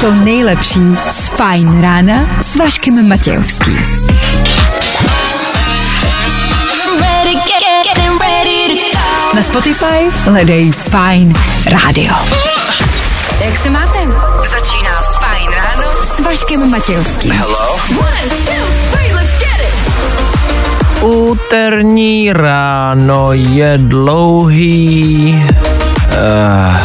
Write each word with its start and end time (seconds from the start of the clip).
to 0.00 0.14
nejlepší 0.14 0.80
z 1.10 1.28
Fajn 1.28 1.80
rána 1.80 2.42
s 2.42 2.56
Vaškem 2.56 3.08
Matějovským. 3.08 3.82
Na 9.34 9.42
Spotify 9.42 10.10
hledej 10.24 10.72
Fajn 10.72 11.34
rádio. 11.66 12.14
Jak 13.44 13.58
se 13.58 13.70
máte? 13.70 13.98
Začíná 14.50 15.00
Fajn 15.20 15.50
ráno 15.50 16.04
s 16.04 16.20
Vaškem 16.20 16.70
Matějovským. 16.70 17.42
One, 17.98 18.22
two, 18.28 18.59
Úterní 21.02 22.32
ráno 22.32 23.32
je 23.32 23.78
dlouhý. 23.78 25.44
Uh, 25.44 26.76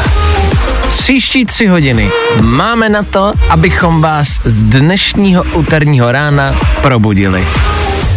příští 0.92 1.46
tři 1.46 1.68
hodiny 1.68 2.12
máme 2.42 2.90
na 2.90 3.04
to, 3.04 3.34
abychom 3.50 4.02
vás 4.02 4.42
z 4.46 4.64
dnešního 4.64 5.44
úterního 5.44 6.12
rána 6.12 6.56
probudili. 6.82 7.48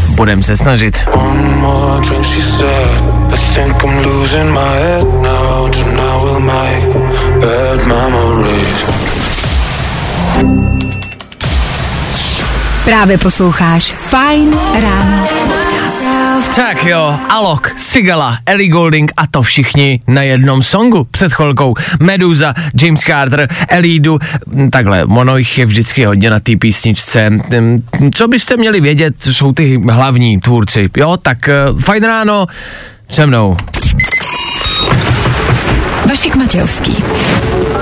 Budeme 0.08 0.42
se 0.42 0.56
snažit. 0.56 1.00
Drink, 3.54 3.78
Právě 12.88 13.18
posloucháš 13.18 13.94
Fajn 13.98 14.56
ráno. 14.80 15.28
Tak 16.56 16.84
jo, 16.84 17.18
Alok, 17.28 17.70
Sigala, 17.76 18.38
Ellie 18.46 18.68
Goulding 18.68 19.12
a 19.16 19.26
to 19.26 19.42
všichni 19.42 20.00
na 20.06 20.22
jednom 20.22 20.62
songu 20.62 21.06
před 21.10 21.32
chvilkou. 21.32 21.74
Meduza, 22.00 22.54
James 22.82 23.00
Carter, 23.00 23.48
Elidu, 23.68 24.18
takhle, 24.72 25.04
ono 25.04 25.36
jich 25.36 25.58
je 25.58 25.66
vždycky 25.66 26.04
hodně 26.04 26.30
na 26.30 26.40
té 26.40 26.56
písničce. 26.56 27.30
Co 28.14 28.28
byste 28.28 28.56
měli 28.56 28.80
vědět, 28.80 29.14
co 29.18 29.34
jsou 29.34 29.52
ty 29.52 29.80
hlavní 29.90 30.40
tvůrci, 30.40 30.90
jo? 30.96 31.16
Tak 31.16 31.48
eh, 31.48 31.54
fajn 31.80 32.04
ráno 32.04 32.46
se 33.08 33.26
mnou. 33.26 33.56
Vašek 36.08 36.36
Matějovský 36.36 36.96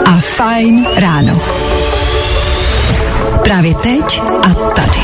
a 0.05 0.21
Fajn 0.21 0.87
ráno. 0.97 1.41
Právě 3.47 3.75
teď 3.75 4.23
a 4.43 4.49
tady. 4.55 5.01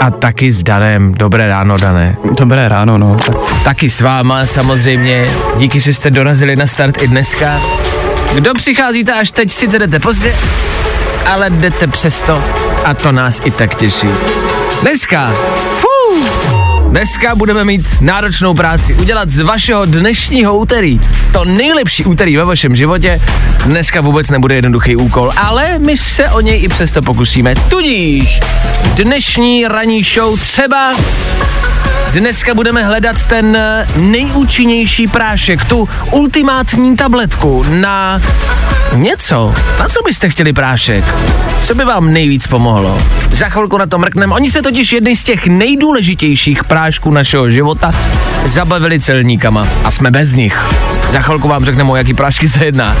A 0.00 0.10
taky 0.10 0.52
s 0.52 0.62
Danem, 0.62 1.14
dobré 1.14 1.46
ráno, 1.46 1.78
Dané. 1.78 2.16
Dobré 2.38 2.68
ráno, 2.68 2.98
no. 2.98 3.16
Tak 3.16 3.64
Taky 3.64 3.90
s 3.90 4.00
váma 4.00 4.46
samozřejmě, 4.46 5.30
díky, 5.56 5.80
že 5.80 5.94
jste 5.94 6.10
dorazili 6.10 6.56
na 6.56 6.66
start 6.66 7.02
i 7.02 7.08
dneska. 7.08 7.60
Kdo 8.34 8.54
přicházíte 8.54 9.12
až 9.12 9.30
teď, 9.30 9.52
sice 9.52 9.78
jdete 9.78 9.98
pozdě, 9.98 10.34
ale 11.26 11.50
jdete 11.50 11.86
přesto 11.86 12.44
a 12.84 12.94
to 12.94 13.12
nás 13.12 13.40
i 13.44 13.50
tak 13.50 13.74
těší. 13.74 14.08
Dneska, 14.82 15.32
dneska 16.90 17.34
budeme 17.34 17.64
mít 17.64 17.86
náročnou 18.00 18.54
práci. 18.54 18.94
Udělat 18.94 19.30
z 19.30 19.38
vašeho 19.38 19.84
dnešního 19.84 20.58
úterý 20.58 21.00
to 21.32 21.44
nejlepší 21.44 22.04
úterý 22.04 22.36
ve 22.36 22.44
vašem 22.44 22.76
životě. 22.76 23.20
Dneska 23.64 24.00
vůbec 24.00 24.30
nebude 24.30 24.54
jednoduchý 24.54 24.96
úkol, 24.96 25.32
ale 25.36 25.78
my 25.78 25.96
se 25.96 26.30
o 26.30 26.40
něj 26.40 26.62
i 26.62 26.68
přesto 26.68 27.02
pokusíme. 27.02 27.54
Tudíž 27.54 28.40
dnešní 28.96 29.68
ranní 29.68 30.02
show 30.02 30.40
třeba 30.40 30.94
Dneska 32.12 32.54
budeme 32.54 32.84
hledat 32.84 33.22
ten 33.22 33.58
nejúčinnější 33.96 35.06
prášek, 35.06 35.64
tu 35.64 35.88
ultimátní 36.10 36.96
tabletku 36.96 37.66
na 37.68 38.22
něco. 38.94 39.54
Na 39.78 39.88
co 39.88 40.02
byste 40.02 40.28
chtěli 40.30 40.52
prášek? 40.52 41.04
Co 41.62 41.74
by 41.74 41.84
vám 41.84 42.12
nejvíc 42.12 42.46
pomohlo? 42.46 43.02
Za 43.32 43.48
chvilku 43.48 43.78
na 43.78 43.86
to 43.86 43.98
mrkneme. 43.98 44.34
Oni 44.34 44.50
se 44.50 44.62
totiž 44.62 44.92
jedny 44.92 45.16
z 45.16 45.24
těch 45.24 45.46
nejdůležitějších 45.46 46.64
prášků 46.80 47.10
našeho 47.10 47.50
života 47.50 47.90
zabavili 48.44 49.00
celníkama 49.00 49.66
a 49.84 49.90
jsme 49.90 50.10
bez 50.10 50.32
nich. 50.32 50.64
Za 51.12 51.20
chvilku 51.20 51.48
vám 51.48 51.64
řekneme, 51.64 51.90
o 51.90 51.96
jaký 51.96 52.14
prášky 52.14 52.48
se 52.48 52.64
jedná. 52.64 52.96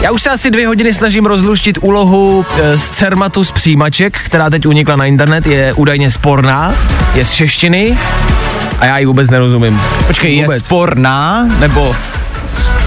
Já 0.00 0.10
už 0.10 0.22
se 0.22 0.30
asi 0.30 0.50
dvě 0.50 0.66
hodiny 0.66 0.94
snažím 0.94 1.26
rozluštit 1.26 1.78
úlohu 1.82 2.46
e, 2.62 2.78
z 2.78 2.88
Cermatu 2.88 3.44
z 3.44 3.50
přijímaček, 3.50 4.18
která 4.24 4.50
teď 4.50 4.66
unikla 4.66 4.96
na 4.96 5.04
internet, 5.04 5.46
je 5.46 5.72
údajně 5.72 6.10
sporná, 6.10 6.74
je 7.14 7.24
z 7.24 7.32
češtiny 7.32 7.98
a 8.80 8.86
já 8.86 8.98
ji 8.98 9.06
vůbec 9.06 9.30
nerozumím. 9.30 9.80
Počkej, 10.06 10.36
je 10.36 10.42
Vůbec. 10.44 10.64
sporná, 10.64 11.46
nebo 11.58 11.96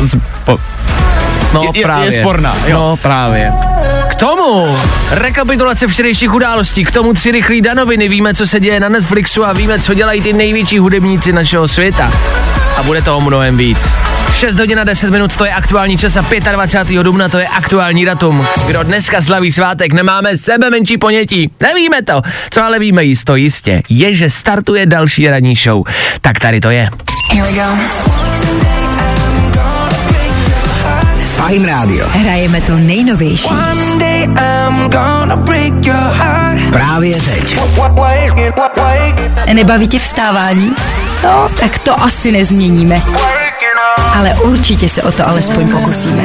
z, 0.01 0.15
po, 0.45 0.57
No 1.53 1.63
je- 1.63 1.69
je- 1.79 1.83
právě. 1.83 2.13
je 2.15 2.21
sporná, 2.21 2.55
jo. 2.67 2.77
No 2.79 2.97
právě. 2.97 3.53
Tomu 4.21 4.77
rekapitulace 5.11 5.87
včerejších 5.87 6.33
událostí, 6.33 6.83
k 6.85 6.91
tomu 6.91 7.13
tři 7.13 7.31
rychlý 7.31 7.61
danoviny, 7.61 8.09
víme, 8.09 8.33
co 8.33 8.47
se 8.47 8.59
děje 8.59 8.79
na 8.79 8.89
Netflixu 8.89 9.45
a 9.45 9.53
víme, 9.53 9.79
co 9.79 9.93
dělají 9.93 10.21
ty 10.21 10.33
největší 10.33 10.77
hudebníci 10.77 11.33
našeho 11.33 11.67
světa. 11.67 12.11
A 12.77 12.83
bude 12.83 13.01
toho 13.01 13.21
mnohem 13.21 13.57
víc. 13.57 13.89
6 14.33 14.59
hodin 14.59 14.79
a 14.79 14.83
10 14.83 15.09
minut, 15.09 15.35
to 15.35 15.45
je 15.45 15.51
aktuální 15.51 15.97
čas 15.97 16.17
a 16.17 16.51
25. 16.51 17.03
dubna, 17.03 17.29
to 17.29 17.37
je 17.37 17.47
aktuální 17.47 18.05
datum. 18.05 18.47
Kdo 18.67 18.83
dneska 18.83 19.21
slaví 19.21 19.51
svátek, 19.51 19.93
nemáme 19.93 20.37
sebe 20.37 20.69
menší 20.69 20.97
ponětí. 20.97 21.51
Nevíme 21.59 22.01
to. 22.01 22.21
Co 22.49 22.63
ale 22.63 22.79
víme 22.79 23.03
jisto 23.03 23.35
jistě, 23.35 23.83
je, 23.89 24.15
že 24.15 24.29
startuje 24.29 24.85
další 24.85 25.27
ranní 25.27 25.55
show. 25.55 25.83
Tak 26.21 26.39
tady 26.39 26.59
to 26.59 26.69
je. 26.69 26.89
Fajn 31.51 31.65
rádio. 31.65 32.07
Hrajeme 32.09 32.61
to 32.61 32.75
nejnovější. 32.75 33.47
One 33.47 33.99
day 33.99 34.23
I'm 34.23 34.89
gonna 34.89 35.35
break 35.35 35.85
your 35.85 35.95
heart. 35.95 36.59
Právě 36.71 37.21
teď. 37.21 37.59
Nebaví 39.53 39.87
tě 39.87 39.99
vstávání? 39.99 40.71
No, 41.23 41.49
tak 41.59 41.79
to 41.79 42.03
asi 42.03 42.31
nezměníme. 42.31 43.01
Ale 44.15 44.33
určitě 44.33 44.89
se 44.89 45.03
o 45.03 45.11
to 45.11 45.27
alespoň 45.27 45.69
pokusíme. 45.69 46.23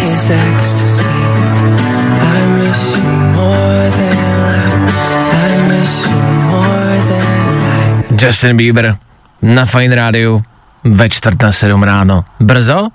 Justin 8.23 8.57
Bieber 8.57 8.97
na 9.43 9.65
Fine 9.65 9.95
Rádiu 9.97 10.43
ve 10.85 11.09
čtvrt 11.09 11.43
na 11.43 11.53
sedm 11.53 11.83
ráno. 11.83 12.25
Brzo? 12.41 12.89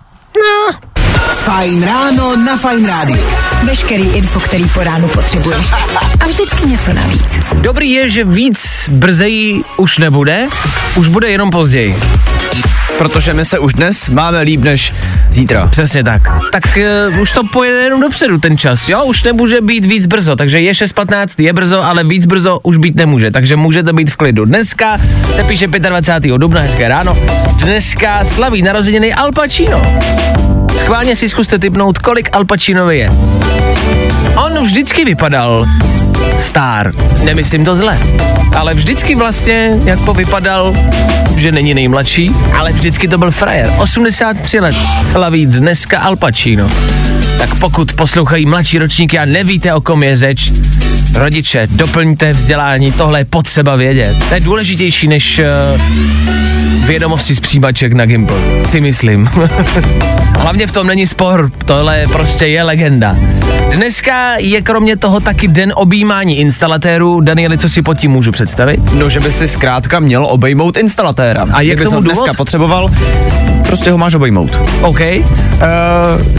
Fajn 1.41 1.83
ráno 1.83 2.35
na 2.35 2.57
Fajn 2.57 2.85
rádiu. 2.85 3.23
Veškerý 3.63 4.03
info, 4.03 4.39
který 4.39 4.69
po 4.69 4.83
ránu 4.83 5.07
potřebuješ. 5.07 5.65
A 6.19 6.25
vždycky 6.25 6.65
něco 6.65 6.93
navíc. 6.93 7.39
Dobrý 7.53 7.91
je, 7.91 8.09
že 8.09 8.23
víc 8.23 8.89
brzejí 8.91 9.63
už 9.77 9.97
nebude, 9.97 10.47
už 10.95 11.07
bude 11.07 11.29
jenom 11.29 11.49
později. 11.49 11.97
protože 12.97 13.33
my 13.33 13.45
se 13.45 13.59
už 13.59 13.73
dnes 13.73 14.09
máme 14.09 14.41
líp 14.41 14.61
než 14.61 14.93
zítra. 15.29 15.67
Přesně 15.67 16.03
tak. 16.03 16.21
Tak 16.51 16.77
uh, 17.11 17.19
už 17.19 17.31
to 17.31 17.41
pojede 17.43 17.77
jenom 17.77 18.01
dopředu 18.01 18.37
ten 18.37 18.57
čas, 18.57 18.89
jo? 18.89 19.03
Už 19.03 19.23
nemůže 19.23 19.61
být 19.61 19.85
víc 19.85 20.05
brzo, 20.05 20.35
takže 20.35 20.59
je 20.59 20.71
6.15, 20.71 21.27
je 21.37 21.53
brzo, 21.53 21.83
ale 21.83 22.03
víc 22.03 22.25
brzo 22.25 22.59
už 22.63 22.77
být 22.77 22.95
nemůže, 22.95 23.31
takže 23.31 23.55
můžete 23.55 23.93
být 23.93 24.11
v 24.11 24.15
klidu. 24.15 24.45
Dneska 24.45 24.97
se 25.35 25.43
píše 25.43 25.67
25. 25.67 26.37
dubna, 26.37 26.61
hezké 26.61 26.87
ráno. 26.87 27.17
Dneska 27.57 28.25
slaví 28.25 28.61
narozeniny 28.61 29.13
Al 29.13 29.31
Pacino. 29.31 29.81
Schválně 30.83 31.15
si 31.15 31.29
zkuste 31.29 31.59
typnout, 31.59 31.97
kolik 31.99 32.29
Al 32.31 32.45
Pacinovi 32.45 32.97
je. 32.97 33.09
On 34.35 34.63
vždycky 34.63 35.05
vypadal 35.05 35.65
star, 36.39 36.93
nemyslím 37.23 37.65
to 37.65 37.75
zle, 37.75 37.99
ale 38.57 38.73
vždycky 38.73 39.15
vlastně 39.15 39.73
jako 39.85 40.13
vypadal, 40.13 40.73
že 41.37 41.51
není 41.51 41.73
nejmladší, 41.73 42.31
ale 42.59 42.71
vždycky 42.71 43.07
to 43.07 43.17
byl 43.17 43.31
frajer. 43.31 43.71
83 43.79 44.59
let 44.59 44.75
slaví 45.09 45.45
dneska 45.45 45.99
Al 45.99 46.15
Pacino. 46.15 46.69
Tak 47.37 47.55
pokud 47.59 47.93
poslouchají 47.93 48.45
mladší 48.45 48.77
ročníky 48.77 49.19
a 49.19 49.25
nevíte, 49.25 49.73
o 49.73 49.81
kom 49.81 50.03
je 50.03 50.17
řeč, 50.17 50.51
rodiče, 51.15 51.67
doplňte 51.71 52.33
vzdělání, 52.33 52.91
tohle 52.91 53.19
je 53.19 53.25
potřeba 53.25 53.75
vědět. 53.75 54.15
To 54.29 54.33
je 54.33 54.39
důležitější 54.39 55.07
než 55.07 55.39
uh, 55.39 56.60
vědomosti 56.85 57.35
z 57.35 57.39
přijímaček 57.39 57.93
na 57.93 58.05
Gimple, 58.05 58.37
si 58.65 58.81
myslím. 58.81 59.29
Hlavně 60.39 60.67
v 60.67 60.71
tom 60.71 60.87
není 60.87 61.07
spor, 61.07 61.51
tohle 61.65 62.03
prostě 62.11 62.45
je 62.45 62.63
legenda. 62.63 63.15
Dneska 63.75 64.33
je 64.37 64.61
kromě 64.61 64.97
toho 64.97 65.19
taky 65.19 65.47
den 65.47 65.73
objímání 65.75 66.39
instalatérů. 66.39 67.21
Danieli, 67.21 67.57
co 67.57 67.69
si 67.69 67.81
pod 67.81 67.97
tím 67.97 68.11
můžu 68.11 68.31
představit? 68.31 68.79
No, 68.93 69.09
že 69.09 69.19
by 69.19 69.31
si 69.31 69.47
zkrátka 69.47 69.99
měl 69.99 70.25
obejmout 70.25 70.77
instalatéra. 70.77 71.45
A 71.53 71.61
je 71.61 71.73
k 71.73 71.75
Kdybys 71.75 71.89
tomu 71.89 71.95
ho 71.95 72.01
dneska 72.01 72.25
důvod? 72.25 72.37
potřeboval, 72.37 72.89
prostě 73.67 73.91
ho 73.91 73.97
máš 73.97 74.13
obejmout. 74.15 74.51
OK. 74.81 74.99
Uh, 74.99 75.21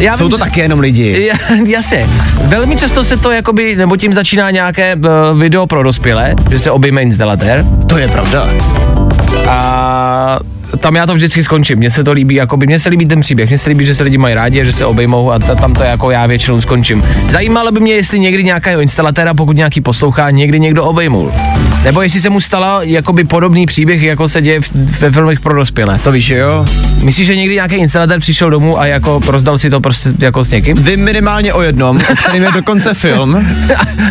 já 0.01 0.17
Jsou 0.17 0.25
vím, 0.25 0.31
to 0.31 0.37
že- 0.37 0.41
taky 0.45 0.61
jenom 0.61 0.81
lidi. 0.81 1.27
Ja, 1.27 1.35
jasně. 1.67 2.09
Velmi 2.45 2.77
často 2.77 3.05
se 3.05 3.17
to 3.17 3.31
jakoby, 3.31 3.77
nebo 3.77 3.97
tím 3.97 4.13
začíná 4.13 4.51
nějaké 4.51 4.97
uh, 4.97 5.39
video 5.41 5.67
pro 5.67 5.83
dospělé, 5.83 6.35
že 6.51 6.59
se 6.59 6.71
objme 6.71 7.03
instalatér. 7.03 7.65
To 7.87 7.99
je 7.99 8.09
pravda. 8.09 8.49
A 9.53 10.39
tam 10.81 10.97
já 10.97 11.07
to 11.07 11.15
vždycky 11.15 11.45
skončím. 11.45 11.79
Mně 11.79 11.91
se 11.91 12.05
to 12.05 12.13
líbí, 12.13 12.35
jako 12.35 12.57
by 12.57 12.67
mně 12.67 12.79
se 12.79 12.89
líbí 12.89 13.07
ten 13.07 13.21
příběh, 13.21 13.49
mně 13.49 13.59
se 13.59 13.69
líbí, 13.71 13.87
že 13.87 13.95
se 13.95 14.03
lidi 14.03 14.19
mají 14.19 14.35
rádi, 14.35 14.61
a 14.61 14.65
že 14.65 14.73
se 14.73 14.87
obejmou 14.87 15.33
a 15.33 15.39
ta, 15.39 15.55
tam 15.55 15.75
to 15.75 15.83
jako 15.83 16.11
já 16.11 16.27
většinou 16.27 16.61
skončím. 16.61 17.03
Zajímalo 17.31 17.73
by 17.73 17.81
mě, 17.81 17.95
jestli 17.95 18.21
někdy 18.21 18.45
nějakého 18.45 18.81
instalatéra, 18.81 19.35
pokud 19.35 19.57
nějaký 19.57 19.81
poslouchá, 19.81 20.31
někdy 20.31 20.61
někdo 20.61 20.85
obejmul. 20.85 21.33
Nebo 21.85 22.03
jestli 22.03 22.21
se 22.21 22.31
mu 22.31 22.41
stala 22.41 22.83
jakoby 22.83 23.25
podobný 23.25 23.67
příběh, 23.67 24.03
jako 24.03 24.29
se 24.29 24.43
děje 24.43 24.61
ve 25.01 25.11
filmech 25.11 25.41
pro 25.41 25.55
dospělé. 25.55 25.99
To 25.99 26.13
víš, 26.13 26.25
že 26.25 26.37
jo? 26.39 26.65
Myslíš, 27.05 27.27
že 27.27 27.37
někdy 27.37 27.55
nějaký 27.55 27.75
instalatér 27.75 28.21
přišel 28.21 28.51
domů 28.51 28.81
a 28.81 28.87
jako 28.87 29.21
rozdal 29.27 29.59
si 29.59 29.71
to 29.71 29.81
prostě 29.81 30.11
jako 30.19 30.45
s 30.45 30.51
někým? 30.51 30.77
Vím 30.77 31.05
minimálně 31.05 31.53
o 31.53 31.63
jednom, 31.63 31.97
o 32.13 32.17
kterým 32.17 32.43
je 32.43 32.53
dokonce 32.53 32.95
film. 32.95 33.35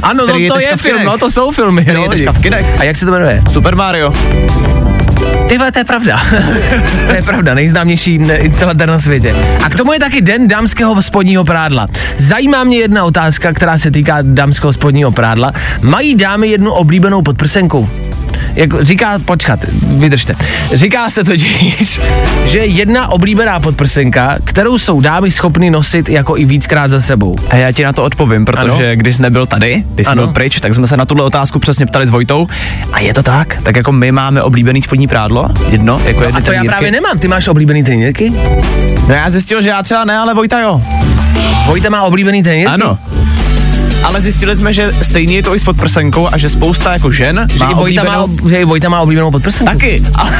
ano, 0.03 0.23
Který 0.23 0.49
no, 0.49 0.55
je 0.55 0.61
to 0.61 0.69
je 0.69 0.77
film, 0.77 1.03
no, 1.05 1.17
to 1.17 1.31
jsou 1.31 1.51
filmy. 1.51 1.81
Který 1.81 1.97
no, 1.97 2.03
je 2.03 2.09
teďka 2.09 2.31
v 2.33 2.39
kinech. 2.41 2.65
A 2.79 2.83
jak 2.83 2.97
se 2.97 3.05
to 3.05 3.11
jmenuje? 3.11 3.41
Super 3.51 3.75
Mario. 3.75 4.13
Ty 5.49 5.57
vole, 5.57 5.71
to 5.71 5.79
je 5.79 5.85
pravda. 5.85 6.21
to 7.07 7.15
je 7.15 7.21
pravda, 7.21 7.53
nejznámější 7.53 8.17
ne, 8.17 8.37
instalatér 8.37 8.89
na 8.89 8.99
světě. 8.99 9.35
A 9.63 9.69
k 9.69 9.75
tomu 9.75 9.93
je 9.93 9.99
taky 9.99 10.21
den 10.21 10.47
dámského 10.47 11.01
spodního 11.01 11.43
prádla. 11.43 11.87
Zajímá 12.17 12.63
mě 12.63 12.77
jedna 12.77 13.03
otázka, 13.05 13.53
která 13.53 13.77
se 13.77 13.91
týká 13.91 14.17
dámského 14.21 14.73
spodního 14.73 15.11
prádla. 15.11 15.51
Mají 15.81 16.15
dámy 16.15 16.47
jednu 16.47 16.71
oblíbenou 16.71 17.21
podprsenku? 17.21 17.89
Jak 18.55 18.81
říká, 18.81 19.19
počkat, 19.25 19.59
vydržte. 19.83 20.33
Říká 20.73 21.09
se 21.09 21.23
totiž, 21.23 22.01
že 22.45 22.57
jedna 22.59 23.07
oblíbená 23.11 23.59
podprsenka, 23.59 24.35
kterou 24.43 24.77
jsou 24.77 25.01
dámy 25.01 25.31
schopny 25.31 25.69
nosit 25.69 26.09
jako 26.09 26.37
i 26.37 26.45
víckrát 26.45 26.91
za 26.91 27.01
sebou. 27.01 27.35
A 27.49 27.55
já 27.55 27.71
ti 27.71 27.83
na 27.83 27.93
to 27.93 28.03
odpovím, 28.03 28.45
protože 28.45 28.61
Ano. 28.71 28.95
když 28.95 29.15
jsi 29.15 29.21
nebyl 29.21 29.45
tady, 29.45 29.83
když 29.93 30.07
jsi 30.07 30.11
Ano. 30.11 30.23
byl 30.23 30.33
pryč, 30.33 30.59
tak 30.59 30.73
jsme 30.73 30.87
se 30.87 30.97
na 30.97 31.05
tuhle 31.05 31.23
otázku 31.23 31.59
přesně 31.59 31.85
ptali 31.85 32.07
s 32.07 32.09
Vojtou. 32.09 32.47
A 32.93 32.99
je 32.99 33.13
to 33.13 33.23
tak? 33.23 33.57
Tak 33.63 33.75
jako 33.75 33.91
my 33.91 34.11
máme 34.11 34.43
oblíbený 34.43 34.81
spodní 34.81 35.07
prádlo, 35.07 35.49
jedno, 35.69 36.01
jako 36.05 36.23
jedny 36.23 36.27
A 36.27 36.31
to 36.31 36.37
já 36.37 36.41
trenýrky. 36.41 36.67
právě 36.67 36.91
nemám. 36.91 37.19
Ty 37.19 37.27
máš 37.27 37.47
oblíbený 37.47 37.83
trenýrky? 37.83 38.33
No 39.07 39.13
já 39.15 39.29
zjistil, 39.29 39.61
že 39.61 39.69
já 39.69 39.83
třeba 39.83 40.05
ne, 40.05 40.17
ale 40.17 40.33
Vojta 40.33 40.59
jo. 40.59 40.81
Vojta 41.67 41.89
má 41.89 42.01
oblíbený 42.03 42.43
trenýrky? 42.43 42.73
Ano. 42.73 42.97
Ale 44.03 44.21
zjistili 44.21 44.55
jsme, 44.55 44.73
že 44.73 44.93
stejně 45.01 45.35
je 45.35 45.43
to 45.43 45.55
i 45.55 45.59
s 45.59 45.63
podprsenkou 45.63 46.27
a 46.33 46.37
že 46.37 46.49
spousta 46.49 46.93
jako 46.93 47.11
žen 47.11 47.47
Že 47.53 47.59
má 47.59 47.71
i 47.71 47.73
Vojta 47.73 48.03
má, 48.03 48.17
oblíbenou... 48.17 48.43
ob- 48.45 48.49
že 48.49 48.55
i 48.61 48.65
Vojta 48.65 48.89
má 48.89 49.01
oblíbenou 49.01 49.31
podprsenku? 49.31 49.73
Taky, 49.73 50.03
ale, 50.15 50.31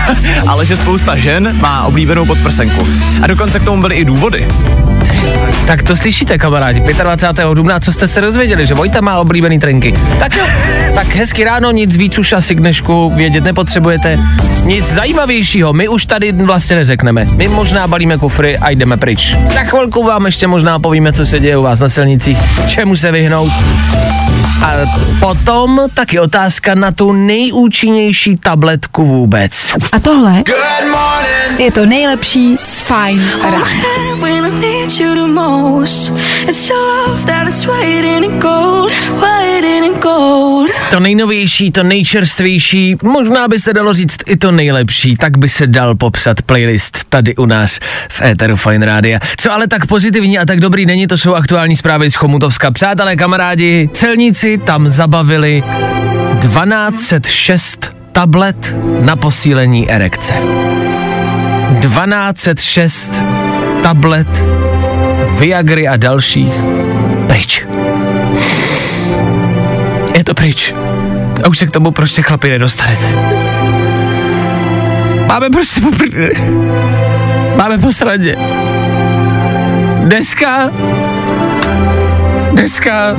ale 0.48 0.66
že 0.66 0.76
spousta 0.76 1.16
žen 1.16 1.56
má 1.60 1.84
oblíbenou 1.84 2.26
podprsenku. 2.26 2.86
A 3.22 3.26
dokonce 3.26 3.60
k 3.60 3.64
tomu 3.64 3.80
byly 3.82 3.94
i 3.94 4.04
důvody. 4.04 4.48
Tak 5.66 5.82
to 5.82 5.96
slyšíte, 5.96 6.38
kamarádi. 6.38 6.80
25. 6.80 7.46
dubna, 7.54 7.80
co 7.80 7.92
jste 7.92 8.08
se 8.08 8.20
dozvěděli, 8.20 8.66
že 8.66 8.74
Vojta 8.74 9.00
má 9.00 9.18
oblíbený 9.18 9.58
trenky. 9.58 9.94
Tak 10.18 10.36
jo, 10.36 10.44
tak 10.94 11.06
hezky 11.06 11.44
ráno, 11.44 11.70
nic 11.70 11.96
víc 11.96 12.18
už 12.18 12.32
asi 12.32 12.54
k 12.54 12.60
dnešku 12.60 13.10
vědět 13.16 13.44
nepotřebujete. 13.44 14.18
Nic 14.64 14.92
zajímavějšího, 14.92 15.72
my 15.72 15.88
už 15.88 16.06
tady 16.06 16.32
vlastně 16.32 16.76
neřekneme. 16.76 17.26
My 17.36 17.48
možná 17.48 17.86
balíme 17.86 18.18
kufry 18.18 18.58
a 18.58 18.70
jdeme 18.70 18.96
pryč. 18.96 19.34
Za 19.54 19.60
chvilku 19.60 20.04
vám 20.04 20.26
ještě 20.26 20.46
možná 20.46 20.78
povíme, 20.78 21.12
co 21.12 21.26
se 21.26 21.40
děje 21.40 21.56
u 21.56 21.62
vás 21.62 21.80
na 21.80 21.88
silnicích, 21.88 22.38
čemu 22.66 22.96
se 22.96 23.12
vyhnout. 23.12 23.52
A 24.62 24.72
potom 25.20 25.80
taky 25.94 26.20
otázka 26.20 26.74
na 26.74 26.90
tu 26.90 27.12
nejúčinnější 27.12 28.36
tabletku 28.36 29.06
vůbec. 29.06 29.72
A 29.92 29.98
tohle 29.98 30.42
je 31.58 31.72
to 31.72 31.86
nejlepší 31.86 32.56
z 32.62 32.80
Fine 32.80 33.22
rána. 33.42 33.66
To 40.90 41.00
nejnovější, 41.00 41.70
to 41.70 41.82
nejčerstvější, 41.82 42.96
možná 43.02 43.48
by 43.48 43.60
se 43.60 43.72
dalo 43.72 43.94
říct 43.94 44.16
i 44.26 44.36
to 44.36 44.52
nejlepší, 44.52 45.16
tak 45.16 45.38
by 45.38 45.48
se 45.48 45.66
dal 45.66 45.94
popsat 45.94 46.42
playlist 46.42 47.04
tady 47.08 47.36
u 47.36 47.46
nás 47.46 47.78
v 48.08 48.22
Éteru 48.22 48.56
Fine 48.56 48.86
Rádia. 48.86 49.18
Co 49.36 49.52
ale 49.52 49.66
tak 49.66 49.86
pozitivní 49.86 50.38
a 50.38 50.46
tak 50.46 50.60
dobrý 50.60 50.86
není, 50.86 51.06
to 51.06 51.18
jsou 51.18 51.34
aktuální 51.34 51.76
zprávy 51.76 52.10
z 52.10 52.14
Chomutovska. 52.14 52.70
Přátelé, 52.70 53.16
kamarádi, 53.16 53.90
celníci 53.92 54.47
tam 54.56 54.88
zabavili 54.88 55.62
1206 56.40 57.90
tablet 58.12 58.76
na 59.00 59.16
posílení 59.16 59.90
erekce. 59.90 60.34
1206 61.80 63.12
tablet 63.82 64.28
Viagry 65.38 65.88
a 65.88 65.96
dalších 65.96 66.52
pryč. 67.26 67.64
Je 70.14 70.24
to 70.24 70.34
pryč. 70.34 70.74
A 71.44 71.48
už 71.48 71.58
se 71.58 71.66
k 71.66 71.70
tomu 71.70 71.90
prostě 71.90 72.22
chlapi 72.22 72.50
nedostanete. 72.50 73.06
Máme 75.26 75.50
prostě 75.50 75.80
po 75.80 75.90
prdeli. 75.90 76.32
Máme 77.56 77.78
po 77.78 77.92
sradě. 77.92 78.36
Dneska 80.04 80.70
Dneska 82.58 83.16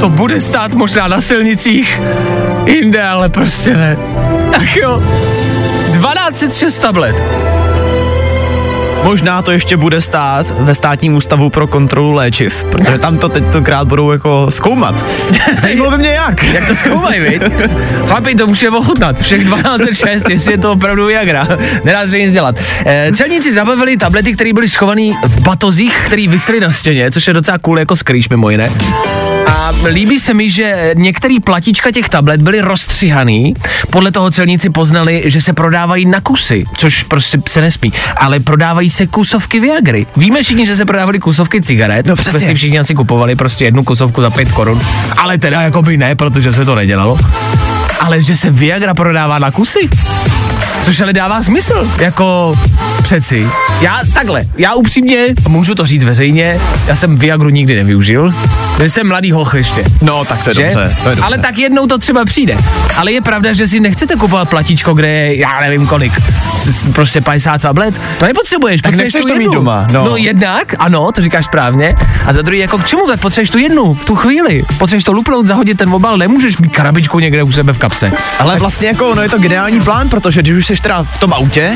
to 0.00 0.08
bude 0.08 0.40
stát 0.40 0.72
možná 0.72 1.08
na 1.08 1.20
silnicích, 1.20 2.00
jinde, 2.66 3.02
ale 3.02 3.28
prostě 3.28 3.76
ne. 3.76 3.96
Ach 4.56 4.76
jo, 4.76 5.02
1206 5.92 6.78
tablet. 6.78 7.16
Možná 9.02 9.42
to 9.42 9.52
ještě 9.52 9.76
bude 9.76 10.00
stát 10.00 10.46
ve 10.58 10.74
státním 10.74 11.14
ústavu 11.14 11.50
pro 11.50 11.66
kontrolu 11.66 12.12
léčiv, 12.12 12.64
protože 12.70 12.98
tam 12.98 13.18
to 13.18 13.28
tentokrát 13.28 13.88
budou 13.88 14.10
jako 14.10 14.46
zkoumat. 14.50 14.94
Zajímalo 15.60 15.90
by 15.90 15.98
mě 15.98 16.08
jak. 16.08 16.44
Jak 16.44 16.68
to 16.68 16.74
zkoumají, 16.74 17.20
viď? 17.20 17.42
Chlapi, 18.06 18.34
to 18.34 18.46
můžeme 18.46 18.78
ochutnat. 18.78 19.18
Všech 19.20 19.48
12.6, 19.48 20.30
jestli 20.30 20.52
je 20.52 20.58
to 20.58 20.72
opravdu 20.72 21.06
Viagra. 21.06 21.48
Nedá 21.84 22.06
se 22.06 22.18
nic 22.18 22.32
dělat. 22.32 22.56
E, 22.86 23.12
celníci 23.12 23.52
zabavili 23.52 23.96
tablety, 23.96 24.32
které 24.32 24.52
byly 24.52 24.68
schované 24.68 25.12
v 25.26 25.40
batozích, 25.40 25.96
které 26.06 26.28
visely 26.28 26.60
na 26.60 26.72
stěně, 26.72 27.10
což 27.10 27.26
je 27.26 27.32
docela 27.32 27.58
cool 27.58 27.78
jako 27.78 27.96
skrýš 27.96 28.28
mimo 28.28 28.50
jiné. 28.50 28.70
A 29.52 29.72
líbí 29.88 30.18
se 30.18 30.34
mi, 30.34 30.50
že 30.50 30.92
některý 30.96 31.40
platička 31.40 31.90
těch 31.90 32.08
tablet 32.08 32.42
byly 32.42 32.60
rozstřihaný. 32.60 33.54
Podle 33.90 34.12
toho 34.12 34.30
celníci 34.30 34.70
poznali, 34.70 35.22
že 35.24 35.40
se 35.40 35.52
prodávají 35.52 36.06
na 36.06 36.20
kusy, 36.20 36.64
což 36.76 37.02
prostě 37.02 37.38
se 37.48 37.60
nesmí. 37.60 37.92
Ale 38.16 38.40
prodávají 38.40 38.90
se 38.90 39.06
kusovky 39.06 39.60
Viagry. 39.60 40.06
Víme 40.16 40.42
všichni, 40.42 40.66
že 40.66 40.76
se 40.76 40.84
prodávaly 40.84 41.18
kusovky 41.18 41.62
cigaret. 41.62 42.06
No 42.06 42.16
přesně. 42.16 42.40
si 42.40 42.54
všichni 42.54 42.78
asi 42.78 42.94
kupovali 42.94 43.36
prostě 43.36 43.64
jednu 43.64 43.84
kusovku 43.84 44.22
za 44.22 44.30
5 44.30 44.52
korun. 44.52 44.80
Ale 45.16 45.38
teda 45.38 45.62
jako 45.62 45.82
by 45.82 45.96
ne, 45.96 46.14
protože 46.14 46.52
se 46.52 46.64
to 46.64 46.74
nedělalo. 46.74 47.18
Ale 48.00 48.22
že 48.22 48.36
se 48.36 48.50
Viagra 48.50 48.94
prodává 48.94 49.38
na 49.38 49.50
kusy? 49.50 49.88
Což 50.82 51.00
ale 51.00 51.12
dává 51.12 51.42
smysl, 51.42 51.90
jako 52.00 52.58
přeci. 53.02 53.48
Já 53.80 54.00
takhle, 54.14 54.44
já 54.56 54.74
upřímně, 54.74 55.26
můžu 55.48 55.74
to 55.74 55.86
říct 55.86 56.04
veřejně, 56.04 56.60
já 56.86 56.96
jsem 56.96 57.16
Viagru 57.16 57.48
nikdy 57.48 57.74
nevyužil, 57.74 58.34
protože 58.76 58.90
jsem 58.90 59.08
mladý 59.08 59.32
hoch 59.32 59.54
ještě. 59.54 59.84
No, 60.00 60.24
tak 60.24 60.44
to 60.44 60.50
je 60.50 60.54
Že? 60.54 60.62
dobře. 60.62 60.96
To 61.02 61.08
je 61.08 61.16
dobře. 61.16 61.22
Ale 61.22 61.38
tak 61.38 61.58
jednou 61.58 61.86
to 61.86 61.98
třeba 61.98 62.24
přijde. 62.24 62.56
Ale 62.96 63.12
je 63.12 63.20
pravda, 63.20 63.52
že 63.52 63.68
si 63.68 63.80
nechcete 63.80 64.16
kupovat 64.16 64.48
platíčko, 64.48 64.94
kde 64.94 65.08
je, 65.08 65.38
já 65.38 65.60
nevím 65.60 65.86
kolik, 65.86 66.12
prostě 66.92 67.20
50 67.20 67.62
tablet. 67.62 68.00
To 68.18 68.26
nepotřebuješ. 68.26 68.82
Tak 68.82 68.92
potřebuješ 68.92 69.14
nechceš 69.14 69.32
to 69.32 69.38
mít 69.38 69.44
jednu. 69.44 69.54
doma, 69.54 69.86
no. 69.90 70.04
no 70.04 70.16
jednak, 70.16 70.74
ano, 70.78 71.12
to 71.12 71.22
říkáš 71.22 71.44
správně. 71.44 71.94
A 72.26 72.32
za 72.32 72.42
druhý, 72.42 72.58
jako 72.58 72.78
k 72.78 72.84
čemu, 72.84 73.06
tak 73.06 73.20
potřebuješ 73.20 73.50
tu 73.50 73.58
jednu 73.58 73.94
v 73.94 74.04
tu 74.04 74.16
chvíli. 74.16 74.62
Potřebuješ 74.78 75.04
to 75.04 75.12
lupnout, 75.12 75.46
zahodit 75.46 75.78
ten 75.78 75.94
obal, 75.94 76.18
nemůžeš 76.18 76.58
mít 76.58 76.72
karabičku 76.72 77.18
někde 77.18 77.42
u 77.42 77.52
sebe 77.52 77.72
v 77.72 77.78
kapse. 77.78 78.12
Ale 78.38 78.58
vlastně 78.58 78.88
jako, 78.88 79.14
no 79.14 79.22
je 79.22 79.28
to 79.28 79.38
geniální 79.38 79.80
plán, 79.80 80.08
protože 80.08 80.42
když 80.42 80.56
už 80.56 80.66
jsi 80.76 80.82
teda 80.82 81.02
v 81.02 81.18
tom 81.18 81.32
autě, 81.32 81.72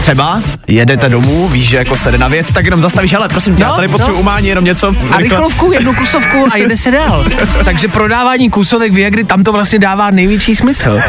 třeba 0.00 0.42
jedete 0.66 1.08
domů, 1.08 1.48
víš, 1.48 1.68
že 1.68 1.76
jako 1.76 1.96
se 1.96 2.10
jde 2.10 2.18
na 2.18 2.28
věc, 2.28 2.46
tak 2.54 2.64
jenom 2.64 2.80
zastavíš, 2.82 3.12
hele, 3.12 3.28
prosím 3.28 3.56
tě, 3.56 3.62
No, 3.64 3.68
já 3.70 3.76
tady 3.76 3.88
potřebuji 3.88 4.14
no. 4.16 4.20
umání 4.20 4.48
jenom 4.48 4.64
něco. 4.64 4.94
A 5.10 5.16
rychlovku, 5.16 5.72
jednu 5.72 5.94
kusovku 5.94 6.46
a 6.50 6.56
jede 6.56 6.76
se 6.76 6.90
dál. 6.90 7.24
Takže 7.64 7.88
prodávání 7.88 8.50
kusovek 8.50 8.92
Viagry, 8.92 9.24
tam 9.24 9.44
to 9.44 9.52
vlastně 9.52 9.78
dává 9.78 10.10
největší 10.10 10.56
smysl. 10.56 11.00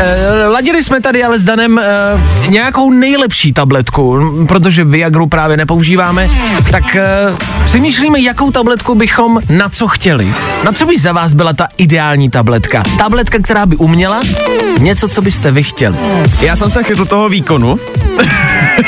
Eh, 0.00 0.48
ladili 0.48 0.82
jsme 0.82 1.00
tady 1.00 1.24
ale 1.24 1.38
s 1.38 1.44
Danem 1.44 1.78
eh, 1.78 1.84
nějakou 2.48 2.90
nejlepší 2.90 3.52
tabletku, 3.52 4.20
protože 4.48 4.84
Viagru 4.84 5.26
právě 5.26 5.56
nepoužíváme, 5.56 6.28
tak 6.70 6.96
eh, 6.96 7.06
přemýšlíme, 7.64 8.20
jakou 8.20 8.50
tabletku 8.50 8.94
bychom 8.94 9.40
na 9.50 9.68
co 9.68 9.88
chtěli. 9.88 10.28
Na 10.64 10.72
co 10.72 10.86
by 10.86 10.98
za 10.98 11.12
vás 11.12 11.34
byla 11.34 11.52
ta 11.52 11.68
ideální 11.76 12.30
tabletka? 12.30 12.82
Tabletka, 12.98 13.38
která 13.38 13.66
by 13.66 13.76
uměla 13.76 14.20
něco, 14.78 15.08
co 15.08 15.22
byste 15.22 15.50
vy 15.50 15.62
chtěli. 15.62 15.96
Já 16.40 16.56
jsem 16.56 16.70
se 16.70 16.82
chytl 16.82 17.04
toho 17.04 17.28
výkonu. 17.28 17.78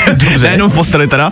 Dobře. 0.07 0.39
Nejenom 0.47 0.71
v 0.71 0.75
posteli 0.75 1.07
teda, 1.07 1.31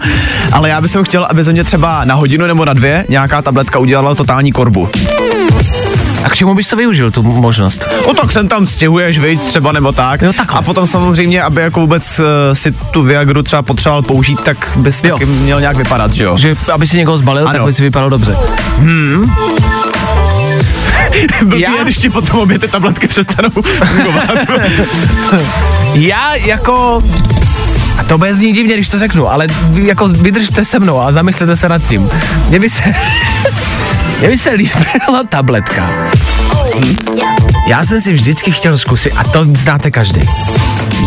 ale 0.51 0.69
já 0.69 0.81
bych 0.81 0.91
chtěl, 1.03 1.27
aby 1.29 1.43
ze 1.43 1.51
mě 1.51 1.63
třeba 1.63 2.05
na 2.05 2.15
hodinu 2.15 2.47
nebo 2.47 2.65
na 2.65 2.73
dvě 2.73 3.05
nějaká 3.09 3.41
tabletka 3.41 3.79
udělala 3.79 4.15
totální 4.15 4.51
korbu. 4.51 4.89
A 6.23 6.29
k 6.29 6.35
čemu 6.35 6.55
bys 6.55 6.67
to 6.67 6.75
využil, 6.75 7.11
tu 7.11 7.23
možnost? 7.23 7.85
O 8.05 8.13
tak 8.13 8.31
sem 8.31 8.47
tam 8.47 8.67
stěhuješ, 8.67 9.19
viď, 9.19 9.41
třeba 9.41 9.71
nebo 9.71 9.91
tak. 9.91 10.21
Jo, 10.21 10.33
takhle. 10.33 10.59
A 10.59 10.61
potom 10.61 10.87
samozřejmě, 10.87 11.43
aby 11.43 11.61
jako 11.61 11.79
vůbec 11.79 12.19
uh, 12.19 12.25
si 12.53 12.71
tu 12.71 13.03
Viagru 13.03 13.43
třeba 13.43 13.61
potřeboval 13.61 14.01
použít, 14.01 14.39
tak 14.41 14.71
bys 14.75 15.03
Jo. 15.03 15.15
taky 15.15 15.25
měl 15.25 15.59
nějak 15.59 15.77
vypadat, 15.77 16.13
že 16.13 16.23
jo? 16.23 16.37
Že 16.37 16.55
aby 16.73 16.87
si 16.87 16.97
někoho 16.97 17.17
zbalil, 17.17 17.47
Ano. 17.47 17.57
tak 17.59 17.65
by 17.65 17.73
si 17.73 17.83
vypadal 17.83 18.09
dobře. 18.09 18.35
Hmm. 18.77 19.35
Blbý 21.45 21.61
Já? 21.61 21.75
je, 21.75 21.83
když 21.83 21.97
ti 21.97 22.09
potom 22.09 22.39
obě 22.39 22.59
ty 22.59 22.67
tabletky 22.67 23.07
přestanou 23.07 23.49
fungovat. 23.85 24.29
Já 25.93 26.35
jako... 26.35 27.01
A 27.99 28.03
to 28.03 28.17
bude 28.17 28.33
znít 28.33 28.53
divně, 28.53 28.73
když 28.73 28.87
to 28.87 28.99
řeknu, 28.99 29.31
ale 29.31 29.47
vy 29.47 29.87
jako 29.87 30.07
vydržte 30.07 30.65
se 30.65 30.79
mnou 30.79 30.99
a 30.99 31.11
zamyslete 31.11 31.57
se 31.57 31.69
nad 31.69 31.83
tím. 31.83 32.09
Mně 32.49 32.59
by 32.59 32.69
se... 32.69 32.83
Mně 34.19 34.29
by 34.29 34.37
se 34.37 34.51
líbila 34.51 35.23
tabletka. 35.29 35.89
Já 37.67 37.85
jsem 37.85 38.01
si 38.01 38.13
vždycky 38.13 38.51
chtěl 38.51 38.77
zkusit, 38.77 39.13
a 39.17 39.23
to 39.23 39.45
znáte 39.53 39.91
každý. 39.91 40.21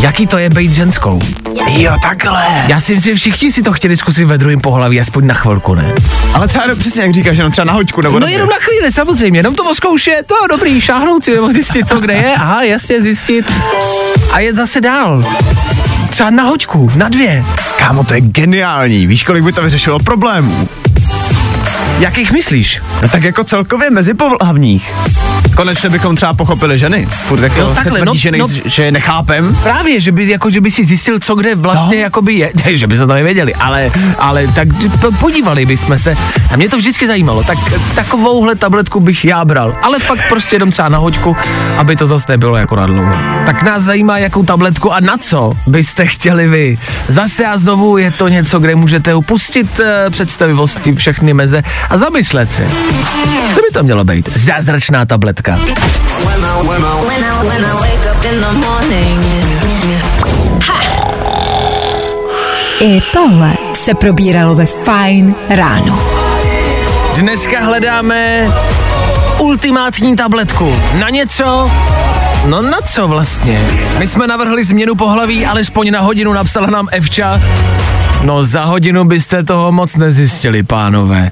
Jaký 0.01 0.27
to 0.27 0.39
je 0.39 0.51
být 0.51 0.73
ženskou? 0.73 1.21
jo, 1.67 1.97
takhle. 2.03 2.43
Já 2.69 2.81
si 2.81 2.95
myslím, 2.95 3.17
všichni 3.17 3.53
si 3.53 3.63
to 3.63 3.73
chtěli 3.73 3.97
zkusit 3.97 4.25
ve 4.25 4.39
druhém 4.39 4.61
pohlaví, 4.61 5.01
aspoň 5.01 5.27
na 5.27 5.35
chvilku, 5.35 5.75
ne? 5.75 5.93
Ale 6.35 6.49
třeba 6.49 6.67
no, 6.67 6.77
přesně 6.77 7.03
jak 7.03 7.15
říkáš, 7.15 7.37
jenom 7.37 7.53
třeba 7.53 7.65
na 7.65 7.73
hoďku 7.73 8.01
nebo 8.01 8.21
No 8.21 8.27
jenom 8.27 8.49
na 8.49 8.57
chvíli, 8.59 8.93
samozřejmě, 8.93 9.39
jenom 9.39 9.55
to 9.55 9.65
oskoušet, 9.65 10.23
to 10.27 10.35
je 10.43 10.49
dobrý, 10.49 10.81
šáhnout 10.81 11.25
si, 11.25 11.35
nebo 11.35 11.53
zjistit, 11.53 11.89
co 11.89 12.01
kde 12.01 12.15
je, 12.15 12.35
aha, 12.35 12.63
jasně, 12.63 13.03
zjistit 13.03 13.53
a 14.33 14.41
jet 14.41 14.57
zase 14.57 14.81
dál. 14.81 15.25
Třeba 16.13 16.31
na 16.31 16.43
hoďku, 16.43 16.91
na 16.97 17.09
dvě. 17.09 17.45
Kámo, 17.79 18.05
to 18.05 18.15
je 18.15 18.21
geniální. 18.21 19.07
Víš, 19.07 19.23
kolik 19.23 19.45
by 19.45 19.53
to 19.53 19.63
vyřešilo 19.63 19.99
problémů? 19.99 20.69
Jakých 22.03 22.33
myslíš? 22.33 22.81
No 23.03 23.09
tak 23.09 23.23
jako 23.23 23.45
celkově 23.45 23.91
mezi 23.91 24.15
pohlavních. 24.15 24.93
Konečně 25.57 25.89
bychom 25.89 26.17
třeba 26.17 26.35
pochopili 26.35 26.79
ženy. 26.79 27.07
Furt 27.07 27.43
jako 27.43 27.61
Jo, 27.61 27.69
se 27.69 27.75
takhle, 27.75 27.99
tvrdí, 27.99 28.07
no, 28.07 28.15
že, 28.15 28.31
nej, 28.31 28.41
no. 28.41 28.47
že 28.65 28.83
je 28.85 28.93
nechápem. 28.93 29.57
Právě, 29.63 30.01
že 30.01 30.13
by, 30.13 30.29
jako, 30.29 30.51
že 30.51 30.61
by 30.61 30.71
si 30.71 30.85
zjistil, 30.85 31.19
co 31.19 31.35
kde 31.35 31.55
vlastně 31.55 31.97
no. 31.97 32.03
jakoby 32.03 32.33
je, 32.35 32.51
ne, 32.65 32.77
že 32.77 32.87
by 32.87 32.97
se 32.97 33.07
to 33.07 33.15
nevěděli, 33.15 33.55
ale, 33.55 33.91
ale 34.19 34.47
tak 34.47 34.69
po- 35.01 35.13
podívali 35.13 35.67
bychom 35.67 35.99
se. 35.99 36.17
A 36.51 36.57
mě 36.57 36.69
to 36.69 36.77
vždycky 36.77 37.07
zajímalo, 37.07 37.43
tak 37.45 37.59
takovouhle 37.95 38.55
tabletku 38.55 39.01
bych 39.01 39.25
já 39.25 39.45
bral, 39.45 39.77
ale 39.83 39.99
fakt 39.99 40.29
prostě 40.29 40.57
jenom 40.57 40.71
třeba 40.71 40.89
na 40.89 40.99
hoďku, 40.99 41.37
aby 41.77 41.97
to 41.97 42.07
zase 42.07 42.27
nebylo 42.29 42.57
jako 42.57 42.77
na 42.77 42.87
dlouho. 42.87 43.15
Tak 43.47 43.63
nás 43.63 43.83
zajímá, 43.83 44.19
jakou 44.19 44.43
tabletku 44.43 44.93
a 44.93 45.01
na 45.01 45.17
co 45.17 45.53
byste 45.67 46.07
chtěli 46.07 46.49
vy. 46.49 46.79
Zase 47.09 47.47
a 47.47 47.59
znovu 47.59 47.99
je 47.99 48.11
to 48.11 48.29
něco, 48.29 48.59
kde 48.59 48.75
můžete 48.75 49.15
upustit 49.15 49.79
uh, 49.79 49.87
představivosti 50.11 50.95
všechny 50.95 51.35
meze 51.35 51.63
a 51.93 51.99
zamyslet 51.99 52.53
se. 52.53 52.67
Co 53.55 53.61
by 53.61 53.73
to 53.73 53.83
mělo 53.83 54.05
být? 54.05 54.31
Zázračná 54.37 55.07
tabletka. 55.07 55.59
Morning. 58.55 59.27
I 62.81 63.01
tohle 63.13 63.55
se 63.75 63.95
probíralo 63.95 64.55
ve 64.55 64.67
Fine 64.67 65.35
ráno. 65.49 66.01
Dneska 67.17 67.61
hledáme 67.61 68.49
ultimátní 69.39 70.17
tabletku. 70.17 70.77
Na 70.99 71.09
něco? 71.09 71.71
No 72.47 72.63
na 72.63 72.81
co 72.81 73.09
vlastně? 73.09 73.69
My 73.99 74.07
jsme 74.07 74.27
navrhli 74.27 74.65
změnu 74.65 74.95
pohlaví, 74.95 75.47
alespoň 75.47 75.91
na 75.91 76.01
hodinu 76.01 76.33
napsala 76.33 76.67
nám 76.67 76.89
Evča. 76.93 77.41
No 78.25 78.45
za 78.45 78.65
hodinu 78.65 79.05
byste 79.05 79.43
toho 79.43 79.73
moc 79.73 79.97
nezjistili, 79.97 80.63
pánové. 80.63 81.31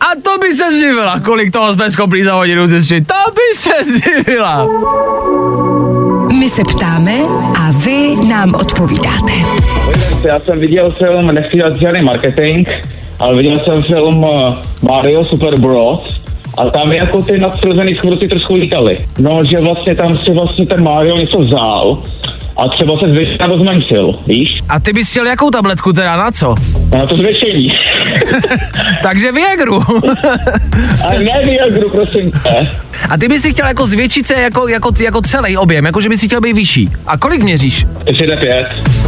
A 0.00 0.06
to 0.22 0.38
by 0.38 0.54
se 0.54 0.78
zjivila, 0.78 1.20
kolik 1.20 1.52
toho 1.52 1.74
jsme 1.74 1.90
schopni 1.90 2.24
za 2.24 2.34
hodinu 2.34 2.66
zjistit. 2.66 3.06
To 3.06 3.32
by 3.32 3.58
se 3.58 3.84
zjivila. 3.84 4.66
My 6.38 6.48
se 6.48 6.62
ptáme 6.64 7.18
a 7.58 7.70
vy 7.84 8.16
nám 8.28 8.54
odpovídáte. 8.54 9.32
Já 10.24 10.40
jsem 10.40 10.60
viděl 10.60 10.90
film, 10.90 11.26
nechci 11.26 11.56
dělat 11.56 11.76
žádný 11.76 12.02
marketing, 12.02 12.68
ale 13.18 13.36
viděl 13.36 13.58
jsem 13.58 13.82
film 13.82 14.26
eh, 14.28 14.54
Mario 14.82 15.24
Super 15.24 15.60
Bros. 15.60 16.22
A 16.58 16.70
tam 16.70 16.92
jako 16.92 17.22
ty 17.22 17.38
nadpřirozený 17.38 17.94
schůdci 17.94 18.28
trošku 18.28 18.54
lítali. 18.54 18.98
No, 19.18 19.44
že 19.44 19.60
vlastně 19.60 19.94
tam 19.94 20.18
si 20.18 20.30
vlastně 20.30 20.66
ten 20.66 20.82
Mario 20.82 21.16
něco 21.16 21.38
vzal 21.38 22.02
a 22.56 22.68
třeba 22.68 22.98
se 22.98 23.08
zvětšil 23.10 23.36
nebo 23.40 23.58
zmenšil, 23.58 24.14
víš? 24.26 24.62
A 24.68 24.80
ty 24.80 24.92
bys 24.92 25.10
chtěl 25.10 25.26
jakou 25.26 25.50
tabletku 25.50 25.92
teda, 25.92 26.16
na 26.16 26.30
co? 26.30 26.54
Na 26.94 27.06
to 27.06 27.16
zvětšení. 27.16 27.68
Takže 29.02 29.32
Viagru. 29.32 29.82
ale 31.08 31.18
ne 31.18 31.32
Viagru, 31.44 31.90
prosím 31.90 32.30
tě. 32.30 32.68
A 33.08 33.16
ty 33.18 33.28
bys 33.28 33.42
si 33.42 33.52
chtěl 33.52 33.66
jako 33.66 33.86
zvětšit 33.86 34.26
se 34.26 34.34
jako, 34.34 34.68
jako, 34.68 34.92
jako 35.00 35.20
celý 35.22 35.56
objem, 35.56 35.86
jako 35.86 36.00
že 36.00 36.08
bys 36.08 36.20
si 36.20 36.26
chtěl 36.26 36.40
být 36.40 36.52
vyšší. 36.52 36.90
A 37.06 37.16
kolik 37.16 37.42
měříš? 37.42 37.86
Ještě 38.06 38.26
jde 38.26 38.36
pět. 38.36 38.66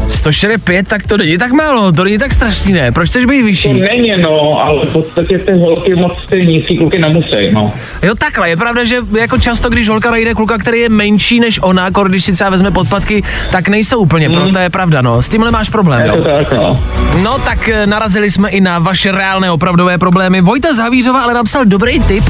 145, 0.08 0.88
tak 0.88 1.06
to 1.06 1.16
není 1.16 1.38
tak 1.38 1.52
málo, 1.52 1.92
to 1.92 2.04
není 2.04 2.18
tak 2.18 2.32
strašný, 2.34 2.72
ne? 2.72 2.92
Proč 2.92 3.08
chceš 3.08 3.24
být 3.24 3.40
To 3.40 3.46
vyšší? 3.46 3.72
není, 3.72 4.12
no, 4.22 4.60
ale 4.66 4.86
v 4.86 4.92
podstatě 4.92 5.38
ty 5.38 5.52
holky 5.52 5.94
moc 5.94 6.12
ty 6.30 6.46
nízký 6.46 6.76
kluky 6.78 6.98
nemusí, 6.98 7.50
no. 7.52 7.72
Jo, 8.02 8.14
takhle, 8.14 8.48
je 8.48 8.56
pravda, 8.56 8.84
že 8.84 8.96
jako 9.18 9.38
často, 9.38 9.68
když 9.70 9.88
holka 9.88 10.10
najde 10.10 10.34
kluka, 10.34 10.58
který 10.58 10.80
je 10.80 10.88
menší 10.88 11.40
než 11.40 11.58
ona, 11.62 11.84
jako 11.84 12.04
když 12.04 12.24
si 12.24 12.32
třeba 12.32 12.50
vezme 12.50 12.70
podpatky, 12.70 13.22
tak 13.50 13.68
nejsou 13.68 13.98
úplně 13.98 14.30
pro, 14.30 14.48
to 14.52 14.58
je 14.58 14.70
pravda, 14.70 15.02
no. 15.02 15.22
S 15.22 15.28
tímhle 15.28 15.50
máš 15.50 15.68
problém, 15.68 16.00
Je 16.00 16.10
to 16.10 16.16
jo. 16.16 16.24
tak, 16.24 16.52
no. 16.52 16.80
No 17.22 17.38
tak 17.38 17.68
eh, 17.68 17.86
narazili 17.86 18.30
jsme 18.30 18.48
i 18.50 18.60
na 18.60 18.78
vaše 18.78 19.12
reálné 19.12 19.50
opravdové 19.50 19.98
problémy. 19.98 20.40
Vojta 20.40 20.74
z 20.74 20.78
Havířova 20.78 21.22
ale 21.22 21.34
napsal 21.34 21.64
dobrý 21.64 22.00
tip. 22.00 22.24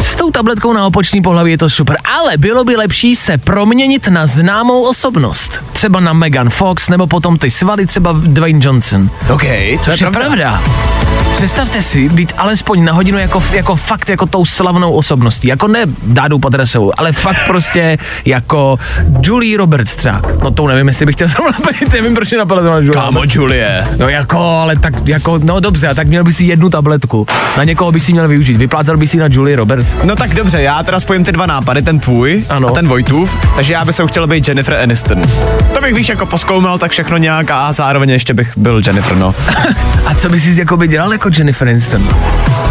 S 0.00 0.14
tou 0.14 0.30
tabletkou 0.30 0.72
na 0.72 0.86
opočný 0.86 1.22
pohlaví 1.22 1.50
je 1.50 1.58
to 1.58 1.70
super, 1.70 1.96
ale 2.18 2.36
bylo 2.36 2.64
by 2.64 2.76
lepší 2.76 3.14
se 3.14 3.38
proměnit 3.38 4.08
na 4.08 4.26
známou 4.26 4.82
osobnost. 4.82 5.60
Třeba 5.72 6.00
na 6.00 6.12
Megan 6.12 6.50
Fox, 6.50 6.88
nebo 6.88 7.06
potom 7.06 7.38
ty 7.38 7.50
svaly, 7.50 7.86
třeba 7.86 8.14
Dwayne 8.22 8.60
Johnson. 8.62 9.10
OK, 9.32 9.42
to 9.84 9.90
Což 9.90 10.00
je 10.00 10.10
pravda. 10.10 10.62
Představte 11.42 11.82
si 11.82 12.08
být 12.08 12.32
alespoň 12.36 12.84
na 12.84 12.92
hodinu 12.92 13.18
jako, 13.18 13.42
jako 13.52 13.76
fakt 13.76 14.08
jako 14.08 14.26
tou 14.26 14.44
slavnou 14.44 14.92
osobností. 14.92 15.48
Jako 15.48 15.68
ne 15.68 15.80
Dádou 16.02 16.38
Padresovou, 16.38 16.92
ale 16.96 17.12
fakt 17.12 17.46
prostě 17.46 17.98
jako 18.24 18.78
Julie 19.22 19.58
Roberts 19.58 19.96
třeba. 19.96 20.22
No 20.42 20.50
to 20.50 20.66
nevím, 20.66 20.88
jestli 20.88 21.06
bych 21.06 21.14
chtěl 21.14 21.28
zrovna 21.28 21.52
být, 21.80 21.92
nevím, 21.92 22.14
proč 22.14 22.28
zrovna 22.28 22.76
Julie 22.76 22.92
Kámo. 22.92 23.22
Julie. 23.28 23.86
No 23.98 24.08
jako, 24.08 24.38
ale 24.38 24.76
tak 24.76 25.08
jako, 25.08 25.38
no 25.38 25.60
dobře, 25.60 25.88
a 25.88 25.94
tak 25.94 26.06
měl 26.06 26.24
by 26.24 26.32
si 26.32 26.44
jednu 26.44 26.70
tabletku. 26.70 27.26
Na 27.56 27.64
někoho 27.64 27.92
by 27.92 28.00
si 28.00 28.12
měl 28.12 28.28
využít. 28.28 28.56
Vyplácal 28.56 28.96
by 28.96 29.06
si 29.06 29.16
na 29.16 29.26
Julie 29.30 29.56
Roberts. 29.56 29.96
No 30.04 30.16
tak 30.16 30.34
dobře, 30.34 30.62
já 30.62 30.82
teda 30.82 31.00
spojím 31.00 31.24
ty 31.24 31.32
dva 31.32 31.46
nápady, 31.46 31.82
ten 31.82 32.00
tvůj 32.00 32.44
Ano. 32.48 32.68
a 32.68 32.70
ten 32.70 32.88
Vojtův, 32.88 33.36
takže 33.56 33.72
já 33.72 33.84
bych 33.84 33.96
se 33.96 34.06
chtěl 34.06 34.26
být 34.26 34.48
Jennifer 34.48 34.76
Aniston. 34.82 35.22
To 35.74 35.80
bych 35.80 35.94
víš 35.94 36.08
jako 36.08 36.26
poskoumal 36.26 36.78
tak 36.78 36.90
všechno 36.90 37.16
nějak 37.16 37.50
a 37.50 37.72
zároveň 37.72 38.10
ještě 38.10 38.34
bych 38.34 38.58
byl 38.58 38.80
Jennifer, 38.86 39.16
no. 39.16 39.34
A 40.06 40.14
co 40.14 40.28
by 40.28 40.40
si 40.40 40.58
jako 40.60 40.76
by 40.76 40.88
dělal 40.88 41.12
jako 41.12 41.31
Jennifer 41.38 41.68
Aniston? 41.68 42.08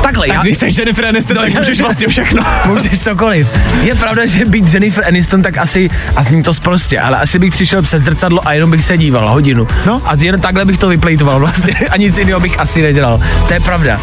Takhle, 0.03 0.27
Tak 0.27 0.35
já, 0.35 0.41
když 0.43 0.57
jsi 0.57 0.67
Jennifer 0.77 1.05
Aniston, 1.05 1.35
No, 1.37 1.41
tak 1.43 1.53
můžeš 1.53 1.81
vlastně 1.81 2.07
všechno. 2.07 2.43
Můžeš 2.67 2.99
cokoliv. 2.99 3.49
Je 3.81 3.95
pravda, 3.95 4.25
že 4.25 4.45
být 4.45 4.73
Jennifer 4.73 5.03
Aniston, 5.07 5.41
tak 5.41 5.57
asi, 5.57 5.89
a 6.15 6.23
zní 6.23 6.43
to 6.43 6.53
prostě, 6.53 6.99
ale 6.99 7.17
asi 7.19 7.39
bych 7.39 7.51
přišel 7.53 7.81
před 7.81 8.03
zrcadlo 8.03 8.47
a 8.47 8.53
jenom 8.53 8.71
bych 8.71 8.83
se 8.83 8.97
díval 8.97 9.29
hodinu. 9.29 9.67
No. 9.85 10.01
A 10.05 10.11
jen 10.19 10.41
takhle 10.41 10.65
bych 10.65 10.79
to 10.79 10.87
vyplejtoval 10.87 11.39
vlastně 11.39 11.73
a 11.89 11.97
nic 11.97 12.17
jiného 12.17 12.39
bych 12.39 12.59
asi 12.59 12.81
nedělal. 12.81 13.21
To 13.47 13.53
je 13.53 13.59
pravda. 13.59 14.01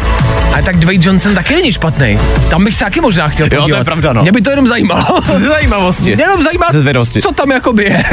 Ale 0.53 0.63
tak 0.63 0.77
Dwayne 0.77 1.03
Johnson 1.05 1.35
taky 1.35 1.53
není 1.55 1.71
špatný. 1.71 2.19
Tam 2.49 2.63
bych 2.65 2.75
se 2.75 2.83
taky 2.83 3.01
možná 3.01 3.27
chtěl 3.27 3.49
to 3.49 3.55
je 3.55 3.59
podívat. 3.61 3.83
pravda, 3.83 4.13
no. 4.13 4.21
Mě 4.21 4.31
by 4.31 4.41
to 4.41 4.49
jenom 4.49 4.67
zajímalo. 4.67 5.21
Z 5.37 5.41
zajímavosti. 5.41 6.15
Mě 6.15 6.23
jenom 6.23 6.43
zajímá, 6.43 6.65
Ze 6.71 6.81
zvědavosti. 6.81 7.21
co 7.21 7.31
tam 7.31 7.51
jakoby 7.51 7.83
je. 7.83 8.03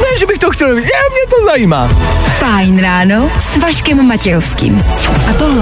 ne, 0.00 0.18
že 0.20 0.26
bych 0.26 0.38
to 0.38 0.50
chtěl 0.50 0.74
vidět, 0.74 0.90
mě 1.10 1.36
to 1.38 1.44
zajímá. 1.50 1.88
Fajn 2.38 2.80
ráno 2.82 3.30
s 3.38 3.56
Vaškem 3.56 4.06
Matějovským. 4.08 4.82
A 5.30 5.32
tohle 5.32 5.61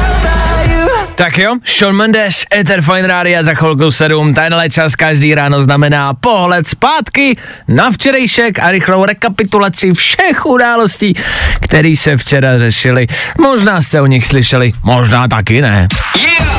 Tak 1.21 1.37
jo, 1.37 1.55
Sean 1.63 1.95
Mendes, 1.95 2.45
Ether 2.49 2.81
Fine 2.81 3.07
Rádia 3.07 3.43
za 3.43 3.53
chvilku 3.53 3.91
7. 3.91 4.33
Tenhle 4.33 4.69
čas 4.69 4.95
každý 4.95 5.35
ráno 5.35 5.61
znamená 5.61 6.13
pohled 6.13 6.67
zpátky 6.67 7.37
na 7.67 7.91
včerejšek 7.91 8.59
a 8.59 8.71
rychlou 8.71 9.05
rekapitulaci 9.05 9.93
všech 9.93 10.45
událostí, 10.45 11.13
které 11.61 11.93
se 11.97 12.17
včera 12.17 12.59
řešily. 12.59 13.07
Možná 13.37 13.81
jste 13.81 14.01
o 14.01 14.05
nich 14.05 14.25
slyšeli, 14.25 14.71
možná 14.83 15.27
taky 15.27 15.61
ne. 15.61 15.87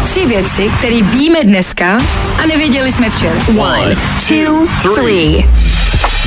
Tři 0.04 0.26
věci, 0.26 0.70
které 0.78 1.02
víme 1.02 1.44
dneska 1.44 1.98
a 2.42 2.46
nevěděli 2.46 2.92
jsme 2.92 3.10
včera. 3.10 3.34
One, 3.58 3.96
two, 4.28 4.94
three. 4.94 5.44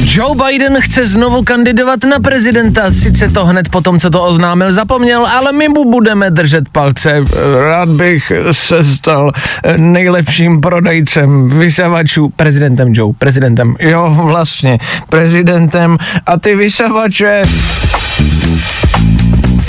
Joe 0.03 0.35
Biden 0.35 0.81
chce 0.81 1.07
znovu 1.07 1.43
kandidovat 1.43 2.03
na 2.03 2.19
prezidenta, 2.19 2.91
sice 2.91 3.29
to 3.29 3.45
hned 3.45 3.69
po 3.69 3.81
tom, 3.81 3.99
co 3.99 4.09
to 4.09 4.23
oznámil, 4.23 4.71
zapomněl, 4.71 5.25
ale 5.25 5.51
my 5.51 5.67
mu 5.69 5.91
budeme 5.91 6.31
držet 6.31 6.69
palce. 6.71 7.23
Rád 7.67 7.89
bych 7.89 8.24
se 8.51 8.83
stal 8.83 9.31
nejlepším 9.77 10.61
prodejcem 10.61 11.49
vysavačů, 11.49 12.29
prezidentem 12.29 12.93
Joe, 12.93 13.13
prezidentem, 13.17 13.75
jo 13.79 14.17
vlastně, 14.23 14.77
prezidentem 15.09 15.97
a 16.25 16.39
ty 16.39 16.55
vysavače 16.55 17.41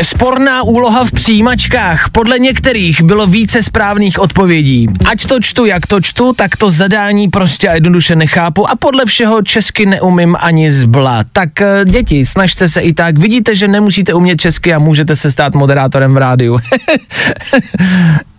Sporná 0.02 0.62
úloha 0.62 1.04
v 1.04 1.12
přijímačkách. 1.12 2.10
Podle 2.10 2.38
některých 2.38 3.02
bylo 3.02 3.26
více 3.26 3.62
správných 3.62 4.18
odpovědí. 4.18 4.88
Ať 5.10 5.26
to 5.26 5.40
čtu, 5.40 5.64
jak 5.64 5.86
to 5.86 6.00
čtu, 6.00 6.32
tak 6.32 6.56
to 6.56 6.70
zadání 6.70 7.28
prostě 7.28 7.68
a 7.68 7.74
jednoduše 7.74 8.16
nechápu 8.16 8.70
a 8.70 8.76
podle 8.76 9.06
všeho 9.06 9.42
česky 9.42 9.86
neumím 9.86 10.36
ani 10.40 10.72
zbla. 10.72 11.24
Tak 11.32 11.60
eh, 11.60 11.84
děti, 11.84 12.26
snažte 12.26 12.68
se 12.68 12.80
i 12.80 12.92
tak. 12.92 13.18
Vidíte, 13.18 13.56
že 13.56 13.68
nemusíte 13.68 14.14
umět 14.14 14.40
česky 14.40 14.74
a 14.74 14.78
můžete 14.78 15.16
se 15.16 15.30
stát 15.30 15.54
moderátorem 15.54 16.14
v 16.14 16.16
rádiu. 16.16 16.58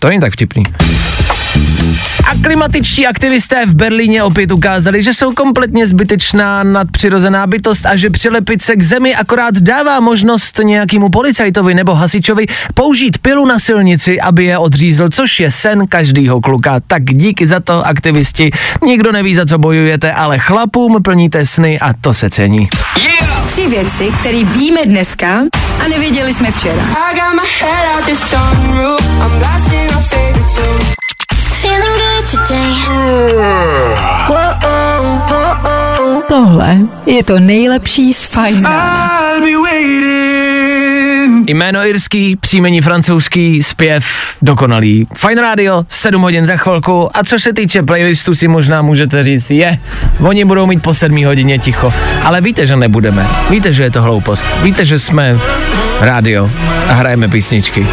to 0.00 0.08
není 0.08 0.20
tak 0.20 0.32
vtipný. 0.32 0.62
A 2.30 2.34
klimatičtí 2.42 3.06
aktivisté 3.06 3.66
v 3.66 3.74
Berlíně 3.74 4.22
opět 4.22 4.52
ukázali, 4.52 5.02
že 5.02 5.14
jsou 5.14 5.32
kompletně 5.32 5.86
zbytečná 5.86 6.62
nadpřirozená 6.62 7.46
bytost 7.46 7.86
a 7.86 7.96
že 7.96 8.10
přilepit 8.10 8.62
se 8.62 8.76
k 8.76 8.82
zemi 8.82 9.14
akorát 9.14 9.54
dává 9.54 10.00
možnost 10.00 10.60
nějakému 10.62 11.08
policajtovi 11.08 11.74
nebo 11.74 11.94
hasičovi 11.94 12.46
použít 12.74 13.18
pilu 13.18 13.46
na 13.46 13.58
silnici, 13.58 14.20
aby 14.20 14.44
je 14.44 14.58
odřízl, 14.58 15.08
což 15.08 15.40
je 15.40 15.50
sen 15.50 15.86
každýho 15.86 16.40
kluka. 16.40 16.80
Tak 16.86 17.04
díky 17.04 17.46
za 17.46 17.60
to, 17.60 17.86
aktivisti. 17.86 18.50
Nikdo 18.84 19.12
neví, 19.12 19.34
za 19.34 19.46
co 19.46 19.58
bojujete, 19.58 20.12
ale 20.12 20.38
chlapům 20.38 21.02
plníte 21.02 21.46
sny 21.46 21.80
a 21.80 21.92
to 22.00 22.14
se 22.14 22.30
cení. 22.30 22.68
Yeah! 22.96 23.30
Tři 23.50 23.68
věci, 23.68 24.10
které 24.20 24.44
víme 24.44 24.80
dneska 24.86 25.42
a 25.84 25.88
nevěděli 25.88 26.34
jsme 26.34 26.50
včera. 26.52 26.82
Tohle 36.28 36.78
je 37.06 37.24
to 37.24 37.40
nejlepší 37.40 38.12
z 38.12 38.24
Fajn 38.24 38.66
Jméno 41.46 41.86
irský, 41.86 42.36
příjmení 42.36 42.80
francouzský, 42.80 43.62
zpěv 43.62 44.04
dokonalý. 44.42 45.06
Fine 45.14 45.42
Radio, 45.42 45.84
7 45.88 46.22
hodin 46.22 46.46
za 46.46 46.56
chvilku 46.56 47.16
a 47.16 47.24
co 47.24 47.40
se 47.40 47.52
týče 47.52 47.82
playlistu 47.82 48.34
si 48.34 48.48
možná 48.48 48.82
můžete 48.82 49.22
říct, 49.22 49.50
je, 49.50 49.78
oni 50.20 50.44
budou 50.44 50.66
mít 50.66 50.82
po 50.82 50.94
7 50.94 51.24
hodině 51.24 51.58
ticho, 51.58 51.92
ale 52.24 52.40
víte, 52.40 52.66
že 52.66 52.76
nebudeme. 52.76 53.26
Víte, 53.50 53.72
že 53.72 53.82
je 53.82 53.90
to 53.90 54.02
hloupost. 54.02 54.46
Víte, 54.62 54.84
že 54.84 54.98
jsme 54.98 55.38
rádio 56.00 56.50
a 56.88 56.92
hrajeme 56.92 57.28
písničky. 57.28 57.86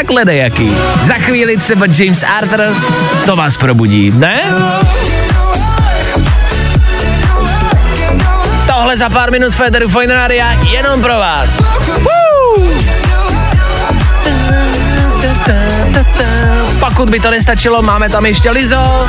A 0.00 0.02
nejen 0.02 0.06
takhle 0.06 0.24
dejaký. 0.24 0.76
Za 1.02 1.14
chvíli 1.14 1.56
třeba 1.56 1.86
James 1.98 2.22
Arthur, 2.22 2.60
to 3.26 3.36
vás 3.36 3.56
probudí, 3.56 4.12
ne? 4.16 4.40
Tohle 8.66 8.96
za 8.96 9.08
pár 9.08 9.30
minut 9.30 9.54
Federu 9.54 9.88
Fine 9.88 10.28
jenom 10.70 11.02
pro 11.02 11.18
vás. 11.18 11.48
Pokud 16.80 17.10
by 17.10 17.20
to 17.20 17.30
nestačilo, 17.30 17.82
máme 17.82 18.08
tam 18.08 18.26
ještě 18.26 18.50
Lizo 18.50 19.06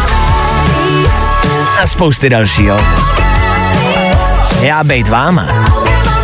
a 1.81 1.87
spousty 1.87 2.29
dalšího. 2.29 2.79
Já 4.61 4.83
bejt 4.83 5.09
váma, 5.09 5.47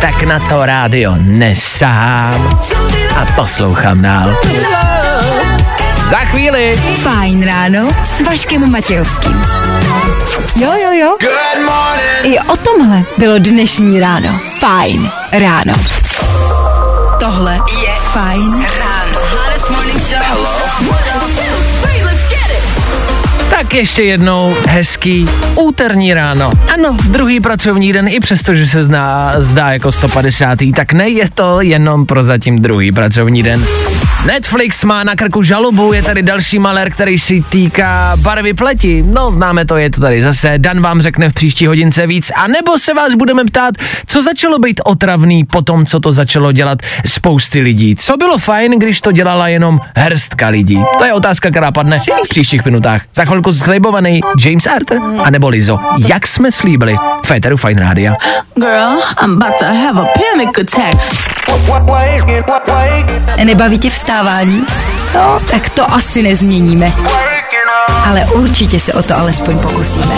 tak 0.00 0.22
na 0.22 0.38
to 0.48 0.66
rádio 0.66 1.14
nesahám 1.18 2.60
a 3.16 3.26
poslouchám 3.36 4.02
dál. 4.02 4.34
Za 6.10 6.16
chvíli. 6.16 6.76
Fajn 7.02 7.46
ráno 7.46 7.94
s 8.02 8.20
Vaškem 8.20 8.72
Matějovským. 8.72 9.44
Jo, 10.56 10.72
jo, 10.82 10.92
jo. 10.92 11.16
I 12.22 12.38
o 12.38 12.56
tomhle 12.56 13.02
bylo 13.18 13.38
dnešní 13.38 14.00
ráno. 14.00 14.40
Fajn 14.60 15.10
ráno. 15.32 15.72
Tohle 17.20 17.54
je 17.54 17.92
Fajn 18.12 18.66
ráno. 18.80 19.18
Tak 23.50 23.74
ještě 23.74 24.02
jednou 24.02 24.54
hezký 24.68 25.26
úterní 25.54 26.14
ráno. 26.14 26.52
Ano, 26.74 26.96
druhý 27.08 27.40
pracovní 27.40 27.92
den, 27.92 28.08
i 28.08 28.20
přesto, 28.20 28.54
že 28.54 28.66
se 28.66 28.84
zná, 28.84 29.34
zdá 29.38 29.72
jako 29.72 29.92
150. 29.92 30.58
tak 30.76 30.92
ne, 30.92 31.08
je 31.08 31.30
to 31.34 31.60
jenom 31.60 32.06
pro 32.06 32.24
zatím 32.24 32.58
druhý 32.58 32.92
pracovní 32.92 33.42
den. 33.42 33.64
Netflix 34.32 34.84
má 34.84 35.04
na 35.04 35.16
krku 35.16 35.42
žalobu, 35.42 35.92
je 35.92 36.02
tady 36.02 36.22
další 36.22 36.58
malér, 36.58 36.90
který 36.90 37.18
si 37.18 37.44
týká 37.48 38.16
barvy 38.16 38.54
pleti. 38.54 39.04
No, 39.06 39.30
známe 39.30 39.64
to, 39.64 39.76
je 39.76 39.90
to 39.90 40.00
tady 40.00 40.22
zase. 40.22 40.54
Dan 40.58 40.80
vám 40.80 41.02
řekne 41.02 41.30
v 41.30 41.32
příští 41.32 41.66
hodince 41.66 42.06
víc. 42.06 42.32
A 42.34 42.46
nebo 42.46 42.78
se 42.78 42.94
vás 42.94 43.14
budeme 43.14 43.44
ptát, 43.44 43.74
co 44.06 44.22
začalo 44.22 44.58
být 44.58 44.80
otravný 44.84 45.44
po 45.44 45.62
tom, 45.62 45.86
co 45.86 46.00
to 46.00 46.12
začalo 46.12 46.52
dělat 46.52 46.78
spousty 47.06 47.60
lidí. 47.60 47.96
Co 47.96 48.16
bylo 48.16 48.38
fajn, 48.38 48.78
když 48.78 49.00
to 49.00 49.12
dělala 49.12 49.48
jenom 49.48 49.80
hrstka 49.96 50.48
lidí? 50.48 50.82
To 50.98 51.04
je 51.04 51.12
otázka, 51.12 51.50
která 51.50 51.72
padne 51.72 51.98
v 51.98 52.28
příštích 52.28 52.64
minutách. 52.64 53.02
Za 53.14 53.24
chvilku 53.24 53.52
slibovaný 53.52 54.20
James 54.44 54.66
Arthur 54.66 55.00
a 55.24 55.30
nebo 55.30 55.48
Lizo. 55.48 55.78
Jak 56.08 56.26
jsme 56.26 56.52
slíbili? 56.52 56.96
Féteru 57.24 57.56
Fine 57.56 57.80
Rádia. 57.82 58.14
Girl, 58.54 58.98
I'm 59.24 59.32
about 59.42 59.58
to 59.58 59.64
have 59.64 60.00
a 60.02 60.04
panic 60.04 60.58
attack. 60.58 61.28
Nebaví 63.44 63.78
tě 63.78 63.90
vstávání? 64.18 64.64
No, 65.14 65.40
tak 65.50 65.70
to 65.70 65.92
asi 65.92 66.22
nezměníme. 66.22 66.92
Ale 68.06 68.26
určitě 68.34 68.80
se 68.80 68.92
o 68.92 69.02
to 69.02 69.16
alespoň 69.16 69.58
pokusíme. 69.58 70.14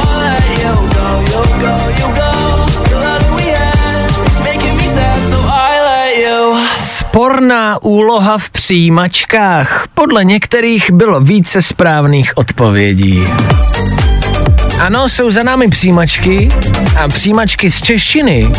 Sporná 6.76 7.82
úloha 7.82 8.38
v 8.38 8.50
přijímačkách. 8.50 9.86
Podle 9.94 10.24
některých 10.24 10.90
bylo 10.90 11.20
více 11.20 11.62
správných 11.62 12.32
odpovědí. 12.36 13.24
Ano, 14.78 15.08
jsou 15.08 15.30
za 15.30 15.42
námi 15.42 15.68
přijímačky 15.68 16.48
a 17.04 17.08
přijímačky 17.08 17.70
z 17.70 17.82
češtiny 17.82 18.50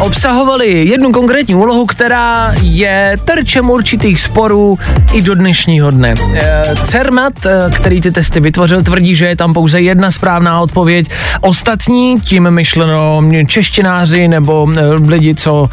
obsahovaly 0.00 0.86
jednu 0.86 1.12
konkrétní 1.12 1.54
úlohu, 1.54 1.86
která 1.86 2.54
je 2.62 3.18
terčem 3.24 3.70
určitých 3.70 4.20
sporů 4.20 4.78
i 5.12 5.22
do 5.22 5.34
dnešního 5.34 5.90
dne. 5.90 6.14
E, 6.34 6.62
Cermat, 6.84 7.46
e, 7.46 7.70
který 7.70 8.00
ty 8.00 8.10
testy 8.12 8.40
vytvořil, 8.40 8.82
tvrdí, 8.82 9.16
že 9.16 9.26
je 9.26 9.36
tam 9.36 9.54
pouze 9.54 9.80
jedna 9.80 10.10
správná 10.10 10.60
odpověď. 10.60 11.10
Ostatní, 11.40 12.20
tím 12.20 12.50
myšleno 12.50 13.22
češtináři 13.46 14.28
nebo 14.28 14.68
lidi, 15.06 15.34
co 15.34 15.68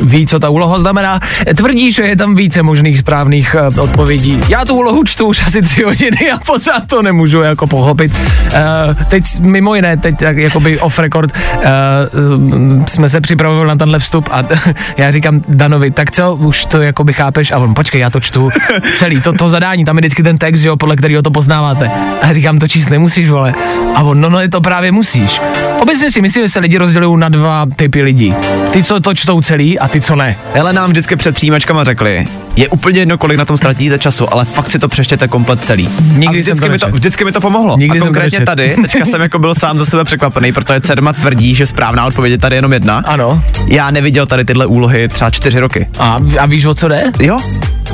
ví, 0.00 0.26
co 0.26 0.38
ta 0.38 0.48
úloha 0.48 0.76
znamená, 0.80 1.20
tvrdí, 1.56 1.92
že 1.92 2.02
je 2.02 2.16
tam 2.16 2.34
více 2.34 2.62
možných 2.62 2.98
správných 2.98 3.56
uh, 3.74 3.80
odpovědí. 3.80 4.40
Já 4.48 4.64
tu 4.64 4.74
úlohu 4.74 5.04
čtu 5.04 5.26
už 5.26 5.42
asi 5.46 5.62
tři 5.62 5.82
hodiny 5.84 6.30
a 6.34 6.38
pořád 6.46 6.86
to 6.86 7.02
nemůžu 7.02 7.40
jako 7.40 7.66
pochopit. 7.66 8.12
Uh, 8.12 9.04
teď 9.08 9.24
mimo 9.40 9.74
jiné, 9.74 9.96
teď 9.96 10.18
tak 10.18 10.36
jakoby 10.36 10.80
off 10.80 10.98
record 10.98 11.32
uh, 11.56 12.84
jsme 12.86 13.08
se 13.08 13.20
připravovali 13.20 13.68
na 13.68 13.76
tenhle 13.76 13.98
vstup 13.98 14.28
a 14.32 14.44
já 14.96 15.10
říkám 15.10 15.40
Danovi, 15.48 15.90
tak 15.90 16.10
co, 16.10 16.34
už 16.34 16.64
to 16.64 16.82
jakoby 16.82 17.12
chápeš? 17.12 17.50
A 17.50 17.58
on, 17.58 17.74
počkej, 17.74 18.00
já 18.00 18.10
to 18.10 18.20
čtu 18.20 18.50
celý, 18.98 19.20
to, 19.20 19.32
to 19.32 19.48
zadání, 19.48 19.84
tam 19.84 19.96
je 19.96 20.00
vždycky 20.00 20.22
ten 20.22 20.38
text, 20.38 20.64
jo, 20.64 20.76
podle 20.76 20.96
kterého 20.96 21.22
to 21.22 21.30
poznáváte. 21.30 21.90
A 22.22 22.26
já 22.26 22.32
říkám, 22.32 22.58
to 22.58 22.68
číst 22.68 22.90
nemusíš, 22.90 23.28
vole. 23.28 23.54
A 23.94 24.02
on, 24.02 24.20
no, 24.20 24.30
no, 24.30 24.38
to 24.48 24.60
právě 24.60 24.92
musíš. 24.92 25.40
Obecně 25.80 26.10
si 26.10 26.22
myslím, 26.22 26.44
že 26.44 26.48
se 26.48 26.60
lidi 26.60 26.78
rozdělují 26.78 27.20
na 27.20 27.28
dva 27.28 27.66
typy 27.76 28.02
lidí. 28.02 28.34
Ty, 28.72 28.82
co 28.82 29.00
to 29.00 29.14
čtou 29.14 29.40
celý 29.40 29.78
a 29.78 29.88
ty, 29.92 30.00
co 30.00 30.16
ne. 30.16 30.36
Hele, 30.54 30.72
nám 30.72 30.90
vždycky 30.90 31.16
před 31.16 31.34
přijímačkama 31.34 31.84
řekli, 31.84 32.26
je 32.56 32.68
úplně 32.68 33.00
jedno, 33.00 33.18
kolik 33.18 33.38
na 33.38 33.44
tom 33.44 33.56
ztratíte 33.56 33.98
času, 33.98 34.32
ale 34.32 34.44
fakt 34.44 34.70
si 34.70 34.78
to 34.78 34.88
přeštěte 34.88 35.28
komplet 35.28 35.64
celý. 35.64 35.88
Nikdy 36.16 36.40
a 36.40 36.44
jsem 36.44 36.56
vždycky, 36.56 36.66
to 36.66 36.72
mi 36.72 36.78
to, 36.78 36.86
vždycky 36.88 37.24
mi 37.24 37.32
to 37.32 37.40
pomohlo. 37.40 37.76
Nikdy 37.78 37.98
a 37.98 38.00
jsem 38.00 38.00
to 38.00 38.06
konkrétně 38.06 38.38
nečet. 38.38 38.46
tady, 38.46 38.76
teďka 38.82 39.04
jsem 39.04 39.20
jako 39.20 39.38
byl 39.38 39.54
sám 39.54 39.78
za 39.78 39.84
sebe 39.84 40.04
překvapený, 40.04 40.52
protože 40.52 40.80
Cermat 40.80 41.16
tvrdí, 41.16 41.54
že 41.54 41.66
správná 41.66 42.06
odpověď 42.06 42.30
je 42.30 42.38
tady 42.38 42.56
jenom 42.56 42.72
jedna. 42.72 43.02
Ano. 43.06 43.44
Já 43.66 43.90
neviděl 43.90 44.26
tady 44.26 44.44
tyhle 44.44 44.66
úlohy 44.66 45.08
třeba 45.08 45.30
čtyři 45.30 45.60
roky. 45.60 45.88
A, 45.98 46.20
a 46.38 46.46
víš, 46.46 46.64
o 46.64 46.74
co 46.74 46.88
jde? 46.88 47.12
Jo, 47.20 47.38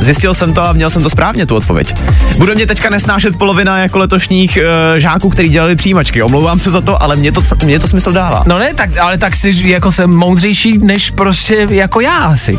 zjistil 0.00 0.34
jsem 0.34 0.52
to 0.52 0.64
a 0.64 0.72
měl 0.72 0.90
jsem 0.90 1.02
to 1.02 1.10
správně, 1.10 1.46
tu 1.46 1.56
odpověď. 1.56 1.94
Bude 2.38 2.54
mě 2.54 2.66
teďka 2.66 2.90
nesnášet 2.90 3.36
polovina 3.36 3.78
jako 3.78 3.98
letošních 3.98 4.58
uh, 4.58 4.98
žáků, 4.98 5.28
který 5.28 5.48
dělali 5.48 5.76
přijímačky. 5.76 6.22
Omlouvám 6.22 6.58
se 6.58 6.70
za 6.70 6.80
to, 6.80 7.02
ale 7.02 7.16
mě 7.16 7.32
to, 7.32 7.42
mě 7.64 7.78
to 7.78 7.88
smysl 7.88 8.12
dává. 8.12 8.44
No 8.46 8.58
ne, 8.58 8.74
tak, 8.74 8.96
ale 8.96 9.18
tak 9.18 9.36
jsi 9.36 9.52
jako 9.64 9.92
jsem 9.92 10.10
moudřejší 10.10 10.78
než 10.78 11.10
prostě 11.10 11.66
jako 11.70 12.00
já 12.00 12.16
asi. 12.16 12.58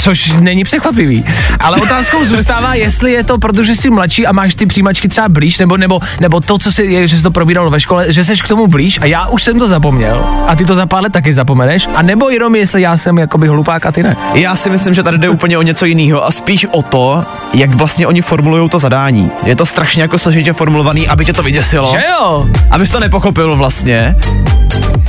Což 0.00 0.32
není 0.40 0.64
překvapivý. 0.64 1.24
Ale 1.60 1.76
otázkou 1.76 2.24
zůstává, 2.24 2.74
jestli 2.74 3.12
je 3.12 3.24
to, 3.24 3.38
protože 3.38 3.76
jsi 3.76 3.90
mladší 3.90 4.26
a 4.26 4.32
máš 4.32 4.54
ty 4.54 4.66
přijímačky 4.66 5.08
třeba 5.08 5.28
blíž, 5.28 5.58
nebo, 5.58 5.76
nebo, 5.76 6.00
nebo 6.20 6.40
to, 6.40 6.58
co 6.58 6.72
si, 6.72 6.82
je, 6.82 7.08
že 7.08 7.16
jsi 7.16 7.22
to 7.22 7.30
probíral 7.30 7.70
ve 7.70 7.80
škole, 7.80 8.12
že 8.12 8.24
jsi 8.24 8.36
k 8.36 8.48
tomu 8.48 8.66
blíž 8.66 8.98
a 9.02 9.06
já 9.06 9.26
už 9.26 9.42
jsem 9.42 9.58
to 9.58 9.68
zapomněl 9.68 10.24
a 10.46 10.56
ty 10.56 10.64
to 10.64 10.74
za 10.74 10.86
pár 10.86 11.02
let 11.02 11.12
taky 11.12 11.32
zapomeneš, 11.32 11.88
a 11.94 12.02
nebo 12.02 12.30
jenom 12.30 12.54
jestli 12.54 12.82
já 12.82 12.96
jsem 12.96 13.18
jakoby 13.18 13.48
hlupák 13.48 13.86
a 13.86 13.92
ty 13.92 14.02
ne. 14.02 14.16
Já 14.34 14.56
si 14.56 14.70
myslím, 14.70 14.94
že 14.94 15.02
tady 15.02 15.18
jde 15.18 15.28
úplně 15.28 15.58
o 15.58 15.62
něco 15.62 15.86
jiného 15.86 16.26
a 16.26 16.30
spíš 16.30 16.66
o 16.70 16.82
to, 16.82 17.24
jak 17.54 17.74
vlastně 17.74 18.06
oni 18.06 18.22
formulují 18.22 18.68
to 18.68 18.78
zadání. 18.78 19.30
Je 19.44 19.56
to 19.56 19.66
strašně 19.66 20.02
jako 20.02 20.18
složitě 20.18 20.52
formulovaný, 20.52 21.08
aby 21.08 21.24
tě 21.24 21.32
to 21.32 21.42
vyděsilo. 21.42 21.92
Že 21.92 22.02
jo? 22.10 22.46
Abys 22.70 22.90
to 22.90 23.00
nepochopil 23.00 23.56
vlastně. 23.56 24.16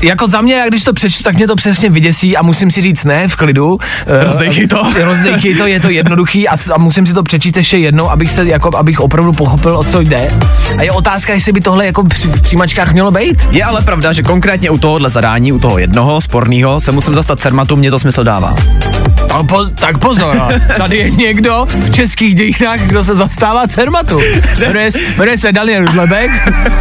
Jako 0.02 0.28
za 0.28 0.41
mě, 0.41 0.56
jak 0.56 0.69
když 0.69 0.84
to 0.84 0.93
přečtu, 0.93 1.24
tak 1.24 1.36
mě 1.36 1.47
to 1.47 1.56
přesně 1.56 1.89
vyděsí 1.89 2.38
a 2.38 2.41
musím 2.41 2.71
si 2.71 2.82
říct 2.82 3.04
ne, 3.04 3.28
v 3.28 3.36
klidu. 3.36 3.80
Eh, 4.08 4.24
Rozdejchej 4.24 4.67
to. 4.67 4.84
Rozdejchej 5.04 5.56
to, 5.56 5.67
je 5.67 5.80
to 5.80 5.89
jednoduchý 5.89 6.47
a, 6.47 6.56
a 6.74 6.78
musím 6.78 7.06
si 7.06 7.13
to 7.13 7.24
přečíst 7.24 7.58
ještě 7.58 7.78
jednou, 7.78 8.10
abych 8.10 8.32
se, 8.32 8.45
jako, 8.45 8.78
abych 8.78 9.00
opravdu 9.00 9.34
pochopil, 9.34 9.78
o 9.78 9.84
co 9.84 10.02
jde. 10.02 10.32
A 10.78 10.84
je 10.84 10.91
otázka, 10.91 11.34
jestli 11.34 11.52
by 11.52 11.62
tohle 11.62 11.86
jako 11.86 12.04
při, 12.04 12.28
v 12.28 12.41
přijímačkách 12.41 12.93
mělo 12.93 13.12
být. 13.12 13.41
Je 13.52 13.63
ale 13.63 13.82
pravda, 13.82 14.13
že 14.13 14.24
konkrétně 14.24 14.69
u 14.69 14.78
tohohle 14.78 15.10
zadání, 15.10 15.52
u 15.52 15.60
toho 15.60 15.78
jednoho 15.78 16.21
sporného, 16.21 16.80
se 16.80 16.91
musím 16.91 17.15
zastat 17.15 17.39
Cermatu, 17.39 17.76
mě 17.76 17.91
to 17.91 18.00
smysl 18.00 18.24
dává. 18.24 18.56
Tak, 19.28 19.45
poz, 19.47 19.71
tak 19.71 19.97
pozor, 19.97 20.36
no. 20.36 20.47
tady 20.78 20.97
je 20.97 21.10
někdo 21.10 21.50
v 21.59 21.91
českých 21.91 22.35
dějinách, 22.35 22.79
kdo 22.79 23.03
se 23.03 23.15
zastává 23.15 23.67
Cermatu. 23.67 24.19
Jmenuje, 24.59 24.89
jmenuje 25.17 25.37
se 25.37 25.51
Daniel 25.51 25.85
Dlebek, 25.85 26.31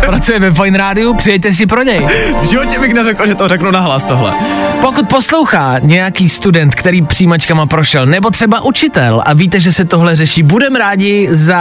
pracuje 0.06 0.38
ve 0.38 0.54
Fine 0.54 0.78
Rádiu, 0.78 1.14
přijďte 1.14 1.52
si 1.52 1.66
pro 1.66 1.82
něj. 1.82 2.06
V 2.42 2.44
životě 2.44 2.78
bych 2.78 2.94
neřekl, 2.94 3.26
že 3.26 3.34
to 3.34 3.48
řeknu 3.48 3.70
nahlas 3.70 4.04
tohle. 4.04 4.34
Pokud 4.80 5.08
poslouchá 5.08 5.78
nějaký 5.78 6.28
student, 6.28 6.74
který 6.74 7.02
přijímačkama 7.02 7.66
prošel, 7.66 8.06
nebo 8.06 8.30
třeba 8.30 8.60
učitel 8.60 9.22
a 9.26 9.32
víte, 9.32 9.60
že 9.60 9.72
se 9.72 9.84
tohle 9.84 10.16
řeší, 10.16 10.42
budem 10.42 10.76
rádi 10.76 11.28
za 11.30 11.60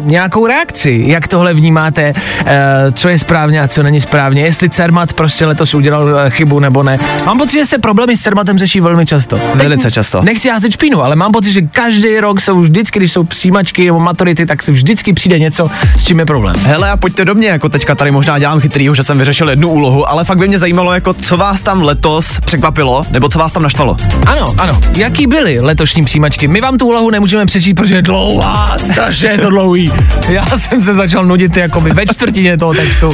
nějakou 0.00 0.46
reakci, 0.46 1.04
jak 1.06 1.28
tohle 1.28 1.54
vnímáte, 1.54 2.12
eh, 2.46 2.92
co 2.92 3.08
je 3.08 3.18
správně 3.18 3.62
a 3.62 3.68
co 3.68 3.82
není 3.82 4.00
správně, 4.00 4.42
jestli 4.42 4.70
Cermat 4.70 5.12
prostě 5.12 5.46
letos 5.46 5.74
udělal 5.74 6.18
eh, 6.18 6.30
chybu 6.30 6.60
nebo 6.60 6.82
ne. 6.82 6.98
Mám 7.24 7.38
pocit, 7.38 7.58
že 7.58 7.66
se 7.66 7.78
problémy 7.78 8.16
s 8.16 8.20
Cermatem 8.20 8.58
řeší 8.58 8.80
velmi 8.80 9.06
často. 9.06 9.40
Velice 9.54 9.90
často. 9.90 10.22
Nechci 10.22 10.48
házet 10.48 10.72
špínu, 10.72 11.02
ale 11.02 11.16
mám 11.16 11.32
pocit, 11.32 11.52
že 11.52 11.60
každý 11.60 12.20
rok 12.20 12.41
jsou 12.42 12.60
vždycky, 12.60 12.98
když 12.98 13.12
jsou 13.12 13.24
přijímačky 13.24 13.86
nebo 13.86 14.00
maturity, 14.00 14.46
tak 14.46 14.62
se 14.62 14.72
vždycky 14.72 15.12
přijde 15.12 15.38
něco, 15.38 15.70
s 15.98 16.04
čím 16.04 16.18
je 16.18 16.26
problém. 16.26 16.56
Hele 16.66 16.90
a 16.90 16.96
pojďte 16.96 17.24
do 17.24 17.34
mě, 17.34 17.48
jako 17.48 17.68
teďka 17.68 17.94
tady 17.94 18.10
možná 18.10 18.38
dělám 18.38 18.60
chytrýho, 18.60 18.94
že 18.94 19.02
jsem 19.02 19.18
vyřešil 19.18 19.50
jednu 19.50 19.68
úlohu, 19.68 20.10
ale 20.10 20.24
fakt 20.24 20.38
by 20.38 20.48
mě 20.48 20.58
zajímalo, 20.58 20.94
jako 20.94 21.14
co 21.14 21.36
vás 21.36 21.60
tam 21.60 21.82
letos 21.82 22.40
překvapilo, 22.40 23.04
nebo 23.10 23.28
co 23.28 23.38
vás 23.38 23.52
tam 23.52 23.62
naštvalo. 23.62 23.96
Ano, 24.26 24.54
ano. 24.58 24.80
Jaký 24.96 25.26
byly 25.26 25.60
letošní 25.60 26.04
přijímačky? 26.04 26.48
My 26.48 26.60
vám 26.60 26.78
tu 26.78 26.86
úlohu 26.86 27.10
nemůžeme 27.10 27.46
přečíst, 27.46 27.74
protože 27.74 27.94
je 27.94 28.02
dlouhá, 28.02 28.78
strašně 28.78 29.28
je 29.28 29.38
to 29.38 29.50
dlouhý. 29.50 29.92
Já 30.28 30.46
jsem 30.46 30.80
se 30.80 30.94
začal 30.94 31.24
nudit 31.24 31.56
jakoby 31.56 31.90
ve 31.90 32.06
čtvrtině 32.06 32.56
toho 32.58 32.74
textu. 32.74 33.12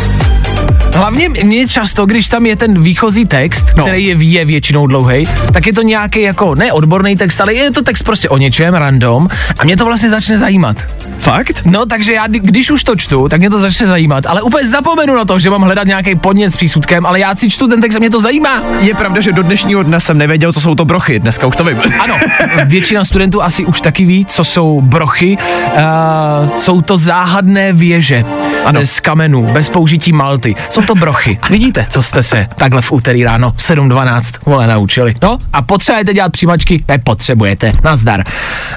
Hlavně 0.95 1.29
mě 1.29 1.69
často, 1.69 2.07
když 2.07 2.29
tam 2.29 2.47
je 2.47 2.57
ten 2.57 2.83
výchozí 2.83 3.27
text, 3.27 3.67
no. 3.77 3.85
který 3.85 4.05
je, 4.05 4.17
je 4.19 4.45
většinou 4.45 4.87
dlouhý, 4.87 5.29
tak 5.53 5.67
je 5.67 5.73
to 5.73 5.83
nějaký 5.83 6.23
jako, 6.23 6.55
ne 6.55 6.73
odborný 6.73 7.17
text, 7.17 7.41
ale 7.41 7.55
je 7.55 7.71
to 7.71 7.83
text 7.83 8.03
prostě 8.03 8.29
o 8.29 8.39
něčem, 8.39 8.75
random, 8.75 9.29
a 9.59 9.65
mě 9.65 9.77
to 9.77 9.85
vlastně 9.85 10.11
začne 10.11 10.39
zajímat. 10.39 10.77
Fakt? 11.19 11.63
No, 11.65 11.87
takže 11.87 12.13
já, 12.13 12.27
když 12.27 12.71
už 12.71 12.85
to 12.85 12.97
čtu, 12.97 13.29
tak 13.29 13.41
mě 13.41 13.51
to 13.51 13.61
začne 13.61 13.87
zajímat, 13.87 14.27
ale 14.27 14.43
úplně 14.43 14.69
zapomenu 14.69 15.15
na 15.15 15.25
to, 15.25 15.39
že 15.39 15.51
mám 15.51 15.63
hledat 15.63 15.87
nějaký 15.87 16.15
podnět 16.15 16.51
s 16.51 16.57
přísudkem, 16.57 17.07
ale 17.07 17.21
já 17.21 17.35
si 17.35 17.51
čtu 17.51 17.69
ten 17.69 17.81
text 17.81 17.97
a 17.97 17.99
mě 17.99 18.11
to 18.11 18.21
zajímá. 18.21 18.63
Je 18.81 18.95
pravda, 18.95 19.21
že 19.21 19.33
do 19.33 19.43
dnešního 19.43 19.83
dne 19.83 20.01
jsem 20.01 20.19
nevěděl, 20.19 20.53
co 20.53 20.61
jsou 20.61 20.75
to 20.75 20.85
brochy, 20.85 21.19
dneska 21.19 21.47
už 21.47 21.57
to 21.57 21.65
vím. 21.65 21.79
Ano, 22.01 22.19
většina 22.65 23.05
studentů 23.05 23.43
asi 23.43 23.65
už 23.65 23.81
taky 23.81 24.05
ví, 24.05 24.25
co 24.25 24.45
jsou 24.45 24.81
brochy. 24.81 25.37
Uh, 25.39 26.59
jsou 26.59 26.83
to 26.83 26.99
záhadné 26.99 27.73
věže 27.73 28.25
ano. 28.65 28.81
z 28.85 29.01
kamenů, 29.01 29.43
bez 29.53 29.71
použití 29.71 30.13
malty. 30.13 30.55
Jsou 30.71 30.78
to 30.83 30.95
brochy. 30.95 31.39
Vidíte, 31.51 31.87
co 31.91 32.03
jste 32.03 32.23
se 32.23 32.47
takhle 32.57 32.83
v 32.83 32.93
úterý 32.93 33.25
ráno 33.25 33.51
7.12 33.51 34.23
vole 34.47 34.67
naučili. 34.67 35.15
No 35.23 35.39
a 35.53 35.63
potřebujete 35.63 36.15
dělat 36.15 36.33
přijímačky? 36.33 36.85
Nepotřebujete. 36.89 37.73
Nazdar. 37.85 38.25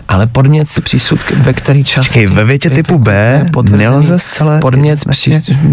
Ale 0.08 0.28
podmět 0.28 0.70
s 0.70 0.80
přísudkem, 0.80 1.42
ve 1.42 1.54
který 1.54 1.84
čas? 1.84 2.06
Čekej, 2.06 2.26
ve 2.26 2.44
větě 2.44 2.70
typu 2.70 3.00
B 3.00 3.46
nelze 3.70 4.20
zcela... 4.20 4.60
Podmět 4.60 5.00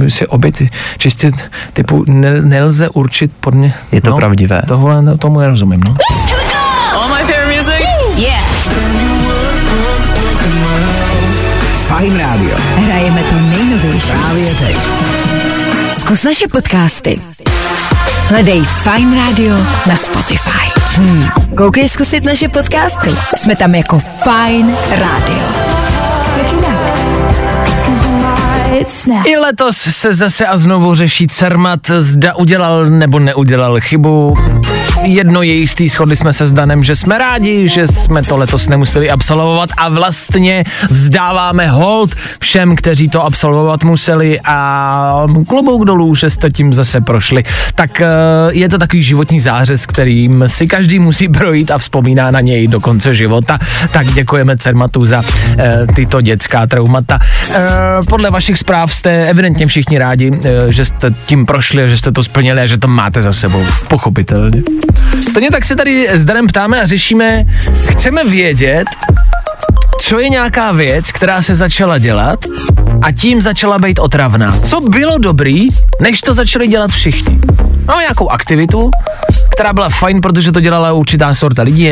si 0.08 0.26
obě 0.26 0.52
čistě 0.98 1.30
typu 1.72 2.04
ne, 2.08 2.42
nelze 2.42 2.88
určit 2.88 3.32
podmět. 3.40 3.74
Je 3.92 4.00
to 4.00 4.10
no, 4.10 4.16
pravdivé. 4.16 4.62
Tohle 4.68 5.02
no, 5.02 5.18
tomu 5.18 5.40
nerozumím, 5.40 5.80
no. 5.88 5.96
All 6.94 7.08
my 7.08 7.32
favorite 7.32 7.56
music? 7.56 7.86
Yeah. 8.16 8.48
Fajn 11.88 12.18
rádio. 12.18 12.56
Hrajeme 12.76 13.22
to 13.22 13.34
nejnovější. 13.34 14.08
Právě 14.08 14.54
teď. 14.54 15.17
Zkus 16.08 16.24
naše 16.24 16.48
podcasty. 16.48 17.20
Hledej 18.28 18.64
Fine 18.64 19.16
Radio 19.16 19.56
na 19.86 19.96
Spotify. 19.96 20.80
Hmm. 20.96 21.28
Koukej 21.56 21.88
zkusit 21.88 22.24
naše 22.24 22.48
podcasty. 22.48 23.10
Jsme 23.36 23.56
tam 23.56 23.74
jako 23.74 23.98
Fine 23.98 24.74
Radio. 24.90 25.44
I 29.24 29.36
letos 29.36 29.76
se 29.76 30.14
zase 30.14 30.46
a 30.46 30.56
znovu 30.56 30.94
řeší 30.94 31.26
Cermat, 31.26 31.80
zda 31.98 32.34
udělal 32.34 32.84
nebo 32.84 33.18
neudělal 33.18 33.80
chybu. 33.80 34.36
Jedno 35.02 35.42
je 35.42 35.54
jistý, 35.54 35.88
shodli 35.88 36.16
jsme 36.16 36.32
se 36.32 36.46
s 36.46 36.52
Danem, 36.52 36.84
že 36.84 36.96
jsme 36.96 37.18
rádi, 37.18 37.68
že 37.68 37.86
jsme 37.86 38.22
to 38.22 38.36
letos 38.36 38.68
nemuseli 38.68 39.10
absolvovat 39.10 39.70
a 39.76 39.88
vlastně 39.88 40.64
vzdáváme 40.90 41.68
hold 41.68 42.14
všem, 42.40 42.76
kteří 42.76 43.08
to 43.08 43.24
absolvovat 43.24 43.84
museli 43.84 44.40
a 44.44 45.26
klobouk 45.48 45.84
dolů, 45.84 46.14
že 46.14 46.30
jste 46.30 46.50
tím 46.50 46.72
zase 46.72 47.00
prošli. 47.00 47.44
Tak 47.74 48.00
eh, 48.00 48.06
je 48.50 48.68
to 48.68 48.78
takový 48.78 49.02
životní 49.02 49.40
zářez, 49.40 49.86
kterým 49.86 50.44
si 50.46 50.66
každý 50.66 50.98
musí 50.98 51.28
projít 51.28 51.70
a 51.70 51.78
vzpomíná 51.78 52.30
na 52.30 52.40
něj 52.40 52.68
do 52.68 52.80
konce 52.80 53.14
života. 53.14 53.58
Tak 53.92 54.06
děkujeme 54.06 54.56
Cermatu 54.56 55.04
za 55.04 55.22
eh, 55.58 55.78
tyto 55.96 56.20
dětská 56.20 56.66
traumata. 56.66 57.18
Eh, 57.54 57.60
podle 58.10 58.30
vašich 58.30 58.58
zpráv 58.58 58.94
jste 58.94 59.28
evidentně 59.28 59.66
všichni 59.66 59.98
rádi, 59.98 60.30
že 60.68 60.84
jste 60.84 61.10
tím 61.26 61.46
prošli 61.46 61.88
že 61.88 61.98
jste 61.98 62.12
to 62.12 62.24
splnili 62.24 62.60
a 62.60 62.66
že 62.66 62.78
to 62.78 62.88
máte 62.88 63.22
za 63.22 63.32
sebou. 63.32 63.64
Pochopitelně. 63.88 64.62
Stejně 65.30 65.50
tak 65.50 65.64
se 65.64 65.76
tady 65.76 66.08
s 66.08 66.24
Danem 66.24 66.46
ptáme 66.46 66.80
a 66.80 66.86
řešíme, 66.86 67.44
chceme 67.90 68.24
vědět, 68.24 68.84
co 70.00 70.18
je 70.18 70.28
nějaká 70.28 70.72
věc, 70.72 71.12
která 71.12 71.42
se 71.42 71.54
začala 71.54 71.98
dělat 71.98 72.38
a 73.02 73.12
tím 73.12 73.42
začala 73.42 73.78
být 73.78 73.98
otravná. 73.98 74.60
Co 74.60 74.80
bylo 74.80 75.18
dobrý, 75.18 75.68
než 76.00 76.20
to 76.20 76.34
začali 76.34 76.68
dělat 76.68 76.90
všichni? 76.90 77.40
No 77.88 78.00
nějakou 78.00 78.28
aktivitu, 78.28 78.90
která 79.58 79.72
byla 79.72 79.88
fajn, 79.88 80.20
protože 80.20 80.52
to 80.52 80.60
dělala 80.60 80.92
určitá 80.92 81.34
sorta 81.34 81.62
lidí. 81.62 81.90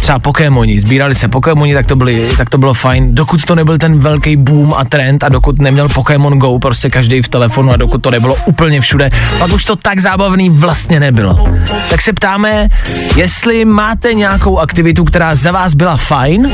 Třeba 0.00 0.18
Pokémoni, 0.18 0.80
sbírali 0.80 1.14
se 1.14 1.28
Pokémoni, 1.28 1.74
tak 1.74 1.86
to, 1.86 1.96
byly, 1.96 2.28
tak 2.36 2.50
to 2.50 2.58
bylo 2.58 2.74
fajn. 2.74 3.14
Dokud 3.14 3.44
to 3.44 3.54
nebyl 3.54 3.78
ten 3.78 3.98
velký 3.98 4.36
boom 4.36 4.74
a 4.76 4.84
trend 4.84 5.24
a 5.24 5.28
dokud 5.28 5.60
neměl 5.60 5.88
Pokémon 5.88 6.38
Go 6.38 6.58
prostě 6.58 6.90
každý 6.90 7.22
v 7.22 7.28
telefonu 7.28 7.72
a 7.72 7.76
dokud 7.76 8.02
to 8.02 8.10
nebylo 8.10 8.36
úplně 8.46 8.80
všude, 8.80 9.10
pak 9.38 9.52
už 9.52 9.64
to 9.64 9.76
tak 9.76 10.00
zábavný 10.00 10.50
vlastně 10.50 11.00
nebylo. 11.00 11.48
Tak 11.90 12.02
se 12.02 12.12
ptáme, 12.12 12.68
jestli 13.16 13.64
máte 13.64 14.14
nějakou 14.14 14.58
aktivitu, 14.58 15.04
která 15.04 15.34
za 15.34 15.50
vás 15.50 15.74
byla 15.74 15.96
fajn, 15.96 16.52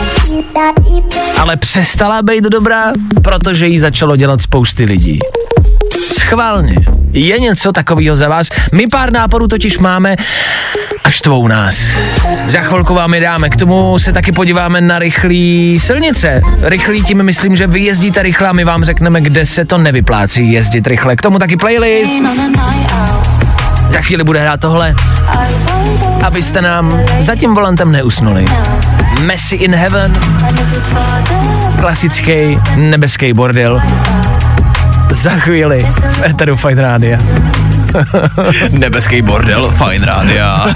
ale 1.41 1.57
přestala 1.57 2.23
být 2.23 2.45
dobrá, 2.45 2.93
protože 3.25 3.67
ji 3.67 3.81
začalo 3.81 4.17
dělat 4.17 4.43
spousty 4.43 4.85
lidí. 4.85 5.19
Schválně. 6.19 6.77
Je 7.13 7.39
něco 7.39 7.73
takového 7.73 8.17
za 8.17 8.29
vás? 8.29 8.49
My 8.73 8.87
pár 8.87 9.13
nápadů 9.13 9.49
totiž 9.49 9.79
máme 9.79 10.17
až 11.05 11.21
tvou 11.21 11.49
nás. 11.49 11.87
Za 12.47 12.61
chvilku 12.61 12.95
vám 12.95 13.15
je 13.15 13.21
dáme. 13.21 13.51
K 13.51 13.57
tomu 13.57 13.99
se 13.99 14.13
taky 14.13 14.33
podíváme 14.33 14.81
na 14.81 14.99
rychlý 14.99 15.79
silnice. 15.81 16.43
Rychlý 16.63 17.03
tím 17.03 17.23
myslím, 17.23 17.57
že 17.57 17.67
vy 17.67 17.81
jezdíte 17.81 18.23
rychle 18.23 18.49
a 18.49 18.53
my 18.53 18.65
vám 18.65 18.85
řekneme, 18.85 19.21
kde 19.21 19.47
se 19.47 19.65
to 19.65 19.79
nevyplácí 19.79 20.53
jezdit 20.53 20.87
rychle. 20.87 21.17
K 21.17 21.23
tomu 21.23 21.39
taky 21.39 21.57
playlist. 21.57 22.13
Za 23.93 24.01
chvíli 24.01 24.25
bude 24.25 24.41
hrát 24.41 24.61
tohle, 24.61 24.95
abyste 26.23 26.63
nám 26.63 27.01
za 27.21 27.35
tím 27.35 27.55
volantem 27.55 27.93
neusnuli. 27.93 28.45
Messi 29.21 29.57
in 29.57 29.75
Heaven, 29.75 30.13
klasický 31.81 32.59
nebeský 32.77 33.33
bordel. 33.33 33.83
Za 35.13 35.31
chvíli 35.31 35.87
v 35.91 36.23
Eteru 36.31 36.57
Fight 36.57 36.79
Rádia. 36.79 37.19
Nebeský 38.79 39.23
bordel, 39.23 39.71
Fine 39.79 40.07
Rádia. 40.07 40.67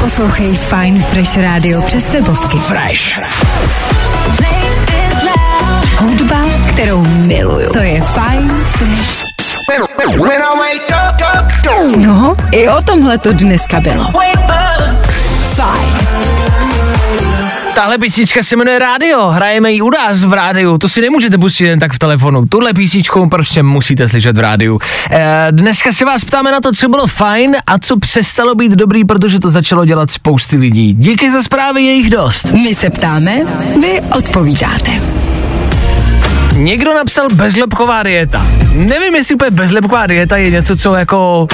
Poslouchej 0.00 0.56
Fine 0.56 1.00
Fresh 1.00 1.36
Radio 1.36 1.82
přes 1.82 2.10
webovky. 2.10 2.58
Fresh. 2.58 3.18
Hudba, 5.98 6.36
kterou 6.68 7.06
miluju. 7.06 7.72
To 7.72 7.78
je 7.78 8.02
Fine 8.02 8.54
Fresh. 8.64 9.22
No, 11.96 12.34
i 12.50 12.68
o 12.68 12.82
tomhle 12.82 13.18
to 13.18 13.32
dneska 13.32 13.80
bylo. 13.80 14.04
Tahle 17.74 17.98
písnička 17.98 18.42
se 18.42 18.56
jmenuje 18.56 18.78
Rádio, 18.78 19.28
hrajeme 19.28 19.72
ji 19.72 19.80
u 19.80 19.90
nás 19.90 20.24
v 20.24 20.32
rádiu, 20.32 20.78
to 20.78 20.88
si 20.88 21.00
nemůžete 21.00 21.38
pustit 21.38 21.64
jen 21.64 21.78
tak 21.78 21.92
v 21.92 21.98
telefonu. 21.98 22.46
Tuhle 22.46 22.74
písničku 22.74 23.28
prostě 23.28 23.62
musíte 23.62 24.08
slyšet 24.08 24.36
v 24.36 24.40
rádiu. 24.40 24.78
E, 25.10 25.46
dneska 25.50 25.92
se 25.92 26.04
vás 26.04 26.24
ptáme 26.24 26.52
na 26.52 26.60
to, 26.60 26.72
co 26.72 26.88
bylo 26.88 27.06
fajn 27.06 27.56
a 27.66 27.78
co 27.78 27.98
přestalo 27.98 28.54
být 28.54 28.72
dobrý, 28.72 29.04
protože 29.04 29.40
to 29.40 29.50
začalo 29.50 29.84
dělat 29.84 30.10
spousty 30.10 30.56
lidí. 30.56 30.94
Díky 30.94 31.30
za 31.30 31.42
zprávy, 31.42 31.82
je 31.82 31.92
jich 31.92 32.10
dost. 32.10 32.50
My 32.50 32.74
se 32.74 32.90
ptáme, 32.90 33.32
vy 33.80 34.00
odpovídáte. 34.16 34.90
Někdo 36.52 36.94
napsal 36.94 37.28
bezlepková 37.34 38.02
dieta. 38.02 38.46
Nevím, 38.74 39.14
jestli 39.14 39.34
úplně 39.34 39.50
bezlepková 39.50 40.06
dieta 40.06 40.36
je 40.36 40.50
něco, 40.50 40.76
co 40.76 40.94
jako 40.94 41.46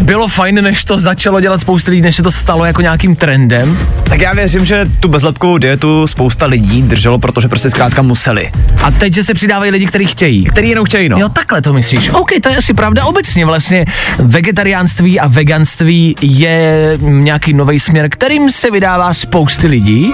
bylo 0.00 0.28
fajn, 0.28 0.54
než 0.62 0.84
to 0.84 0.98
začalo 0.98 1.40
dělat 1.40 1.60
spousta 1.60 1.90
lidí, 1.90 2.02
než 2.02 2.16
se 2.16 2.22
to 2.22 2.30
stalo 2.30 2.64
jako 2.64 2.80
nějakým 2.82 3.16
trendem. 3.16 3.78
Tak 4.04 4.20
já 4.20 4.32
věřím, 4.32 4.64
že 4.64 4.90
tu 5.00 5.08
bezlepkovou 5.08 5.58
dietu 5.58 6.06
spousta 6.06 6.46
lidí 6.46 6.82
drželo, 6.82 7.18
protože 7.18 7.48
prostě 7.48 7.70
zkrátka 7.70 8.02
museli. 8.02 8.50
A 8.82 8.90
teď, 8.90 9.14
že 9.14 9.24
se 9.24 9.34
přidávají 9.34 9.70
lidi, 9.70 9.86
kteří 9.86 10.06
chtějí. 10.06 10.44
Který 10.44 10.68
jenom 10.68 10.84
chtějí, 10.84 11.08
no. 11.08 11.18
Jo, 11.18 11.28
takhle 11.28 11.62
to 11.62 11.72
myslíš. 11.72 12.10
OK, 12.10 12.30
to 12.42 12.48
je 12.48 12.56
asi 12.56 12.74
pravda. 12.74 13.04
Obecně 13.04 13.46
vlastně 13.46 13.84
vegetariánství 14.18 15.20
a 15.20 15.26
veganství 15.26 16.14
je 16.20 16.98
nějaký 17.00 17.52
nový 17.52 17.80
směr, 17.80 18.08
kterým 18.08 18.50
se 18.50 18.70
vydává 18.70 19.14
spousty 19.14 19.66
lidí, 19.66 20.12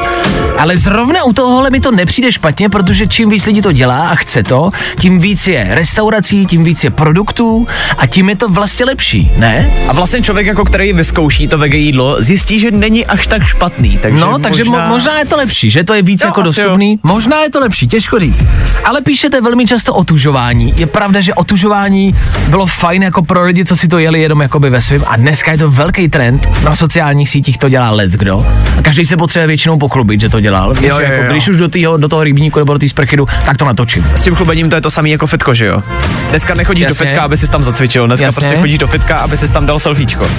ale 0.58 0.78
zrovna 0.78 1.24
u 1.24 1.32
tohohle 1.32 1.70
mi 1.70 1.80
to 1.80 1.90
nepřijde 1.90 2.32
špatně, 2.32 2.68
protože 2.68 3.06
čím 3.06 3.30
víc 3.30 3.46
lidí 3.46 3.62
to 3.62 3.72
dělá 3.72 4.08
a 4.08 4.14
chce 4.14 4.42
to, 4.42 4.70
tím 4.98 5.18
víc 5.18 5.46
je 5.46 5.66
restaurací, 5.70 6.46
tím 6.46 6.64
víc 6.64 6.84
je 6.84 6.90
produktů 6.90 7.66
a 7.98 8.06
tím 8.06 8.28
je 8.28 8.36
to 8.36 8.48
vlastně 8.48 8.84
lepší, 8.84 9.30
ne? 9.36 9.69
A 9.88 9.92
vlastně 9.92 10.22
člověk, 10.22 10.46
jako 10.46 10.64
který 10.64 10.92
vyzkouší 10.92 11.48
to 11.48 11.58
vege 11.58 11.78
jídlo, 11.78 12.16
zjistí, 12.18 12.60
že 12.60 12.70
není 12.70 13.06
až 13.06 13.26
tak 13.26 13.42
špatný. 13.42 13.98
Takže 14.02 14.20
no, 14.20 14.38
takže 14.38 14.64
možná... 14.64 14.86
Mo- 14.86 14.88
možná 14.88 15.18
je 15.18 15.24
to 15.26 15.36
lepší, 15.36 15.70
že 15.70 15.84
to 15.84 15.94
je 15.94 16.02
víc 16.02 16.22
Jo, 16.22 16.28
jako 16.28 16.42
dostupný. 16.42 16.98
Možná 17.02 17.42
je 17.42 17.50
to 17.50 17.60
lepší, 17.60 17.88
těžko 17.88 18.18
říct. 18.18 18.42
Ale 18.84 19.00
píšete 19.00 19.40
velmi 19.40 19.66
často 19.66 19.94
o 19.94 20.04
tužování. 20.04 20.74
Je 20.76 20.86
pravda, 20.86 21.20
že 21.20 21.34
otužování 21.34 22.14
bylo 22.48 22.66
fajn 22.66 23.02
jako 23.02 23.22
pro 23.22 23.44
lidi, 23.44 23.64
co 23.64 23.76
si 23.76 23.88
to 23.88 23.98
jeli 23.98 24.20
jenom 24.20 24.40
jakoby 24.40 24.70
ve 24.70 24.82
svém. 24.82 25.04
A 25.06 25.16
dneska 25.16 25.52
je 25.52 25.58
to 25.58 25.70
velký 25.70 26.08
trend. 26.08 26.48
Na 26.64 26.74
sociálních 26.74 27.28
sítích 27.30 27.58
to 27.58 27.68
dělá 27.68 27.90
les 27.90 28.12
kdo. 28.12 28.46
A 28.78 28.82
každý 28.82 29.06
se 29.06 29.16
potřebuje 29.16 29.46
většinou 29.46 29.78
pochlubit, 29.78 30.20
že 30.20 30.28
to 30.28 30.40
dělal. 30.40 30.74
Víš, 30.74 30.88
Jo, 30.88 30.94
jo, 30.94 31.00
jako, 31.00 31.22
jo. 31.24 31.32
Když 31.32 31.48
už 31.48 31.56
do, 31.56 31.68
týho, 31.68 31.96
do 31.96 32.08
toho 32.08 32.24
rybníku 32.24 32.58
nebo 32.58 32.72
do 32.72 32.78
té 32.78 32.88
sprchy 32.88 33.16
jdu, 33.16 33.26
tak 33.46 33.56
to 33.56 33.64
natočím. 33.64 34.06
S 34.14 34.22
tím 34.22 34.34
chlubením 34.34 34.70
to 34.70 34.76
je 34.76 34.80
to 34.82 34.90
samé 34.90 35.08
jako 35.08 35.26
fitko, 35.26 35.54
že 35.54 35.66
jo? 35.66 35.82
Dneska 36.30 36.54
nechodíš 36.54 36.82
Jasně. 36.82 37.04
do 37.04 37.10
fitka, 37.10 37.22
aby 37.24 37.36
si 37.36 37.50
tam 37.50 37.62
zacvičil, 37.62 38.06
dneska 38.06 38.24
Jasně. 38.26 38.40
prostě 38.40 38.60
chodíš 38.60 38.78
do 38.78 38.86
fitka, 38.86 39.16
aby 39.16 39.36
si 39.36 39.52
tam 39.52 39.59
dal 39.66 39.80
selfiečko. 39.80 40.30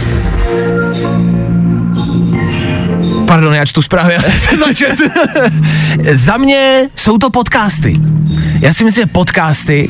Pardon, 3.28 3.54
já 3.54 3.66
čtu 3.66 3.82
zprávy, 3.82 4.14
já 4.14 4.22
jsem 4.22 4.34
se 4.34 4.58
začet. 4.58 4.96
Za 6.14 6.38
mě 6.38 6.90
jsou 6.96 7.18
to 7.18 7.30
podcasty. 7.30 7.96
Já 8.60 8.74
si 8.74 8.84
myslím, 8.84 9.04
že 9.04 9.14
podcasty 9.14 9.90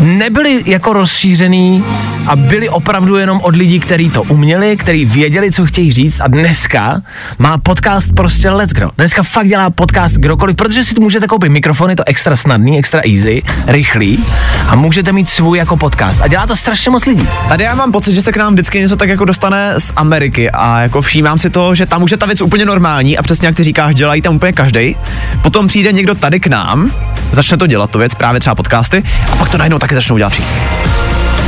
nebyly 0.00 0.62
jako 0.66 0.92
rozšířený 0.92 1.84
a 2.26 2.36
byly 2.36 2.68
opravdu 2.68 3.16
jenom 3.16 3.40
od 3.42 3.56
lidí, 3.56 3.80
kteří 3.80 4.10
to 4.10 4.22
uměli, 4.22 4.76
kteří 4.76 5.04
věděli, 5.04 5.52
co 5.52 5.66
chtějí 5.66 5.92
říct 5.92 6.20
a 6.20 6.28
dneska 6.28 7.00
má 7.38 7.58
podcast 7.58 8.12
prostě 8.16 8.50
let's 8.50 8.74
go. 8.74 8.90
Dneska 8.96 9.22
fakt 9.22 9.48
dělá 9.48 9.70
podcast 9.70 10.16
kdokoliv, 10.16 10.56
protože 10.56 10.84
si 10.84 10.94
tu 10.94 11.02
můžete 11.02 11.26
koupit 11.26 11.48
mikrofon, 11.48 11.90
je 11.90 11.96
to 11.96 12.02
extra 12.06 12.36
snadný, 12.36 12.78
extra 12.78 13.00
easy, 13.00 13.42
rychlý 13.66 14.24
a 14.68 14.76
můžete 14.76 15.12
mít 15.12 15.30
svůj 15.30 15.58
jako 15.58 15.76
podcast 15.76 16.20
a 16.22 16.28
dělá 16.28 16.46
to 16.46 16.56
strašně 16.56 16.90
moc 16.90 17.06
lidí. 17.06 17.28
Tady 17.48 17.64
já 17.64 17.74
mám 17.74 17.92
pocit, 17.92 18.14
že 18.14 18.22
se 18.22 18.32
k 18.32 18.36
nám 18.36 18.52
vždycky 18.52 18.80
něco 18.80 18.96
tak 18.96 19.08
jako 19.08 19.24
dostane 19.24 19.74
z 19.78 19.92
Ameriky 19.96 20.50
a 20.50 20.80
jako 20.80 21.00
všímám 21.00 21.38
si 21.38 21.50
to, 21.50 21.74
že 21.74 21.86
tam 21.86 22.02
už 22.02 22.10
je 22.10 22.16
ta 22.16 22.26
věc 22.26 22.42
úplně 22.42 22.64
normální 22.64 23.18
a 23.18 23.22
přesně 23.22 23.46
jak 23.46 23.56
ty 23.56 23.64
říkáš, 23.64 23.94
dělají 23.94 24.22
tam 24.22 24.36
úplně 24.36 24.52
každý. 24.52 24.96
Potom 25.42 25.66
přijde 25.66 25.92
někdo 25.92 26.14
tady 26.14 26.40
k 26.40 26.46
nám, 26.46 26.90
začne 27.32 27.56
to 27.56 27.66
dělat 27.66 27.90
tu 27.90 27.98
věc, 27.98 28.14
právě 28.14 28.40
třeba 28.40 28.54
podcasty, 28.54 29.02
a 29.32 29.36
pak 29.36 29.48
to 29.48 29.58
najednou 29.58 29.78
taky 29.88 29.94
začnou 29.94 30.16
dělat 30.18 30.28
všichni. 30.30 30.56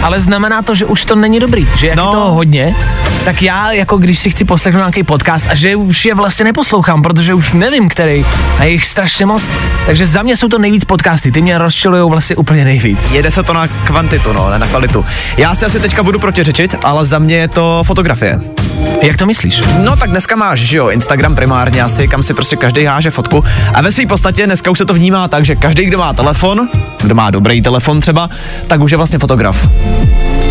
ale 0.02 0.20
znamená 0.20 0.62
to, 0.62 0.74
že 0.74 0.84
už 0.86 1.04
to 1.04 1.16
není 1.16 1.40
dobrý, 1.40 1.68
že 1.78 1.86
jak 1.86 1.96
No. 1.96 2.04
je 2.04 2.10
toho 2.12 2.32
hodně, 2.34 2.74
tak 3.24 3.42
já 3.42 3.72
jako 3.72 3.98
když 3.98 4.18
si 4.18 4.30
chci 4.30 4.44
poslechnout 4.44 4.78
nějaký 4.80 5.02
podcast 5.02 5.46
a 5.50 5.54
že 5.54 5.76
už 5.76 6.04
je 6.04 6.14
vlastně 6.14 6.44
neposlouchám, 6.44 7.02
protože 7.02 7.34
už 7.34 7.52
nevím 7.52 7.88
který 7.88 8.24
a 8.58 8.64
je 8.64 8.70
jich 8.70 8.86
strašně 8.86 9.26
moc, 9.26 9.50
takže 9.86 10.06
za 10.06 10.22
mě 10.22 10.36
jsou 10.36 10.48
to 10.48 10.58
nejvíc 10.58 10.84
podcasty, 10.84 11.32
ty 11.32 11.42
mě 11.42 11.58
rozčilují 11.58 12.10
vlastně 12.10 12.36
úplně 12.36 12.64
nejvíc. 12.64 12.98
Jede 13.10 13.30
se 13.30 13.42
to 13.42 13.52
na 13.52 13.68
kvantitu, 13.68 14.32
no, 14.32 14.50
ne 14.50 14.58
na 14.58 14.66
kvalitu. 14.66 15.04
Já 15.36 15.54
si 15.54 15.64
asi 15.64 15.80
teďka 15.80 16.02
budu 16.02 16.18
protiřečit, 16.18 16.74
ale 16.84 17.04
za 17.04 17.18
mě 17.18 17.36
je 17.36 17.48
to 17.48 17.82
fotografie. 17.86 18.40
Jak 19.02 19.16
to 19.16 19.26
myslíš? 19.26 19.62
No 19.78 19.96
tak 19.96 20.10
dneska 20.10 20.36
máš, 20.36 20.58
že 20.60 20.76
jo, 20.76 20.88
Instagram 20.88 21.34
primárně 21.34 21.82
asi, 21.82 22.08
kam 22.08 22.22
si 22.22 22.34
prostě 22.34 22.56
každý 22.56 22.84
háže 22.84 23.10
fotku. 23.10 23.44
A 23.74 23.82
ve 23.82 23.92
své 23.92 24.06
podstatě 24.06 24.46
dneska 24.46 24.70
už 24.70 24.78
se 24.78 24.84
to 24.84 24.94
vnímá 24.94 25.28
tak, 25.28 25.44
že 25.44 25.56
každý, 25.56 25.84
kdo 25.84 25.98
má 25.98 26.12
telefon, 26.12 26.68
kdo 27.02 27.14
má 27.14 27.30
dobrý 27.30 27.62
telefon 27.62 28.00
třeba, 28.00 28.30
tak 28.66 28.80
už 28.80 28.90
je 28.90 28.96
vlastně 28.96 29.18
fotograf. 29.18 29.68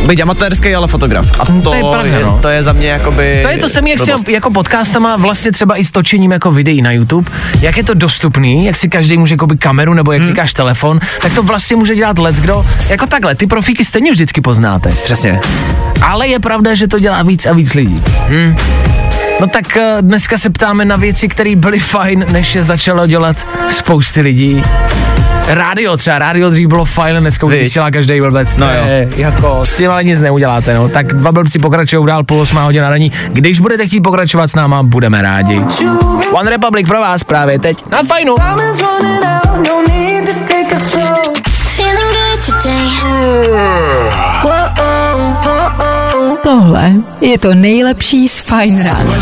Byť 0.10 0.26
amatérský, 0.26 0.74
ale 0.74 0.90
fotograf. 0.90 1.30
A 1.40 1.46
to, 1.46 1.62
to 1.62 1.74
je 1.74 1.84
pravda, 1.86 2.18
je, 2.18 2.26
no. 2.26 2.40
to 2.42 2.50
je 2.50 2.64
za 2.64 2.74
mě 2.74 2.88
jakoby... 2.88 3.40
To 3.42 3.50
je 3.50 3.58
to 3.58 3.70
samé, 3.70 3.90
jak 3.90 4.00
si 4.00 4.06
blbost. 4.06 4.30
jako 4.30 4.52
podcastama, 4.52 5.16
vlastně 5.16 5.52
třeba 5.52 5.78
i 5.78 5.84
s 5.84 5.92
točením 5.92 6.32
jako 6.32 6.52
videí 6.52 6.82
na 6.82 6.92
YouTube, 6.92 7.32
jak 7.62 7.78
je 7.78 7.84
to 7.84 7.94
dostupný, 7.94 8.66
jak 8.66 8.76
si 8.76 8.90
každý 8.90 9.18
může 9.18 9.34
jakoby 9.34 9.58
kameru 9.58 9.94
nebo 9.94 10.12
jak 10.12 10.22
hmm. 10.22 10.28
říkáš 10.28 10.54
telefon, 10.54 11.00
tak 11.22 11.34
to 11.34 11.44
vlastně 11.44 11.76
může 11.76 11.96
dělat 11.96 12.20
let 12.20 12.36
kdo. 12.36 12.66
Jako 12.90 13.06
takhle, 13.06 13.36
ty 13.36 13.48
profíky 13.48 13.86
stejně 13.86 14.12
vždycky 14.12 14.42
poznáte. 14.42 14.90
Přesně. 15.04 15.40
Ale 16.02 16.28
je 16.28 16.40
pravda, 16.40 16.76
že 16.76 16.88
to 16.88 17.00
dělá 17.00 17.24
víc 17.24 17.46
a 17.46 17.54
víc 17.54 17.74
lidí. 17.74 18.04
Hm. 18.30 18.56
No 19.42 19.48
tak 19.48 19.78
eh, 19.78 19.98
dneska 20.02 20.38
se 20.38 20.50
ptáme 20.50 20.86
na 20.86 20.96
věci, 20.96 21.28
které 21.28 21.56
byly 21.56 21.80
fajn, 21.80 22.26
než 22.32 22.56
je 22.56 22.64
začalo 22.64 23.08
dělat 23.08 23.38
spousty 23.70 24.22
lidí. 24.22 24.64
Rádio 25.50 25.98
třeba, 25.98 26.20
rádio 26.20 26.50
dřív 26.50 26.68
bylo 26.68 26.86
fajn, 26.86 27.16
dneska 27.20 27.46
už 27.46 27.54
vysílá 27.54 27.92
každý 27.92 28.20
blbec. 28.20 28.58
No 28.58 28.74
jo. 28.74 28.86
je 28.86 29.10
Jako, 29.16 29.66
s 29.66 29.78
tím 29.78 29.92
ale 29.92 30.04
nic 30.04 30.22
neuděláte, 30.22 30.74
no. 30.74 30.90
Tak 30.90 31.14
dva 31.14 31.32
blbci 31.32 31.60
pokračují 31.60 32.06
dál 32.08 32.24
půl 32.24 32.42
osmá 32.42 32.64
hodina 32.64 32.90
raní. 32.90 33.12
Když 33.30 33.60
budete 33.60 33.88
chtít 33.88 34.02
pokračovat 34.02 34.48
s 34.48 34.56
náma, 34.56 34.84
budeme 34.84 35.22
rádi. 35.22 35.62
One 36.32 36.50
Republic 36.50 36.88
pro 36.88 37.00
vás 37.00 37.24
právě 37.24 37.60
teď 37.60 37.86
na 37.92 38.04
fajnu. 38.04 38.36
Tohle 46.80 46.94
je 47.22 47.40
to 47.40 47.54
nejlepší 47.56 48.28
z 48.28 48.40
Fine 48.40 48.84
Rána. 48.84 49.14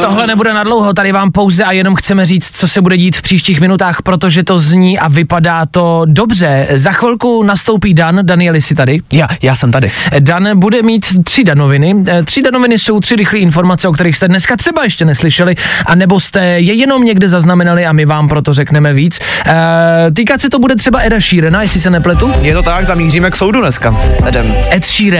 Tohle 0.00 0.26
nebude 0.26 0.52
na 0.54 0.64
dlouho, 0.64 0.92
tady 0.92 1.12
vám 1.12 1.32
pouze 1.32 1.64
a 1.64 1.72
jenom 1.72 1.94
chceme 1.94 2.26
říct, 2.26 2.50
co 2.56 2.68
se 2.68 2.82
bude 2.82 2.96
dít 2.96 3.16
v 3.16 3.22
příštích 3.22 3.60
minutách, 3.60 4.02
protože 4.02 4.42
to 4.42 4.58
zní 4.58 4.98
a 4.98 5.08
vypadá 5.08 5.66
to 5.66 6.02
dobře. 6.06 6.68
Za 6.74 6.92
chvilku 6.92 7.42
nastoupí 7.42 7.94
Dan, 7.94 8.18
Danieli 8.22 8.62
si 8.62 8.74
tady. 8.74 9.00
Já, 9.12 9.26
já 9.42 9.54
jsem 9.56 9.72
tady. 9.72 9.92
Dan 10.18 10.58
bude 10.58 10.82
mít 10.82 11.06
tři 11.24 11.44
danoviny. 11.44 11.94
Eh, 12.06 12.22
Tři 12.22 12.42
danoviny 12.42 12.78
jsou 12.78 13.00
tři 13.00 13.16
rychlé 13.16 13.38
informace, 13.38 13.88
o 13.88 13.92
kterých 13.92 14.16
jste 14.16 14.28
dneska 14.28 14.56
třeba 14.56 14.84
ještě 14.84 15.04
neslyšeli, 15.04 15.54
a 15.86 15.94
nebo 15.94 16.20
jste 16.20 16.44
je 16.44 16.74
jenom 16.74 17.04
někde 17.04 17.28
zaznamenali 17.28 17.86
a 17.86 17.92
my 17.92 18.04
vám 18.04 18.28
proto 18.28 18.54
řekneme 18.54 18.92
víc. 18.92 19.18
E, 19.46 20.10
týkat 20.10 20.40
se 20.40 20.50
to 20.50 20.58
bude 20.58 20.76
třeba 20.76 21.00
Eda 21.00 21.20
Sheerana, 21.20 21.62
jestli 21.62 21.80
se 21.80 21.90
nepletu. 21.90 22.32
Je 22.40 22.54
to 22.54 22.62
tak, 22.62 22.86
zamíříme 22.86 23.30
k 23.30 23.36
soudu 23.36 23.60
dneska. 23.60 23.96
Sedem. 24.24 24.54
Ed 24.72 24.84
Sheeran 24.86 25.15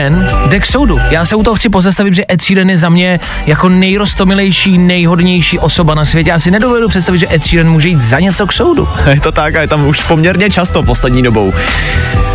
jde 0.47 0.59
k 0.59 0.65
soudu. 0.65 0.99
Já 1.11 1.25
se 1.25 1.35
u 1.35 1.43
toho 1.43 1.55
chci 1.55 1.69
pozastavit, 1.69 2.13
že 2.13 2.25
Ed 2.31 2.41
Sheeran 2.41 2.69
je 2.69 2.77
za 2.77 2.89
mě 2.89 3.19
jako 3.45 3.69
nejrostomilejší, 3.69 4.77
nejhodnější 4.77 5.59
osoba 5.59 5.95
na 5.95 6.05
světě. 6.05 6.29
Já 6.29 6.39
si 6.39 6.51
nedovedu 6.51 6.87
představit, 6.89 7.19
že 7.19 7.27
Ed 7.31 7.43
Sheeran 7.43 7.71
může 7.71 7.87
jít 7.87 8.01
za 8.01 8.19
něco 8.19 8.47
k 8.47 8.53
soudu. 8.53 8.87
Je 9.13 9.21
to 9.21 9.31
tak 9.31 9.55
a 9.55 9.61
je 9.61 9.67
tam 9.67 9.87
už 9.87 10.03
poměrně 10.03 10.49
často 10.49 10.83
poslední 10.83 11.23
dobou. 11.23 11.53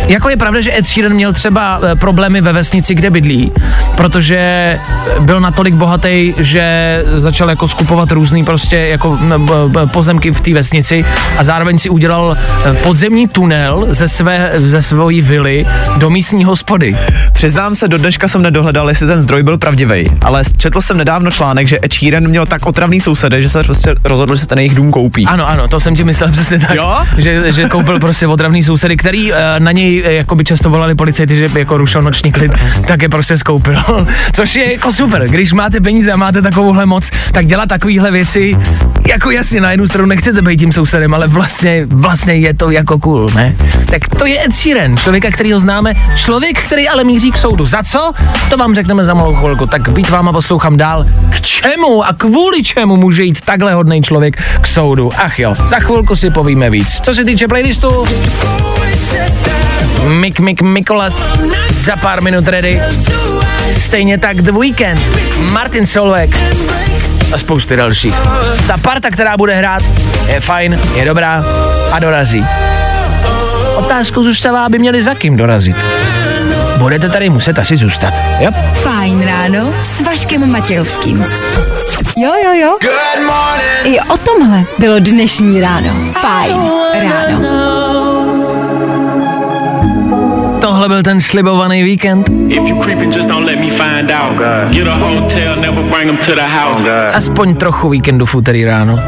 Jako 0.07 0.29
je 0.29 0.37
pravda, 0.37 0.61
že 0.61 0.77
Ed 0.77 0.87
Sheeran 0.87 1.13
měl 1.13 1.33
třeba 1.33 1.79
eh, 1.83 1.95
problémy 1.95 2.41
ve 2.41 2.53
vesnici, 2.53 2.95
kde 2.95 3.09
bydlí, 3.09 3.51
protože 3.95 4.79
byl 5.19 5.39
natolik 5.39 5.73
bohatý, 5.73 6.33
že 6.37 7.03
začal 7.15 7.49
jako 7.49 7.67
skupovat 7.67 8.11
různý 8.11 8.45
prostě 8.45 8.75
jako 8.75 9.19
pozemky 9.85 10.31
v 10.31 10.41
té 10.41 10.53
vesnici 10.53 11.05
a 11.37 11.43
zároveň 11.43 11.79
si 11.79 11.89
udělal 11.89 12.37
eh, 12.65 12.73
podzemní 12.73 13.27
tunel 13.27 13.87
ze 13.89 14.07
své, 14.07 14.51
ze 14.57 14.81
svojí 14.81 15.21
vily 15.21 15.65
do 15.97 16.09
místní 16.09 16.43
hospody. 16.43 16.97
Přiznám 17.33 17.75
se, 17.75 17.87
do 17.87 17.97
dneška 17.97 18.27
jsem 18.27 18.41
nedohledal, 18.41 18.89
jestli 18.89 19.07
ten 19.07 19.19
zdroj 19.19 19.43
byl 19.43 19.57
pravdivý, 19.57 20.03
ale 20.21 20.43
četl 20.57 20.81
jsem 20.81 20.97
nedávno 20.97 21.31
článek, 21.31 21.67
že 21.67 21.79
Ed 21.83 21.93
Sheeran 21.93 22.27
měl 22.27 22.45
tak 22.45 22.65
otravný 22.65 22.99
sousedy, 22.99 23.41
že 23.41 23.49
se 23.49 23.63
prostě 23.63 23.95
rozhodl, 24.03 24.35
že 24.35 24.41
se 24.41 24.47
ten 24.47 24.59
jejich 24.59 24.75
dům 24.75 24.91
koupí. 24.91 25.25
Ano, 25.25 25.49
ano, 25.49 25.67
to 25.67 25.79
jsem 25.79 25.95
ti 25.95 26.03
myslel 26.03 26.31
přesně 26.31 26.59
tak. 26.59 26.75
Jo? 26.75 26.97
Že, 27.17 27.53
že 27.53 27.69
koupil 27.69 27.99
prostě 27.99 28.27
otravný 28.27 28.63
sousedy, 28.63 28.97
který 28.97 29.33
eh, 29.33 29.59
na 29.59 29.71
něj 29.71 29.92
eh, 30.03 30.13
jakoby 30.13 30.43
často 30.43 30.69
volali 30.69 30.95
policajti, 30.95 31.35
že 31.35 31.49
jako 31.55 31.77
rušil 31.77 32.01
noční 32.01 32.31
klid, 32.31 32.51
tak 32.87 33.01
je 33.01 33.09
prostě 33.09 33.37
skoupil. 33.37 33.83
což 34.33 34.55
je 34.55 34.71
jako 34.71 34.91
super. 34.93 35.27
Když 35.29 35.53
máte 35.53 35.81
peníze 35.81 36.11
a 36.11 36.15
máte 36.15 36.41
takovouhle 36.41 36.85
moc, 36.85 37.11
tak 37.31 37.45
dělat 37.45 37.69
takovéhle 37.69 38.11
věci, 38.11 38.55
jako 39.07 39.31
jasně 39.31 39.61
na 39.61 39.71
jednu 39.71 39.87
stranu 39.87 40.07
nechcete 40.07 40.41
být 40.41 40.57
tím 40.57 40.71
sousedem, 40.71 41.13
ale 41.13 41.27
vlastně, 41.27 41.85
vlastně 41.89 42.33
je 42.35 42.53
to 42.53 42.71
jako 42.71 42.99
cool, 42.99 43.29
ne? 43.35 43.55
Tak 43.85 44.09
to 44.17 44.25
je 44.25 44.45
Ed 44.45 44.55
Sheeran, 44.55 44.97
člověka, 44.97 45.31
který 45.31 45.53
ho 45.53 45.59
známe, 45.59 45.93
člověk, 46.15 46.59
který 46.59 46.89
ale 46.89 47.03
míří 47.03 47.31
k 47.31 47.37
soudu. 47.37 47.65
Za 47.65 47.83
co? 47.83 48.11
To 48.49 48.57
vám 48.57 48.75
řekneme 48.75 49.03
za 49.03 49.13
malou 49.13 49.35
chvilku. 49.35 49.65
Tak 49.65 49.89
být 49.89 50.09
váma 50.09 50.31
poslouchám 50.31 50.77
dál. 50.77 51.05
K 51.29 51.41
čemu 51.41 52.05
a 52.05 52.13
kvůli 52.17 52.63
čemu 52.63 52.97
může 52.97 53.23
jít 53.23 53.41
takhle 53.41 53.73
hodný 53.73 54.01
člověk 54.01 54.43
k 54.61 54.67
soudu? 54.67 55.09
Ach 55.17 55.39
jo, 55.39 55.53
za 55.65 55.79
chvilku 55.79 56.15
si 56.15 56.29
povíme 56.29 56.69
víc. 56.69 57.01
Co 57.01 57.15
se 57.15 57.25
týče 57.25 57.47
playlistu, 57.47 58.07
Mik 60.07 60.39
Mik 60.39 60.61
Mikolas 60.61 61.21
za 61.71 61.95
pár 61.95 62.21
minut 62.21 62.47
ready. 62.47 62.81
Stejně 63.77 64.17
tak 64.17 64.41
The 64.41 64.51
Weekend, 64.51 65.01
Martin 65.51 65.85
Solveig 65.85 66.37
a 67.33 67.37
spousty 67.37 67.75
dalších. 67.75 68.15
Ta 68.67 68.77
parta, 68.77 69.09
která 69.09 69.37
bude 69.37 69.55
hrát, 69.55 69.83
je 70.27 70.39
fajn, 70.39 70.79
je 70.95 71.05
dobrá 71.05 71.43
a 71.91 71.99
dorazí. 71.99 72.45
Otázku 73.75 74.23
zůstává, 74.23 74.65
aby 74.65 74.79
měli 74.79 75.03
za 75.03 75.13
kým 75.13 75.37
dorazit. 75.37 75.85
Budete 76.77 77.09
tady 77.09 77.29
muset 77.29 77.59
asi 77.59 77.77
zůstat, 77.77 78.13
jo? 78.39 78.51
Fajn 78.73 79.25
ráno 79.25 79.73
s 79.83 80.01
Vaškem 80.01 80.51
Matějovským. 80.51 81.25
Jo, 82.17 82.31
jo, 82.45 82.53
jo. 82.61 82.77
I 83.83 83.99
o 83.99 84.17
tomhle 84.17 84.63
bylo 84.79 84.99
dnešní 84.99 85.61
ráno. 85.61 85.95
Fajn 86.21 86.61
ráno. 87.03 88.02
Tohle 90.83 90.95
byl 90.95 91.03
ten 91.03 91.21
slibovaný 91.21 91.83
víkend. 91.83 92.29
Aspoň 97.13 97.55
trochu 97.55 97.89
víkendu 97.89 98.25
v 98.25 98.35
úterý 98.35 98.65
ráno. 98.65 98.99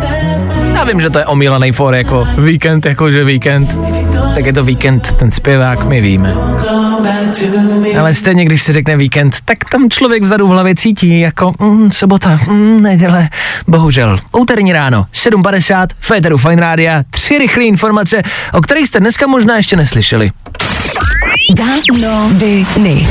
Já 0.74 0.84
vím, 0.84 1.02
že 1.02 1.10
to 1.10 1.20
je 1.20 1.26
omílaný 1.26 1.72
for 1.72 1.96
jako 1.96 2.28
víkend, 2.38 2.86
jakože 2.86 3.24
víkend. 3.24 3.76
Tak 4.36 4.46
je 4.46 4.54
to 4.54 4.64
víkend, 4.64 5.12
ten 5.12 5.32
zpěvák, 5.32 5.86
my 5.86 6.02
víme. 6.02 6.34
Ale 8.00 8.14
stejně, 8.14 8.46
když 8.46 8.62
se 8.62 8.74
řekne 8.74 8.98
víkend, 8.98 9.36
tak 9.46 9.58
tam 9.72 9.90
člověk 9.90 10.24
vzadu 10.24 10.48
v 10.48 10.50
hlavě 10.50 10.76
cítí 10.76 11.20
jako 11.20 11.54
mm, 11.60 11.92
sobota, 11.92 12.40
mm, 12.48 12.82
neděle. 12.82 13.30
Bohužel, 13.68 14.20
úterní 14.38 14.74
ráno, 14.74 15.06
7.50, 15.14 15.88
Féteru 16.00 16.38
Fine 16.38 16.62
Rádia, 16.62 17.04
tři 17.10 17.38
rychlé 17.38 17.64
informace, 17.64 18.22
o 18.54 18.62
kterých 18.62 18.88
jste 18.88 19.00
dneska 19.00 19.28
možná 19.28 19.58
ještě 19.58 19.76
neslyšeli. 19.76 20.32
Danoviny. 21.54 23.08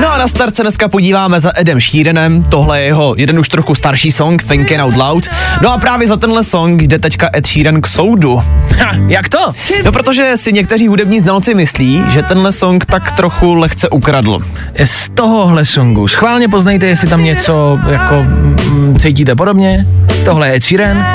No 0.00 0.12
a 0.12 0.18
na 0.18 0.28
start 0.28 0.56
se 0.56 0.62
dneska 0.62 0.88
podíváme 0.88 1.40
za 1.40 1.52
Edem 1.56 1.80
Sheeranem, 1.80 2.42
tohle 2.42 2.80
je 2.80 2.86
jeho 2.86 3.14
jeden 3.18 3.38
už 3.38 3.48
trochu 3.48 3.74
starší 3.74 4.12
song, 4.12 4.42
Thinking 4.42 4.80
Out 4.80 4.96
Loud. 4.96 5.26
No 5.62 5.72
a 5.72 5.78
právě 5.78 6.08
za 6.08 6.16
tenhle 6.16 6.44
song 6.44 6.82
jde 6.82 6.98
teďka 6.98 7.30
Ed 7.36 7.46
Sheeran 7.46 7.80
k 7.80 7.86
soudu. 7.86 8.36
Ha, 8.78 8.92
jak 9.08 9.28
to? 9.28 9.38
No 9.84 9.92
protože 9.92 10.36
si 10.36 10.52
někteří 10.52 10.88
hudební 10.88 11.20
znalci 11.20 11.54
myslí, 11.54 12.02
že 12.10 12.22
tenhle 12.22 12.52
song 12.52 12.84
tak 12.84 13.12
trochu 13.12 13.54
lehce 13.54 13.88
ukradl. 13.88 14.38
Z 14.84 15.08
tohohle 15.08 15.66
songu 15.66 16.08
schválně 16.08 16.48
poznejte, 16.48 16.86
jestli 16.86 17.08
tam 17.08 17.24
něco 17.24 17.80
jako 17.90 18.14
mm, 18.22 18.98
cítíte 19.00 19.34
podobně. 19.34 19.86
Tohle 20.24 20.48
je 20.48 20.56
Ed 20.56 20.64
Sheeran, 20.64 21.06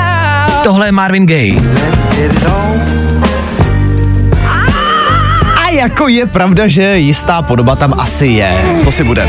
tohle 0.62 0.88
je 0.88 0.92
Marvin 0.92 1.26
Gaye. 1.26 1.60
Jako 5.84 6.08
je 6.08 6.26
pravda, 6.26 6.68
že 6.68 6.98
jistá 6.98 7.42
podoba 7.42 7.76
tam 7.76 7.94
asi 7.98 8.26
je. 8.26 8.64
Co 8.82 8.90
si 8.90 9.04
budem? 9.04 9.28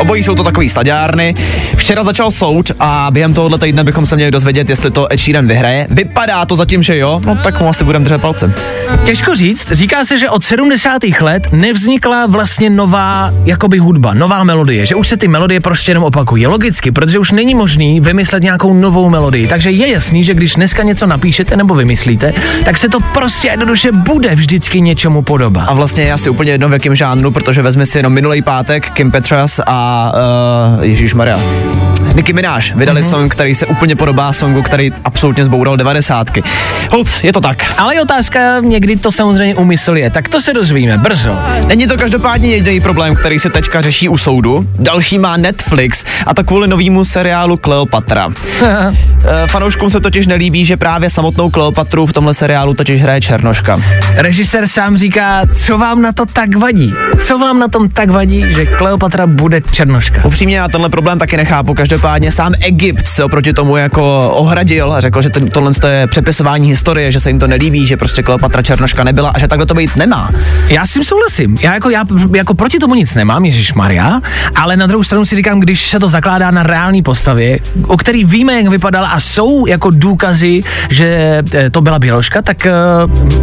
Obojí 0.00 0.22
jsou 0.22 0.34
to 0.34 0.44
takový 0.44 0.68
staďárny. 0.68 1.34
Včera 1.76 2.04
začal 2.04 2.30
soud 2.30 2.70
a 2.80 3.08
během 3.10 3.34
tohohle 3.34 3.58
týdne 3.58 3.84
bychom 3.84 4.06
se 4.06 4.16
měli 4.16 4.30
dozvědět, 4.30 4.68
jestli 4.68 4.90
to 4.90 5.12
Ed 5.12 5.20
Sheeran 5.20 5.46
vyhraje. 5.46 5.86
Vypadá 5.90 6.46
to 6.46 6.56
zatím, 6.56 6.82
že 6.82 6.98
jo, 6.98 7.20
no 7.26 7.36
tak 7.36 7.60
mu 7.60 7.68
asi 7.68 7.84
budeme 7.84 8.04
držet 8.04 8.20
palce. 8.20 8.52
Těžko 9.04 9.34
říct, 9.34 9.72
říká 9.72 10.04
se, 10.04 10.18
že 10.18 10.30
od 10.30 10.44
70. 10.44 11.02
let 11.20 11.48
nevznikla 11.52 12.26
vlastně 12.26 12.70
nová 12.70 13.32
jakoby 13.44 13.78
hudba, 13.78 14.14
nová 14.14 14.44
melodie, 14.44 14.86
že 14.86 14.94
už 14.94 15.08
se 15.08 15.16
ty 15.16 15.28
melodie 15.28 15.60
prostě 15.60 15.90
jenom 15.90 16.04
opakují. 16.04 16.46
Logicky, 16.46 16.90
protože 16.90 17.18
už 17.18 17.30
není 17.30 17.54
možný 17.54 18.00
vymyslet 18.00 18.42
nějakou 18.42 18.74
novou 18.74 19.10
melodii. 19.10 19.46
Takže 19.46 19.70
je 19.70 19.88
jasný, 19.88 20.24
že 20.24 20.34
když 20.34 20.54
dneska 20.54 20.82
něco 20.82 21.06
napíšete 21.06 21.56
nebo 21.56 21.74
vymyslíte, 21.74 22.34
tak 22.64 22.78
se 22.78 22.88
to 22.88 22.98
prostě 23.00 23.48
jednoduše 23.48 23.92
bude 23.92 24.34
vždycky 24.34 24.80
něčemu 24.80 25.22
podobat. 25.22 25.68
A 25.68 25.74
vlastně 25.74 26.04
je 26.04 26.12
asi 26.12 26.30
úplně 26.30 26.52
jedno 26.52 26.68
v 26.68 26.72
jakém 26.72 26.96
žánru, 26.96 27.30
protože 27.30 27.62
vezmi 27.62 27.86
si 27.86 27.98
jenom 27.98 28.12
minulý 28.12 28.42
pátek 28.42 28.90
Kim 28.90 29.10
Petras 29.10 29.60
a 29.66 29.89
uh, 30.78 30.84
Ježíš 30.84 31.14
Maria. 31.14 31.38
Nicki 32.14 32.32
Minaj 32.32 32.72
vydali 32.74 33.00
mm-hmm. 33.00 33.10
song, 33.10 33.32
který 33.32 33.54
se 33.54 33.66
úplně 33.66 33.96
podobá 33.96 34.32
songu, 34.32 34.62
který 34.62 34.92
absolutně 35.04 35.44
zboural 35.44 35.76
devadesátky. 35.76 36.42
Hold, 36.90 37.08
je 37.22 37.32
to 37.32 37.40
tak. 37.40 37.74
Ale 37.78 37.94
je 37.94 38.02
otázka, 38.02 38.60
někdy 38.60 38.96
to 38.96 39.12
samozřejmě 39.12 39.54
úmysl 39.54 39.96
je, 39.96 40.10
tak 40.10 40.28
to 40.28 40.40
se 40.40 40.52
dozvíme 40.52 40.98
brzo. 40.98 41.38
Není 41.66 41.86
to 41.86 41.96
každopádně 41.96 42.50
jediný 42.50 42.80
problém, 42.80 43.16
který 43.16 43.38
se 43.38 43.50
teďka 43.50 43.80
řeší 43.80 44.08
u 44.08 44.18
soudu. 44.18 44.66
Další 44.78 45.18
má 45.18 45.36
Netflix 45.36 46.04
a 46.26 46.34
to 46.34 46.44
kvůli 46.44 46.68
novému 46.68 47.04
seriálu 47.04 47.56
Kleopatra. 47.56 48.28
Eh, 49.24 49.46
Fanouškům 49.46 49.90
se 49.90 50.00
totiž 50.00 50.26
nelíbí, 50.26 50.64
že 50.64 50.76
právě 50.76 51.10
samotnou 51.10 51.50
Kleopatru 51.50 52.06
v 52.06 52.12
tomhle 52.12 52.34
seriálu 52.34 52.74
totiž 52.74 53.02
hraje 53.02 53.20
Černoška. 53.20 53.80
Režisér 54.16 54.66
sám 54.66 54.96
říká, 54.96 55.42
co 55.56 55.78
vám 55.78 56.02
na 56.02 56.12
to 56.12 56.26
tak 56.26 56.56
vadí? 56.56 56.94
Co 57.20 57.38
vám 57.38 57.58
na 57.58 57.68
tom 57.68 57.88
tak 57.88 58.10
vadí, 58.10 58.54
že 58.54 58.66
Kleopatra 58.66 59.26
bude 59.26 59.60
černoška? 59.60 59.79
Upřímně 60.24 60.56
já 60.56 60.68
tenhle 60.68 60.88
problém 60.88 61.18
taky 61.18 61.36
nechápu. 61.36 61.74
Každopádně 61.74 62.32
sám 62.32 62.52
Egypt 62.60 63.06
se 63.06 63.24
oproti 63.24 63.52
tomu 63.52 63.76
jako 63.76 64.30
ohradil 64.30 64.92
a 64.92 65.00
řekl, 65.00 65.22
že 65.22 65.30
to, 65.30 65.40
tohle 65.46 65.72
je 65.88 66.06
přepisování 66.06 66.68
historie, 66.68 67.12
že 67.12 67.20
se 67.20 67.30
jim 67.30 67.38
to 67.38 67.46
nelíbí, 67.46 67.86
že 67.86 67.96
prostě 67.96 68.22
Kleopatra 68.22 68.62
černoška 68.62 69.04
nebyla 69.04 69.30
a 69.34 69.38
že 69.38 69.48
takhle 69.48 69.66
to 69.66 69.74
být 69.74 69.96
nemá. 69.96 70.30
Já 70.68 70.86
s 70.86 70.92
tím 70.92 71.04
souhlasím. 71.04 71.58
Já 71.60 71.74
jako, 71.74 71.90
já 71.90 72.04
jako 72.34 72.54
proti 72.54 72.78
tomu 72.78 72.94
nic 72.94 73.14
nemám, 73.14 73.44
Ježíš 73.44 73.72
Maria, 73.72 74.20
ale 74.54 74.76
na 74.76 74.86
druhou 74.86 75.04
stranu 75.04 75.24
si 75.24 75.36
říkám, 75.36 75.60
když 75.60 75.90
se 75.90 75.98
to 75.98 76.08
zakládá 76.08 76.50
na 76.50 76.62
reální 76.62 77.02
postavě, 77.02 77.58
o 77.86 77.96
který 77.96 78.24
víme, 78.24 78.54
jak 78.54 78.66
vypadala 78.66 79.08
a 79.08 79.20
jsou 79.20 79.66
jako 79.66 79.90
důkazy, 79.90 80.62
že 80.90 81.42
eh, 81.54 81.70
to 81.70 81.80
byla 81.80 81.98
Běložka, 81.98 82.42
tak, 82.42 82.66
eh, 82.66 82.72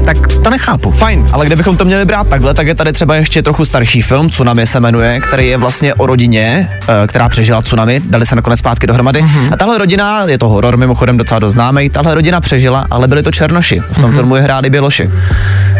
tak 0.05 0.27
to 0.27 0.49
nechápu. 0.49 0.91
Fajn, 0.91 1.27
ale 1.31 1.45
kdybychom 1.45 1.77
to 1.77 1.85
měli 1.85 2.05
brát 2.05 2.29
takhle, 2.29 2.53
tak 2.53 2.67
je 2.67 2.75
tady 2.75 2.93
třeba 2.93 3.15
ještě 3.15 3.43
trochu 3.43 3.65
starší 3.65 4.01
film, 4.01 4.29
Tsunami 4.29 4.67
se 4.67 4.79
jmenuje, 4.79 5.19
který 5.19 5.47
je 5.47 5.57
vlastně 5.57 5.93
o 5.93 6.05
rodině, 6.17 6.69
eh, 6.87 7.07
která 7.07 7.29
přežila 7.29 7.61
tsunami, 7.61 8.01
dali 8.09 8.25
se 8.25 8.35
nakonec 8.35 8.59
zpátky 8.59 8.87
dohromady. 8.87 9.21
Mm-hmm. 9.21 9.53
A 9.53 9.57
tahle 9.57 9.77
rodina, 9.77 10.25
je 10.27 10.37
to 10.37 10.49
horor 10.49 10.77
mimochodem 10.77 11.17
docela 11.17 11.39
dost 11.39 11.53
známý, 11.53 11.89
tahle 11.89 12.15
rodina 12.15 12.41
přežila, 12.41 12.85
ale 12.91 13.07
byli 13.07 13.23
to 13.23 13.31
černoši. 13.31 13.79
V 13.79 13.95
tom 13.95 14.05
mm-hmm. 14.05 14.13
filmu 14.13 14.35
je 14.35 14.41
hráli 14.41 14.69
Běloši. 14.69 15.09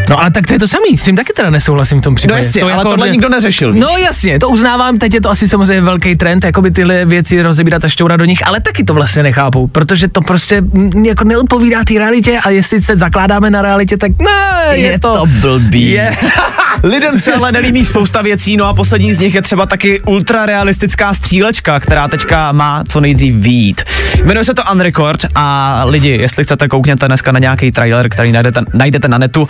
No 0.09 0.21
ale 0.21 0.31
tak 0.31 0.47
to 0.47 0.53
je 0.53 0.59
to 0.59 0.67
samý, 0.67 0.97
s 0.97 1.03
tím 1.03 1.15
taky 1.15 1.33
teda 1.33 1.49
nesouhlasím 1.49 1.99
v 1.99 2.01
tom 2.01 2.15
případě. 2.15 2.39
No 2.39 2.45
jasně, 2.45 2.61
to 2.61 2.73
ale 2.73 2.83
tohle 2.83 3.09
nikdo 3.09 3.29
neřešil. 3.29 3.73
víš? 3.73 3.81
No 3.81 3.97
jasně, 3.97 4.39
to 4.39 4.49
uznávám, 4.49 4.97
teď 4.97 5.13
je 5.13 5.21
to 5.21 5.29
asi 5.29 5.47
samozřejmě 5.47 5.81
velký 5.81 6.15
trend, 6.15 6.45
jako 6.45 6.61
by 6.61 6.71
tyhle 6.71 7.05
věci 7.05 7.41
rozebírat 7.41 7.85
a 7.85 7.89
šťourat 7.89 8.19
do 8.19 8.25
nich, 8.25 8.47
ale 8.47 8.61
taky 8.61 8.83
to 8.83 8.93
vlastně 8.93 9.23
nechápu, 9.23 9.67
protože 9.67 10.07
to 10.07 10.21
prostě 10.21 10.61
jako 11.05 11.23
neodpovídá 11.23 11.83
té 11.83 11.93
realitě 11.93 12.39
a 12.43 12.49
jestli 12.49 12.81
se 12.81 12.95
zakládáme 12.95 13.49
na 13.49 13.61
realitě, 13.61 13.97
tak 13.97 14.11
ne, 14.19 14.77
je, 14.77 14.91
je 14.91 14.99
to, 14.99 15.23
blbý. 15.41 15.91
Je. 15.91 16.17
Lidem 16.83 17.19
se 17.19 17.33
ale 17.33 17.51
nelíbí 17.51 17.85
spousta 17.85 18.21
věcí, 18.21 18.57
no 18.57 18.65
a 18.65 18.73
poslední 18.73 19.13
z 19.13 19.19
nich 19.19 19.35
je 19.35 19.41
třeba 19.41 19.65
taky 19.65 20.01
ultrarealistická 20.01 21.13
střílečka, 21.13 21.79
která 21.79 22.07
teďka 22.07 22.51
má 22.51 22.83
co 22.87 23.01
nejdřív 23.01 23.35
výjít. 23.35 23.83
Jmenuje 24.23 24.43
se 24.43 24.53
to 24.53 24.61
Unrecord 24.71 25.25
a 25.35 25.81
lidi, 25.85 26.09
jestli 26.09 26.43
chcete, 26.43 26.67
koukněte 26.67 27.07
dneska 27.07 27.31
na 27.31 27.39
nějaký 27.39 27.71
trailer, 27.71 28.09
který 28.09 28.31
najdete, 28.31 28.61
najdete 28.73 29.07
na 29.07 29.17
netu. 29.17 29.47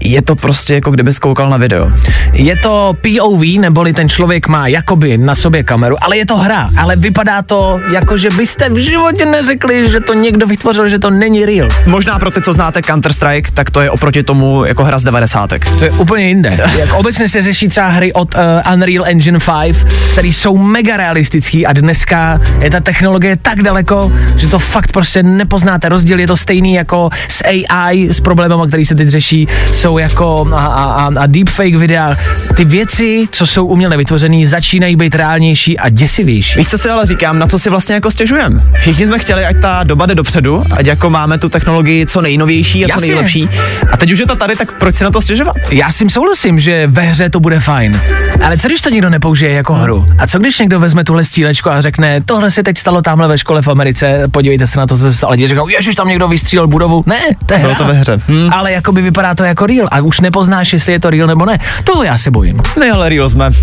Je 0.00 0.22
to 0.22 0.36
prostě 0.36 0.74
jako 0.74 0.90
kdyby 0.90 1.12
koukal 1.20 1.50
na 1.50 1.56
video. 1.56 1.90
Je 2.32 2.56
to 2.56 2.92
POV, 3.00 3.42
neboli 3.58 3.92
ten 3.92 4.08
člověk 4.08 4.48
má 4.48 4.68
jakoby 4.68 5.18
na 5.18 5.34
sobě 5.34 5.62
kameru, 5.62 5.96
ale 6.04 6.16
je 6.16 6.26
to 6.26 6.36
hra, 6.36 6.70
ale 6.78 6.96
vypadá 6.96 7.42
to 7.42 7.80
jako, 7.92 8.18
že 8.18 8.30
byste 8.30 8.68
v 8.68 8.76
životě 8.76 9.26
neřekli, 9.26 9.90
že 9.90 10.00
to 10.00 10.14
někdo 10.14 10.46
vytvořil, 10.46 10.88
že 10.88 10.98
to 10.98 11.10
není 11.10 11.46
real. 11.46 11.68
Možná 11.86 12.18
pro 12.18 12.30
ty, 12.30 12.42
co 12.42 12.52
znáte 12.52 12.80
Counter-Strike, 12.80 13.50
tak 13.54 13.70
to 13.70 13.80
je 13.80 13.90
oproti 13.90 14.22
tomu 14.22 14.64
jako 14.64 14.84
hra 14.84 14.98
z 14.98 15.04
90. 15.04 15.50
To 15.78 15.84
je 15.84 15.90
úplně 15.90 16.28
jinde. 16.28 16.60
Jak 16.78 16.92
obecně 16.92 17.28
se 17.28 17.42
řeší 17.42 17.68
třeba 17.68 17.88
hry 17.88 18.12
od 18.12 18.34
uh, 18.34 18.72
Unreal 18.72 19.04
Engine 19.06 19.38
5, 19.62 19.76
které 20.12 20.28
jsou 20.28 20.56
mega 20.56 20.96
realistický 20.96 21.66
a 21.66 21.72
dneska 21.72 22.40
je 22.60 22.70
ta 22.70 22.80
technologie 22.80 23.36
tak 23.36 23.62
daleko, 23.62 24.12
že 24.36 24.48
to 24.48 24.58
fakt 24.58 24.92
prostě 24.92 25.22
nepoznáte. 25.22 25.88
Rozdíl 25.88 26.20
je 26.20 26.26
to 26.26 26.36
stejný 26.36 26.74
jako 26.74 27.10
s 27.28 27.44
AI, 27.44 28.08
s 28.08 28.20
problémem, 28.20 28.68
který 28.68 28.84
se 28.84 28.94
teď 28.94 29.08
řeší, 29.08 29.48
jsou 29.74 29.98
jako 29.98 30.48
a, 30.52 30.66
a, 30.66 30.84
a, 30.84 31.10
a 31.20 31.26
deepfake 31.26 31.74
videa. 31.74 32.16
Ty 32.56 32.64
věci, 32.64 33.28
co 33.32 33.46
jsou 33.46 33.66
uměle 33.66 33.96
vytvořené, 33.96 34.46
začínají 34.46 34.96
být 34.96 35.14
reálnější 35.14 35.78
a 35.78 35.88
děsivější. 35.88 36.58
Víš, 36.58 36.68
co 36.68 36.78
si 36.78 36.90
ale 36.90 37.06
říkám, 37.06 37.38
na 37.38 37.46
co 37.46 37.58
si 37.58 37.70
vlastně 37.70 37.94
jako 37.94 38.10
stěžujem? 38.10 38.60
Všichni 38.78 39.06
jsme 39.06 39.18
chtěli, 39.18 39.46
ať 39.46 39.56
ta 39.62 39.82
doba 39.84 40.06
jde 40.06 40.14
dopředu, 40.14 40.64
ať 40.76 40.86
jako 40.86 41.10
máme 41.10 41.38
tu 41.38 41.48
technologii 41.48 42.06
co 42.06 42.20
nejnovější 42.20 42.84
a 42.84 42.88
co 42.88 42.92
Jasně. 42.94 43.06
nejlepší. 43.08 43.48
A 43.92 43.96
teď 43.96 44.12
už 44.12 44.18
je 44.18 44.26
to 44.26 44.36
tady, 44.36 44.56
tak 44.56 44.78
proč 44.78 44.94
si 44.94 45.04
na 45.04 45.10
to 45.10 45.20
stěžovat? 45.20 45.56
Já 45.70 45.90
s 45.92 45.98
tím 45.98 46.10
souhlasím. 46.10 46.60
že 46.60 46.86
ve 46.86 47.02
hře 47.02 47.30
to 47.30 47.40
bude 47.40 47.60
fajn. 47.60 48.00
Ale 48.42 48.58
co 48.58 48.68
když 48.68 48.80
to 48.80 48.90
někdo 48.90 49.10
nepoužije 49.10 49.52
jako 49.52 49.74
hru? 49.74 50.06
A 50.18 50.26
co 50.26 50.38
když 50.38 50.58
někdo 50.58 50.80
vezme 50.80 51.04
tuhle 51.04 51.24
střílečku 51.24 51.70
a 51.70 51.80
řekne, 51.80 52.20
tohle 52.20 52.50
se 52.50 52.62
teď 52.62 52.78
stalo 52.78 53.02
tamhle 53.02 53.28
ve 53.28 53.38
škole 53.38 53.62
v 53.62 53.68
Americe, 53.68 54.22
podívejte 54.30 54.66
se 54.66 54.78
na 54.78 54.86
to, 54.86 54.96
co 54.96 55.02
se 55.02 55.14
stalo. 55.14 55.30
Lidi 55.32 55.46
řeknou, 55.48 55.68
ježiš, 55.68 55.94
tam 55.94 56.08
někdo 56.08 56.28
vystřílel 56.28 56.66
budovu. 56.66 57.02
Ne, 57.06 57.20
to 57.46 57.54
je 57.54 57.60
Bylo 57.60 57.74
hra. 57.74 57.78
to 57.84 57.92
ve 57.92 57.92
hře. 57.98 58.20
Hm. 58.28 58.48
Ale 58.52 58.72
jako 58.72 58.92
by 58.92 59.02
vypadá 59.02 59.34
to 59.34 59.44
jako 59.44 59.63
real 59.66 59.88
a 59.90 60.00
už 60.00 60.20
nepoznáš, 60.20 60.72
jestli 60.72 60.92
je 60.92 61.00
to 61.00 61.10
real 61.10 61.26
nebo 61.26 61.46
ne. 61.46 61.58
Toho 61.84 62.02
já 62.02 62.18
se 62.18 62.30
bojím. 62.30 62.60
Ne, 62.80 62.90
ale 62.90 63.08
real 63.08 63.28
jsme. 63.28 63.50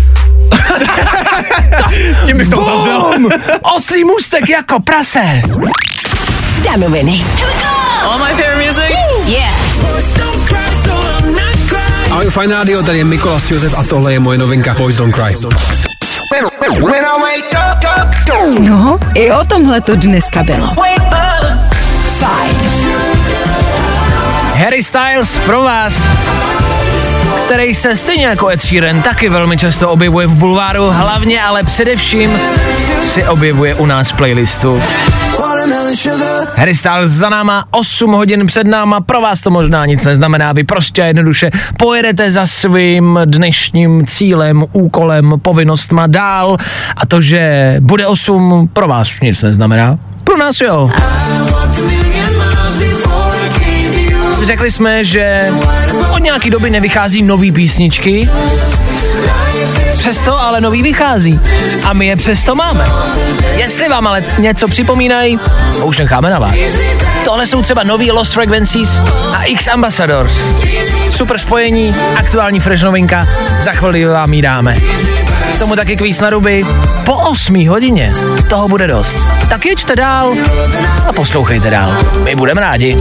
Tím 2.26 2.36
bych 2.36 2.48
to 2.48 2.60
uzavřel. 2.60 3.00
Bum! 3.00 3.28
Oslý 3.76 4.04
můstek 4.04 4.48
jako 4.48 4.80
prase. 4.80 5.42
Danoviny. 6.64 7.24
Ahoj 12.10 12.30
Fajn 12.30 12.50
Radio, 12.50 12.82
tady 12.82 12.98
je 12.98 13.04
Mikolas 13.04 13.50
Josef 13.50 13.78
a 13.78 13.82
tohle 13.82 14.12
je 14.12 14.20
moje 14.20 14.38
novinka 14.38 14.74
Boys 14.74 14.96
Don't 14.96 15.14
Cry. 15.14 15.34
No, 18.60 18.98
i 19.14 19.32
o 19.32 19.44
tomhle 19.44 19.80
to 19.80 19.96
dneska 19.96 20.42
bylo. 20.42 20.68
Fajn. 22.18 22.81
Harry 24.64 24.82
Styles 24.82 25.38
pro 25.38 25.62
vás, 25.62 26.02
který 27.44 27.74
se 27.74 27.96
stejně 27.96 28.26
jako 28.26 28.48
Ed 28.48 28.62
Sheeran 28.62 29.02
taky 29.02 29.28
velmi 29.28 29.58
často 29.58 29.90
objevuje 29.90 30.26
v 30.26 30.34
bulváru, 30.34 30.90
hlavně 30.90 31.42
ale 31.42 31.62
především 31.62 32.30
si 33.08 33.24
objevuje 33.24 33.74
u 33.74 33.86
nás 33.86 34.10
v 34.10 34.16
playlistu. 34.16 34.82
Harry 36.56 36.74
Styles 36.74 37.10
za 37.10 37.28
náma, 37.28 37.64
8 37.70 38.12
hodin 38.12 38.46
před 38.46 38.66
náma, 38.66 39.00
pro 39.00 39.20
vás 39.20 39.40
to 39.40 39.50
možná 39.50 39.86
nic 39.86 40.04
neznamená, 40.04 40.52
vy 40.52 40.64
prostě 40.64 41.02
jednoduše 41.02 41.50
pojedete 41.78 42.30
za 42.30 42.46
svým 42.46 43.20
dnešním 43.24 44.06
cílem, 44.06 44.64
úkolem, 44.72 45.34
povinnostma 45.42 46.06
dál 46.06 46.56
a 46.96 47.06
to, 47.06 47.20
že 47.20 47.76
bude 47.80 48.06
8, 48.06 48.68
pro 48.72 48.88
vás 48.88 49.20
nic 49.22 49.42
neznamená. 49.42 49.98
Pro 50.24 50.36
nás 50.36 50.60
jo. 50.60 50.90
Řekli 54.42 54.72
jsme, 54.72 55.04
že 55.04 55.48
od 56.14 56.18
nějaký 56.18 56.50
doby 56.50 56.70
nevychází 56.70 57.22
nový 57.22 57.52
písničky, 57.52 58.28
přesto 59.98 60.40
ale 60.40 60.60
nový 60.60 60.82
vychází. 60.82 61.40
A 61.84 61.92
my 61.92 62.06
je 62.06 62.16
přesto 62.16 62.54
máme. 62.54 62.84
Jestli 63.56 63.88
vám 63.88 64.06
ale 64.06 64.24
něco 64.38 64.68
připomínají, 64.68 65.38
to 65.78 65.86
už 65.86 65.98
necháme 65.98 66.30
na 66.30 66.38
vás. 66.38 66.54
Tohle 67.24 67.46
jsou 67.46 67.62
třeba 67.62 67.82
nový 67.82 68.10
Lost 68.10 68.32
Frequencies 68.32 69.00
a 69.32 69.42
X 69.42 69.68
Ambassadors. 69.68 70.32
Super 71.10 71.38
spojení, 71.38 71.94
aktuální 72.16 72.60
fresh 72.60 72.82
novinka, 72.82 73.26
za 73.60 73.72
chvíli 73.72 74.04
vám 74.04 74.32
ji 74.32 74.42
dáme. 74.42 74.76
Tomu 75.62 75.76
taky 75.76 75.96
kvíz 75.96 76.20
na 76.20 76.30
ruby. 76.30 76.64
Po 77.04 77.14
8 77.14 77.68
hodině 77.68 78.12
toho 78.48 78.68
bude 78.68 78.86
dost. 78.86 79.18
Tak 79.48 79.66
jeďte 79.66 79.96
dál 79.96 80.34
a 81.08 81.12
poslouchejte 81.12 81.70
dál. 81.70 81.96
My 82.24 82.34
budeme 82.34 82.60
rádi. 82.60 82.98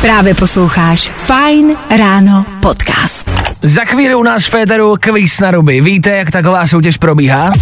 Právě 0.00 0.34
posloucháš 0.34 1.10
Fajn 1.14 1.76
ráno 1.98 2.44
podcast. 2.60 3.30
Za 3.62 3.84
chvíli 3.84 4.14
u 4.14 4.22
nás 4.22 4.44
v 4.44 4.50
Féteru 4.50 4.96
kvíz 5.00 5.40
na 5.40 5.50
ruby. 5.50 5.80
Víte, 5.80 6.10
jak 6.10 6.30
taková 6.30 6.66
soutěž 6.66 6.96
probíhá? 6.96 7.52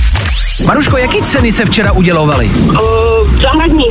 Maruško, 0.66 0.96
jaký 0.96 1.22
ceny 1.22 1.52
se 1.52 1.64
včera 1.64 1.92
udělovaly? 1.92 2.50
Zahradní. 3.42 3.84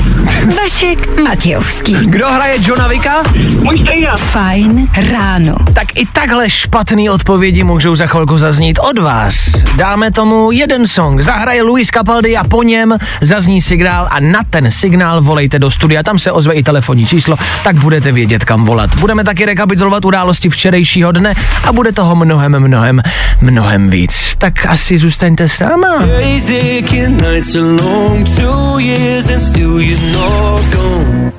Vašek 0.61 1.19
Matějovský. 1.23 1.95
Kdo 2.05 2.27
hraje 2.29 2.55
Johna 2.61 2.87
Vika? 2.87 3.23
Můj 3.61 3.79
strýda. 3.79 4.15
Fajn 4.15 4.87
ráno. 5.11 5.55
Tak 5.73 5.87
i 5.95 6.05
takhle 6.05 6.49
špatný 6.49 7.09
odpovědi 7.09 7.63
můžou 7.63 7.95
za 7.95 8.07
chvilku 8.07 8.37
zaznít 8.37 8.79
od 8.89 8.99
vás. 8.99 9.51
Dáme 9.75 10.11
tomu 10.11 10.51
jeden 10.51 10.87
song, 10.87 11.21
zahraje 11.21 11.63
Luis 11.63 11.87
Capaldi 11.87 12.37
a 12.37 12.43
po 12.43 12.63
něm 12.63 12.97
zazní 13.21 13.61
signál 13.61 14.07
a 14.11 14.19
na 14.19 14.39
ten 14.49 14.71
signál 14.71 15.21
volejte 15.21 15.59
do 15.59 15.71
studia, 15.71 16.03
tam 16.03 16.19
se 16.19 16.31
ozve 16.31 16.53
i 16.53 16.63
telefonní 16.63 17.05
číslo, 17.05 17.35
tak 17.63 17.75
budete 17.75 18.11
vědět, 18.11 18.45
kam 18.45 18.65
volat. 18.65 18.95
Budeme 18.99 19.23
taky 19.23 19.45
rekapitulovat 19.45 20.05
události 20.05 20.49
včerejšího 20.49 21.11
dne 21.11 21.33
a 21.63 21.73
bude 21.73 21.91
toho 21.91 22.15
mnohem, 22.15 22.59
mnohem, 22.59 23.01
mnohem 23.41 23.89
víc. 23.89 24.35
Tak 24.37 24.65
asi 24.65 24.97
zůstaňte 24.97 25.49
s 25.49 25.59
náma. 25.59 25.97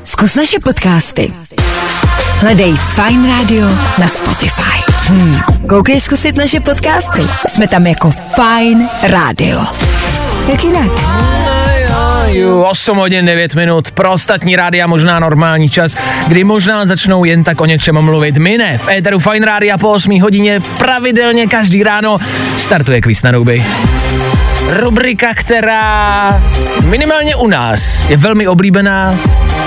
Zkus 0.03 0.35
naše 0.35 0.59
podcasty. 0.65 1.33
Hledej 2.41 2.75
Fine 2.77 3.29
Radio 3.29 3.67
na 3.99 4.09
Spotify. 4.09 4.93
Hmm. 5.09 5.41
Koukej 5.69 6.01
zkusit 6.01 6.37
naše 6.37 6.61
podcasty. 6.61 7.23
Jsme 7.49 7.69
tam 7.69 7.87
jako 7.87 8.11
Fine 8.11 8.89
Radio. 9.03 9.61
Jak 10.49 10.65
jinak? 10.65 10.91
8 12.65 12.97
hodin 12.97 13.27
9 13.27 13.55
minut, 13.55 13.91
pro 13.91 14.13
ostatní 14.13 14.57
rádia 14.57 14.87
možná 14.87 15.21
normální 15.21 15.71
čas, 15.71 15.95
kdy 16.29 16.45
možná 16.45 16.87
začnou 16.87 17.25
jen 17.25 17.45
tak 17.45 17.61
o 17.61 17.67
něčem 17.67 18.03
mluvit. 18.03 18.39
My 18.39 18.59
ne, 18.59 18.79
v 18.79 18.89
éteru 18.89 19.19
Fine 19.19 19.47
Rádia 19.47 19.79
po 19.79 19.91
8 19.91 20.21
hodině 20.21 20.61
pravidelně 20.79 21.47
každý 21.47 21.83
ráno 21.83 22.19
startuje 22.59 23.01
kvíz 23.01 23.23
na 23.23 23.31
ruby. 23.31 23.65
Rubrika, 24.71 25.35
která 25.35 26.43
minimálně 26.85 27.37
u 27.37 27.47
nás 27.47 28.11
je 28.11 28.17
velmi 28.17 28.49
oblíbená. 28.49 29.15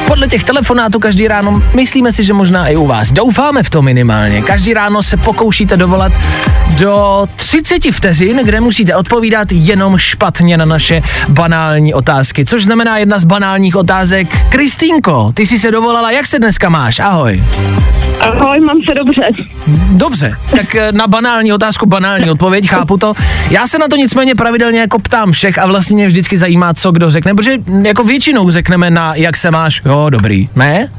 Podle 0.08 0.28
těch 0.28 0.44
telefonátů 0.44 1.00
každý 1.00 1.28
ráno 1.28 1.64
myslíme 1.76 2.12
si, 2.12 2.24
že 2.24 2.34
možná 2.34 2.68
i 2.68 2.76
u 2.76 2.88
vás. 2.88 3.12
Doufáme 3.12 3.64
v 3.64 3.70
to 3.70 3.82
minimálně. 3.82 4.42
Každý 4.42 4.74
ráno 4.74 5.04
se 5.04 5.18
pokoušíte 5.18 5.78
dovolat 5.78 6.12
do 6.80 7.26
30 7.36 7.92
vteřin, 7.92 8.38
kde 8.44 8.60
musíte 8.62 8.96
odpovídat 8.96 9.48
jenom 9.52 9.98
špatně 9.98 10.58
na 10.58 10.66
naše 10.66 11.02
banální 11.30 11.94
otázky. 11.94 12.46
Což 12.46 12.64
znamená 12.64 12.98
jedna 12.98 13.20
z 13.20 13.24
banálních 13.24 13.76
otázek. 13.76 14.28
Kristýnko, 14.50 15.32
ty 15.34 15.46
jsi 15.46 15.58
se 15.58 15.72
dovolala, 15.72 16.12
jak 16.12 16.26
se 16.26 16.40
dneska 16.40 16.70
máš? 16.70 17.00
Ahoj. 17.00 17.44
Ahoj, 18.20 18.60
mám 18.60 18.78
se 18.90 18.94
dobře. 18.96 19.46
Dobře, 19.92 20.38
tak 20.56 20.76
eh, 20.76 20.92
na 20.92 21.08
banální 21.08 21.54
otázku 21.54 21.86
banální 21.86 22.32
odpověď, 22.32 22.70
chápu 22.70 22.98
to. 22.98 23.14
Já 23.50 23.68
se 23.68 23.78
na 23.78 23.88
to 23.88 23.96
nicméně 23.96 24.36
pravidelně 24.36 24.80
jako 24.80 24.93
ptám 25.00 25.32
všech 25.32 25.58
a 25.58 25.66
vlastně 25.66 25.96
mě 25.96 26.08
vždycky 26.08 26.38
zajímá, 26.38 26.74
co 26.74 26.92
kdo 26.92 27.12
řekne, 27.12 27.34
protože 27.34 27.58
jako 27.82 28.04
většinou 28.04 28.50
řekneme 28.50 28.90
na 28.90 29.16
jak 29.16 29.38
se 29.38 29.52
máš, 29.52 29.82
jo, 29.86 30.10
dobrý, 30.10 30.50
ne? 30.56 30.92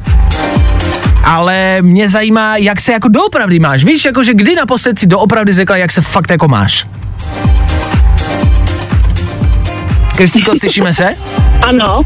Ale 1.24 1.82
mě 1.82 2.08
zajímá, 2.08 2.56
jak 2.56 2.80
se 2.80 2.92
jako 2.92 3.08
doopravdy 3.08 3.58
máš. 3.58 3.84
Víš, 3.84 4.04
jakože 4.04 4.34
kdy 4.34 4.54
naposled 4.54 4.98
si 4.98 5.06
doopravdy 5.06 5.52
řekla, 5.52 5.76
jak 5.76 5.92
se 5.92 6.00
fakt 6.00 6.30
jako 6.30 6.48
máš. 6.48 6.86
Kristýko, 10.16 10.52
slyšíme 10.58 10.94
se? 10.94 11.14
Ano, 11.68 12.02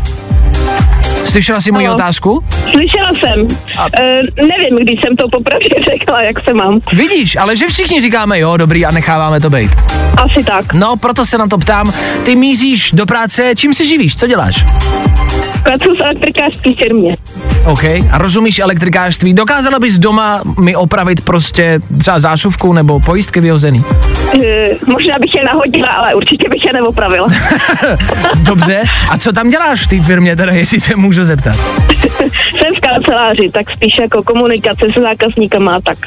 Slyšela 1.30 1.60
jsi 1.60 1.72
moji 1.72 1.88
otázku? 1.88 2.44
slyšela 2.70 3.10
jsem. 3.18 3.40
Uh, 3.40 4.46
nevím, 4.48 4.78
když 4.84 5.00
jsem 5.00 5.16
to 5.16 5.28
popravdě 5.32 5.68
řekla, 5.98 6.22
jak 6.22 6.44
se 6.44 6.54
mám. 6.54 6.80
Vidíš, 6.92 7.36
ale 7.36 7.56
že 7.56 7.66
všichni 7.66 8.00
říkáme 8.00 8.38
jo, 8.38 8.56
dobrý 8.56 8.86
a 8.86 8.90
necháváme 8.90 9.40
to 9.40 9.50
být. 9.50 9.70
Asi 10.16 10.44
tak. 10.44 10.74
No, 10.74 10.96
proto 10.96 11.26
se 11.26 11.38
na 11.38 11.46
to 11.46 11.58
ptám. 11.58 11.92
Ty 12.24 12.34
míříš 12.36 12.90
do 12.92 13.06
práce, 13.06 13.52
čím 13.56 13.74
se 13.74 13.84
živíš? 13.84 14.16
Co 14.16 14.26
děláš? 14.26 14.64
Pracuji 15.62 15.96
v 15.96 16.00
elektrikářské 16.00 16.70
firmě. 16.78 17.16
OK. 17.64 17.84
A 17.84 18.18
rozumíš 18.18 18.58
elektrikářství? 18.58 19.34
Dokázala 19.34 19.78
bys 19.78 19.98
doma 19.98 20.42
mi 20.60 20.76
opravit 20.76 21.24
prostě 21.24 21.80
třeba 21.98 22.18
zásuvku 22.18 22.72
nebo 22.72 23.00
pojistky 23.00 23.40
vyhozený? 23.40 23.78
Uh, 23.78 24.42
možná 24.86 25.18
bych 25.20 25.34
je 25.38 25.44
nahodila, 25.44 25.88
ale 25.88 26.14
určitě 26.14 26.48
bych 26.48 26.64
je 26.64 26.72
neopravila. 26.72 27.28
Dobře. 28.36 28.82
A 29.10 29.18
co 29.18 29.32
tam 29.32 29.50
děláš 29.50 29.86
v 29.86 29.88
té 29.88 30.00
firmě, 30.00 30.36
teda, 30.36 30.52
jestli 30.52 30.80
se 30.80 30.96
můžu 30.96 31.24
zeptat? 31.24 31.56
jsem 32.50 32.74
v 32.76 32.80
kanceláři, 32.80 33.48
tak 33.52 33.70
spíš 33.70 33.94
jako 34.00 34.22
komunikace 34.22 34.86
se 34.94 35.00
zákazníkama 35.00 35.76
a 35.76 35.80
tak. 35.80 35.98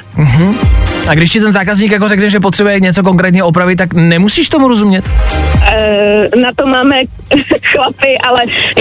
A 1.08 1.14
když 1.14 1.30
ti 1.30 1.40
ten 1.40 1.52
zákazník 1.52 1.92
jako 1.92 2.08
řekne, 2.08 2.30
že 2.30 2.40
potřebuje 2.40 2.80
něco 2.80 3.04
konkrétně 3.04 3.44
opravit, 3.44 3.76
tak 3.76 3.94
nemusíš 3.94 4.50
tomu 4.50 4.68
rozumět? 4.68 5.06
Uh, 5.10 6.42
na 6.42 6.50
to 6.58 6.68
máme 6.68 6.96
chlapy, 7.76 8.18
ale 8.28 8.40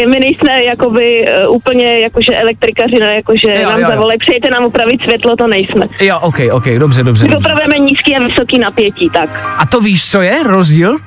my 0.08 0.16
nejsme 0.24 0.64
jakoby 0.64 1.24
uh, 1.48 1.56
úplně 1.56 2.00
jakože 2.00 2.36
elektrikaři, 2.42 2.94
ne, 3.00 3.14
jakože 3.14 3.62
Jo, 3.62 3.70
nám 3.70 3.80
zavolej, 3.80 4.18
přijďte 4.18 4.50
nám 4.50 4.64
upravit 4.64 5.00
světlo, 5.00 5.36
to 5.36 5.46
nejsme. 5.46 5.82
Jo, 6.00 6.18
OK, 6.20 6.38
OK, 6.52 6.66
dobře, 6.78 7.02
dobře. 7.02 7.26
My 7.28 7.36
opravujeme 7.36 7.78
nízký 7.78 8.16
a 8.16 8.22
vysoký 8.22 8.58
napětí, 8.58 9.10
tak. 9.10 9.30
A 9.58 9.66
to 9.66 9.80
víš, 9.80 10.10
co 10.10 10.22
je 10.22 10.42
rozdíl? 10.42 10.98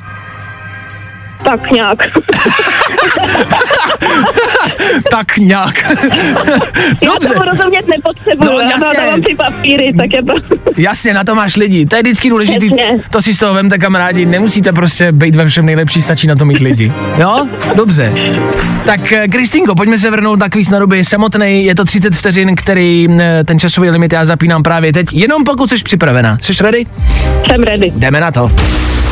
Tak 1.44 1.72
nějak. 1.72 2.00
Tak 5.12 5.38
nějak. 5.38 5.84
Já 7.04 7.12
tomu 7.22 7.42
rozumět 7.52 7.86
nepotřebuju, 7.88 8.52
No, 8.52 8.54
no, 8.54 8.60
já 8.60 8.70
jasně. 8.70 8.98
dávám 8.98 9.22
ty 9.22 9.36
papíry, 9.36 9.94
tak 10.00 10.08
je 10.16 10.24
to... 10.24 10.58
Jasně, 10.78 11.14
na 11.14 11.24
to 11.24 11.36
máš 11.36 11.56
lidi. 11.56 11.86
To 11.86 11.96
je 11.96 12.02
vždycky 12.02 12.30
důležitý. 12.30 12.68
Přesně. 12.68 13.00
To 13.10 13.22
si 13.22 13.34
z 13.34 13.38
toho 13.38 13.54
vemte 13.54 13.78
kamarádi. 13.78 14.26
Nemusíte 14.26 14.74
prostě 14.74 15.12
být 15.12 15.36
ve 15.36 15.48
všem 15.48 15.66
nejlepší, 15.66 16.02
stačí 16.02 16.28
na 16.28 16.36
to 16.36 16.46
mít 16.46 16.60
lidi. 16.62 16.92
Jo? 17.18 17.48
Dobře. 17.76 18.14
Tak 18.86 19.12
eh, 19.12 19.28
Kristýnko, 19.28 19.76
pojďme 19.76 19.98
se 19.98 20.12
vrhnout 20.12 20.40
na 20.40 20.50
kvíz 20.50 20.70
na 20.70 20.80
ruby 20.80 21.04
samotný. 21.04 21.66
Je 21.66 21.76
to 21.76 21.86
30 21.86 22.16
vteřin, 22.16 22.56
který 22.56 23.08
eh, 23.20 23.44
ten 23.44 23.60
časový 23.60 23.90
limit 23.90 24.14
já 24.14 24.26
zapínám 24.26 24.64
právě 24.64 24.94
teď. 24.94 25.14
Jenom 25.14 25.44
pokud 25.44 25.70
jsi 25.70 25.76
připravená. 25.84 26.38
Jsi 26.42 26.54
ready? 26.64 26.86
Jsem 27.48 27.64
ready. 27.64 27.92
Jdeme 27.96 28.20
na 28.20 28.32
to. 28.32 28.52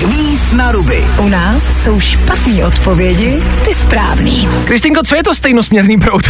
Kvíz 0.02 0.54
na 0.54 0.72
ruby. 0.72 1.04
U 1.20 1.28
nás 1.30 1.84
jsou 1.84 2.00
špatné 2.00 2.66
odpovědi, 2.66 3.44
ty 3.66 3.74
správný. 3.74 4.50
Kristýnko, 4.66 5.04
co 5.04 5.16
je 5.16 5.24
to 5.24 5.36
stejnosměrný 5.36 5.98
proud? 5.98 6.28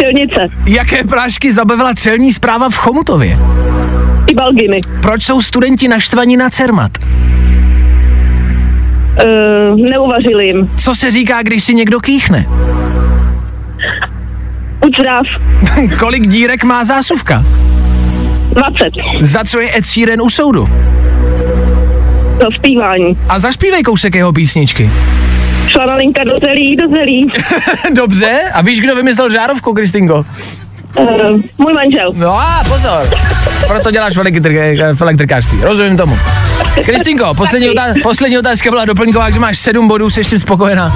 Silnice. 0.00 0.56
Jaké 0.66 1.04
prášky 1.04 1.52
zabavila 1.52 1.94
celní 1.94 2.32
zpráva 2.32 2.70
v 2.70 2.74
Chomutově? 2.74 3.36
I 4.26 4.34
balginy. 4.34 4.80
Proč 5.02 5.22
jsou 5.24 5.42
studenti 5.42 5.88
naštvaní 5.88 6.36
na 6.36 6.50
Cermat? 6.50 6.90
Uh, 6.98 7.06
neuvařili 9.90 10.46
jim. 10.46 10.68
Co 10.78 10.94
se 10.94 11.10
říká, 11.10 11.42
když 11.42 11.64
si 11.64 11.74
někdo 11.74 12.00
kýchne? 12.00 12.46
Zdrav. 14.98 15.26
Kolik 15.98 16.26
dírek 16.26 16.64
má 16.64 16.84
zásuvka? 16.84 17.44
20. 18.52 18.76
Za 19.20 19.44
co 19.44 19.60
je 19.60 19.78
Ed 19.78 19.86
Sheeran 19.86 20.22
u 20.22 20.30
soudu? 20.30 20.68
To 22.40 22.46
zpívání. 22.58 23.16
A 23.28 23.38
zašpívej 23.38 23.82
kousek 23.82 24.14
jeho 24.14 24.32
písničky. 24.32 24.90
Šla 25.68 25.86
malinka 25.86 26.24
do 26.24 26.38
zelí, 26.38 26.76
do 26.76 26.88
zelí. 26.96 27.26
Dobře, 27.94 28.40
a 28.52 28.62
víš, 28.62 28.80
kdo 28.80 28.94
vymyslel 28.96 29.30
žárovku, 29.30 29.72
Kristinko? 29.72 30.24
Uh, 30.98 31.40
můj 31.58 31.72
manžel. 31.72 32.12
No 32.16 32.32
a 32.40 32.62
pozor, 32.68 33.08
proto 33.66 33.90
děláš 33.90 34.16
v, 34.16 34.20
elektri- 34.20 34.94
v 34.94 35.00
elektrikářství, 35.02 35.58
rozumím 35.62 35.96
tomu. 35.96 36.18
Kristinko, 36.84 37.34
poslední, 37.34 37.68
otá- 37.70 38.02
poslední 38.02 38.38
otázka 38.38 38.70
byla 38.70 38.84
doplňková, 38.84 39.30
že 39.30 39.38
máš 39.38 39.58
sedm 39.58 39.88
bodů, 39.88 40.10
jsi 40.10 40.20
ještě 40.20 40.38
spokojená. 40.38 40.92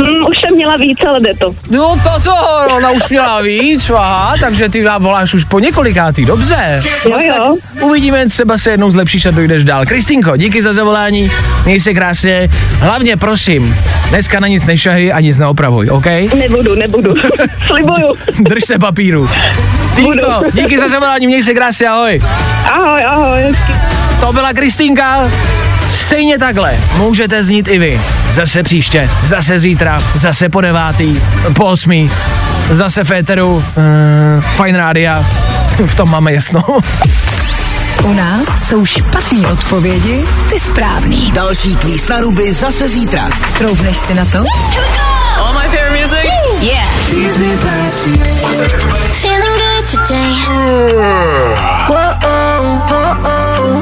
Mm, 0.00 0.26
už 0.30 0.40
jsem 0.40 0.54
měla 0.54 0.76
víc, 0.76 0.98
ale 1.08 1.20
jde 1.20 1.34
to. 1.38 1.50
No 1.70 1.96
to 2.02 2.20
co, 2.22 2.34
ona 2.76 2.90
už 2.90 3.08
měla 3.08 3.40
víc, 3.40 3.90
aha, 3.90 4.34
takže 4.40 4.68
ty 4.68 4.82
nám 4.82 5.02
voláš 5.02 5.34
už 5.34 5.44
po 5.44 5.58
několikátý, 5.58 6.24
dobře. 6.24 6.82
Jo, 7.04 7.18
jo. 7.20 7.56
Tak 7.74 7.84
uvidíme, 7.84 8.28
třeba 8.28 8.58
se 8.58 8.70
jednou 8.70 8.90
zlepšíš 8.90 9.26
a 9.26 9.30
dojdeš 9.30 9.64
dál. 9.64 9.86
Kristinko, 9.86 10.36
díky 10.36 10.62
za 10.62 10.72
zavolání, 10.72 11.30
měj 11.64 11.80
se 11.80 11.94
krásně, 11.94 12.48
hlavně 12.80 13.16
prosím, 13.16 13.76
dneska 14.08 14.40
na 14.40 14.46
nic 14.48 14.66
nešahy 14.66 15.12
a 15.12 15.20
nic 15.20 15.38
neopravuj, 15.38 15.90
OK? 15.90 16.06
Nebudu, 16.38 16.74
nebudu. 16.74 17.14
Slibuju. 17.66 18.14
Drž 18.40 18.64
se 18.64 18.78
papíru. 18.78 19.30
Budu. 20.02 20.22
díky 20.52 20.78
za 20.78 20.88
zavolání, 20.88 21.26
měj 21.26 21.42
se 21.42 21.54
krásně, 21.54 21.88
ahoj. 21.88 22.22
Ahoj, 22.72 23.04
ahoj. 23.04 23.40
To 24.20 24.32
byla 24.32 24.52
Kristýnka. 24.52 25.30
Stejně 25.96 26.38
takhle 26.38 26.76
můžete 26.96 27.44
znít 27.44 27.68
i 27.68 27.78
vy. 27.78 28.00
Zase 28.32 28.62
příště, 28.62 29.10
zase 29.24 29.58
zítra, 29.58 30.02
zase 30.14 30.48
po 30.48 30.60
devátý, 30.60 31.20
po 31.54 31.64
osmý, 31.66 32.10
zase 32.70 33.04
v 33.04 33.10
éteru, 33.10 33.54
uh, 33.56 33.62
fajn 34.56 34.76
rádia, 34.76 35.24
v 35.86 35.94
tom 35.94 36.10
máme 36.10 36.32
jasno. 36.32 36.62
U 38.04 38.12
nás 38.12 38.68
jsou 38.68 38.86
špatné 38.86 39.48
odpovědi, 39.52 40.24
ty 40.50 40.60
správný. 40.60 41.32
Další 41.32 41.76
kvíz 41.76 42.08
na 42.08 42.20
ruby 42.20 42.52
zase 42.52 42.88
zítra. 42.88 43.22
Troubneš 43.58 43.96
si 43.96 44.14
na 44.14 44.24
to? 44.24 44.38
All 45.38 45.54
my 45.54 45.68
favorite 45.68 46.00
music? 46.00 46.30
Yeah. 46.60 46.86
Feeling 49.12 49.56
good 49.58 49.86
today. 49.90 50.36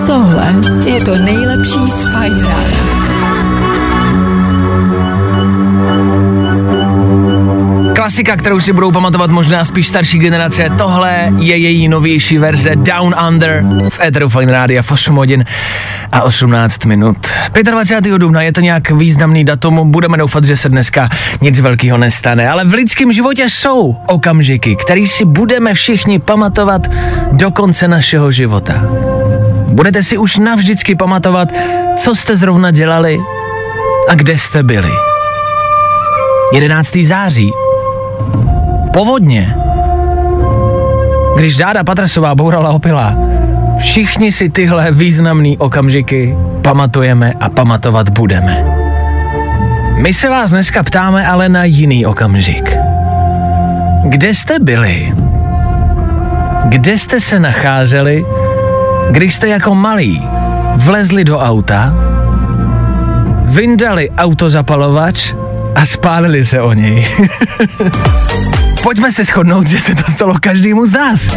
Tohle 0.07 0.55
je 0.85 1.01
to 1.05 1.17
nejlepší 1.17 1.91
z 1.91 2.13
Fajn 2.13 2.47
rána. 2.47 3.05
Klasika, 7.95 8.37
kterou 8.37 8.61
si 8.61 8.73
budou 8.73 8.93
pamatovat 8.93 9.31
možná 9.31 9.65
spíš 9.65 9.89
starší 9.89 10.19
generace, 10.19 10.71
tohle 10.79 11.33
je 11.39 11.57
její 11.57 11.89
novější 11.89 12.39
verze 12.39 12.71
Down 12.77 13.15
Under 13.29 13.65
v 13.89 14.01
Eteru 14.01 14.29
Fine 14.29 14.53
Rádia 14.53 14.83
v 14.83 14.93
8 14.93 15.17
hodin 15.17 15.45
a 16.13 16.23
18 16.23 16.85
minut. 16.85 17.17
25. 17.63 18.19
dubna 18.19 18.43
je 18.43 18.53
to 18.53 18.61
nějak 18.61 18.91
významný 18.91 19.45
datum, 19.45 19.91
budeme 19.91 20.17
doufat, 20.17 20.45
že 20.45 20.57
se 20.57 20.69
dneska 20.69 21.09
nic 21.41 21.59
velkého 21.59 21.99
nestane, 21.99 22.49
ale 22.49 22.65
v 22.65 22.73
lidském 22.75 23.13
životě 23.13 23.51
jsou 23.51 23.97
okamžiky, 24.07 24.77
který 24.77 25.07
si 25.07 25.25
budeme 25.25 25.75
všichni 25.75 26.19
pamatovat 26.19 26.89
do 27.35 27.51
konce 27.51 27.89
našeho 27.89 28.31
života. 28.31 28.75
Budete 29.69 30.03
si 30.03 30.19
už 30.19 30.39
navždycky 30.39 30.95
pamatovat, 30.95 31.49
co 31.97 32.15
jste 32.15 32.37
zrovna 32.37 32.71
dělali 32.71 33.19
a 34.09 34.15
kde 34.15 34.39
jste 34.39 34.63
byli. 34.63 34.91
11. 36.53 36.97
září 37.03 37.51
povodně. 38.93 39.55
Když 41.37 41.57
Dáda 41.57 41.85
Patrasová 41.85 42.35
bourala 42.35 42.71
opila, 42.71 43.17
všichni 43.79 44.33
si 44.33 44.49
tyhle 44.49 44.93
významné 44.93 45.59
okamžiky 45.59 46.35
pamatujeme 46.63 47.33
a 47.41 47.49
pamatovat 47.49 48.09
budeme. 48.09 48.65
My 50.03 50.15
se 50.15 50.29
vás 50.29 50.51
dneska 50.51 50.83
ptáme 50.83 51.27
ale 51.27 51.49
na 51.49 51.65
jiný 51.65 52.07
okamžik. 52.07 52.77
Kde 54.05 54.35
jste 54.35 54.59
byli? 54.59 55.13
Kde 56.69 56.99
jste 56.99 57.21
se 57.21 57.39
nacházeli, 57.39 58.27
když 59.11 59.35
jste 59.35 59.49
jako 59.49 59.75
malí 59.75 60.29
vlezli 60.77 61.25
do 61.25 61.39
auta, 61.39 61.95
vyndali 63.45 64.11
autozapalovač 64.11 65.33
a 65.75 65.87
spálili 65.87 66.45
se 66.45 66.61
o 66.61 66.73
něj? 66.73 67.09
Pojďme 68.85 69.13
se 69.13 69.25
shodnout, 69.25 69.67
že 69.67 69.81
se 69.81 69.95
to 69.95 70.13
stalo 70.13 70.35
každému 70.41 70.87
z 70.87 70.93
nás. 70.93 71.31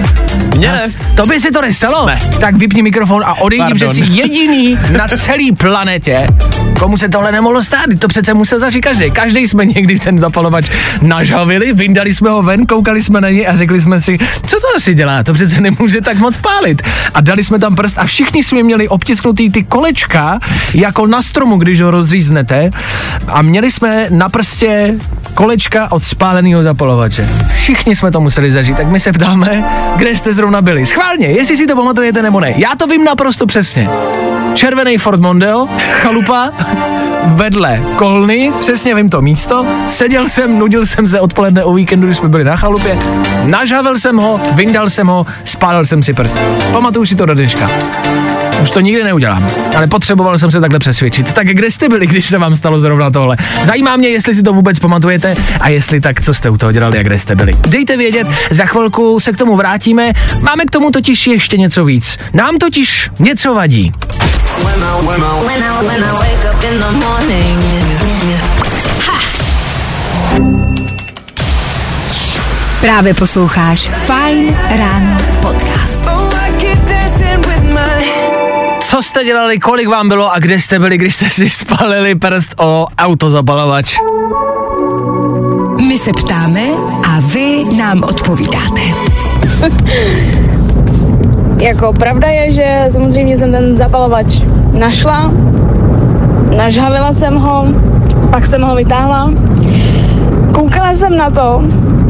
Mně 0.55 0.67
ne. 0.67 0.89
To 1.15 1.25
by 1.25 1.39
si 1.39 1.51
to 1.51 1.61
nestalo? 1.61 2.05
Ne. 2.05 2.19
Tak 2.39 2.55
vypni 2.55 2.81
mikrofon 2.83 3.23
a 3.25 3.33
odejdi, 3.33 3.71
že 3.75 3.89
jsi 3.89 4.01
jediný 4.01 4.77
na 4.97 5.07
celé 5.07 5.51
planetě, 5.57 6.27
komu 6.79 6.97
se 6.97 7.09
tohle 7.09 7.31
nemohlo 7.31 7.63
stát. 7.63 7.85
To 7.99 8.07
přece 8.07 8.33
musel 8.33 8.59
zažít 8.59 8.83
každý. 8.83 9.11
Každý 9.11 9.47
jsme 9.47 9.65
někdy 9.65 9.99
ten 9.99 10.19
zapalovač 10.19 10.69
nažavili, 11.01 11.73
vyndali 11.73 12.13
jsme 12.13 12.29
ho 12.29 12.43
ven, 12.43 12.65
koukali 12.65 13.03
jsme 13.03 13.21
na 13.21 13.29
něj 13.29 13.47
a 13.47 13.55
řekli 13.55 13.81
jsme 13.81 14.01
si, 14.01 14.17
co 14.47 14.55
to 14.55 14.67
asi 14.75 14.93
dělá, 14.93 15.23
to 15.23 15.33
přece 15.33 15.61
nemůže 15.61 16.01
tak 16.01 16.17
moc 16.17 16.37
pálit. 16.37 16.81
A 17.13 17.21
dali 17.21 17.43
jsme 17.43 17.59
tam 17.59 17.75
prst 17.75 17.99
a 17.99 18.05
všichni 18.05 18.43
jsme 18.43 18.63
měli 18.63 18.87
obtisknutý 18.87 19.51
ty 19.51 19.63
kolečka, 19.63 20.39
jako 20.73 21.07
na 21.07 21.21
stromu, 21.21 21.57
když 21.57 21.81
ho 21.81 21.91
rozříznete. 21.91 22.69
A 23.27 23.41
měli 23.41 23.71
jsme 23.71 24.07
na 24.09 24.29
prstě 24.29 24.95
kolečka 25.33 25.91
od 25.91 26.03
spáleného 26.03 26.63
zapalovače. 26.63 27.36
Všichni 27.55 27.95
jsme 27.95 28.11
to 28.11 28.19
museli 28.21 28.51
zažít, 28.51 28.77
tak 28.77 28.87
my 28.87 28.99
se 28.99 29.13
ptáme, 29.13 29.63
kde 29.95 30.09
jste 30.09 30.33
zrovna 30.33 30.61
byli. 30.61 30.85
Schválně, 30.85 31.27
jestli 31.27 31.57
si 31.57 31.67
to 31.67 31.75
pamatujete 31.75 32.21
nebo 32.21 32.39
ne. 32.39 32.53
Já 32.57 32.69
to 32.77 32.87
vím 32.87 33.03
naprosto 33.03 33.45
přesně. 33.45 33.89
Červený 34.53 34.97
Ford 34.97 35.19
Mondeo, 35.19 35.67
chalupa, 35.91 36.51
vedle 37.25 37.81
kolny, 37.95 38.53
přesně 38.59 38.95
vím 38.95 39.09
to 39.09 39.21
místo, 39.21 39.65
seděl 39.87 40.29
jsem, 40.29 40.59
nudil 40.59 40.85
jsem 40.85 41.07
se 41.07 41.19
odpoledne 41.19 41.63
o 41.63 41.73
víkendu, 41.73 42.07
když 42.07 42.17
jsme 42.17 42.29
byli 42.29 42.43
na 42.43 42.55
chalupě, 42.55 42.97
nažavil 43.43 43.99
jsem 43.99 44.17
ho, 44.17 44.39
vyndal 44.51 44.89
jsem 44.89 45.07
ho, 45.07 45.25
spálil 45.45 45.85
jsem 45.85 46.03
si 46.03 46.13
prst. 46.13 46.39
Pamatuju 46.71 47.05
si 47.05 47.15
to 47.15 47.25
do 47.25 47.33
dneška. 47.33 47.69
Už 48.67 48.71
to 48.71 48.79
nikdy 48.79 49.03
neudělám, 49.03 49.49
ale 49.77 49.87
potřeboval 49.87 50.37
jsem 50.37 50.51
se 50.51 50.61
takhle 50.61 50.79
přesvědčit. 50.79 51.33
Tak 51.33 51.47
kde 51.47 51.71
jste 51.71 51.89
byli, 51.89 52.07
když 52.07 52.27
se 52.27 52.37
vám 52.37 52.55
stalo 52.55 52.79
zrovna 52.79 53.11
tohle? 53.11 53.37
Zajímá 53.65 53.95
mě, 53.95 54.09
jestli 54.09 54.35
si 54.35 54.43
to 54.43 54.53
vůbec 54.53 54.79
pamatujete 54.79 55.35
a 55.61 55.69
jestli 55.69 56.01
tak, 56.01 56.21
co 56.21 56.33
jste 56.33 56.49
u 56.49 56.57
toho 56.57 56.71
dělali 56.71 56.99
a 56.99 57.03
kde 57.03 57.19
jste 57.19 57.35
byli. 57.35 57.53
Dejte 57.67 57.97
vědět, 57.97 58.27
za 58.51 58.65
chvilku 58.65 59.19
se 59.19 59.31
k 59.31 59.37
tomu 59.37 59.55
vrátíme. 59.55 60.13
Máme 60.41 60.65
k 60.65 60.71
tomu 60.71 60.91
totiž 60.91 61.27
ještě 61.27 61.57
něco 61.57 61.85
víc. 61.85 62.17
Nám 62.33 62.57
totiž 62.57 63.09
něco 63.19 63.53
vadí. 63.53 63.91
Právě 72.81 73.13
posloucháš 73.13 73.89
Fajn 74.05 74.55
ráno 74.77 75.17
podcast. 75.41 76.03
Co 78.87 79.01
jste 79.01 79.23
dělali, 79.23 79.59
kolik 79.59 79.87
vám 79.87 80.09
bylo 80.09 80.33
a 80.33 80.39
kde 80.39 80.59
jste 80.59 80.79
byli, 80.79 80.97
když 80.97 81.15
jste 81.15 81.29
si 81.29 81.49
spalili 81.49 82.15
prst 82.15 82.55
o 82.57 82.85
autozapalovač? 82.97 83.97
My 85.87 85.97
se 85.97 86.11
ptáme 86.11 86.61
a 87.07 87.19
vy 87.19 87.63
nám 87.77 88.03
odpovídáte. 88.03 88.81
Jako 91.61 91.93
pravda 91.93 92.27
je, 92.27 92.51
že 92.51 92.85
samozřejmě 92.89 93.37
jsem 93.37 93.51
ten 93.51 93.77
zapalovač 93.77 94.39
našla, 94.71 95.31
nažhavila 96.57 97.13
jsem 97.13 97.35
ho, 97.35 97.65
pak 98.31 98.45
jsem 98.45 98.61
ho 98.61 98.75
vytáhla 98.75 99.31
Koukala 100.53 100.93
jsem 100.93 101.17
na 101.17 101.29
to, 101.29 101.61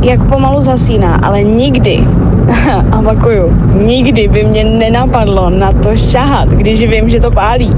jak 0.04 0.24
pomalu 0.30 0.62
zasíná, 0.62 1.20
ale 1.24 1.44
nikdy, 1.44 2.08
opakuju, 3.00 3.54
nikdy 3.86 4.28
by 4.28 4.44
mě 4.44 4.64
nenapadlo 4.64 5.50
na 5.50 5.72
to 5.72 5.96
šahat, 5.96 6.50
když 6.50 6.90
vím, 6.90 7.10
že 7.10 7.20
to 7.20 7.32
pálí. 7.32 7.76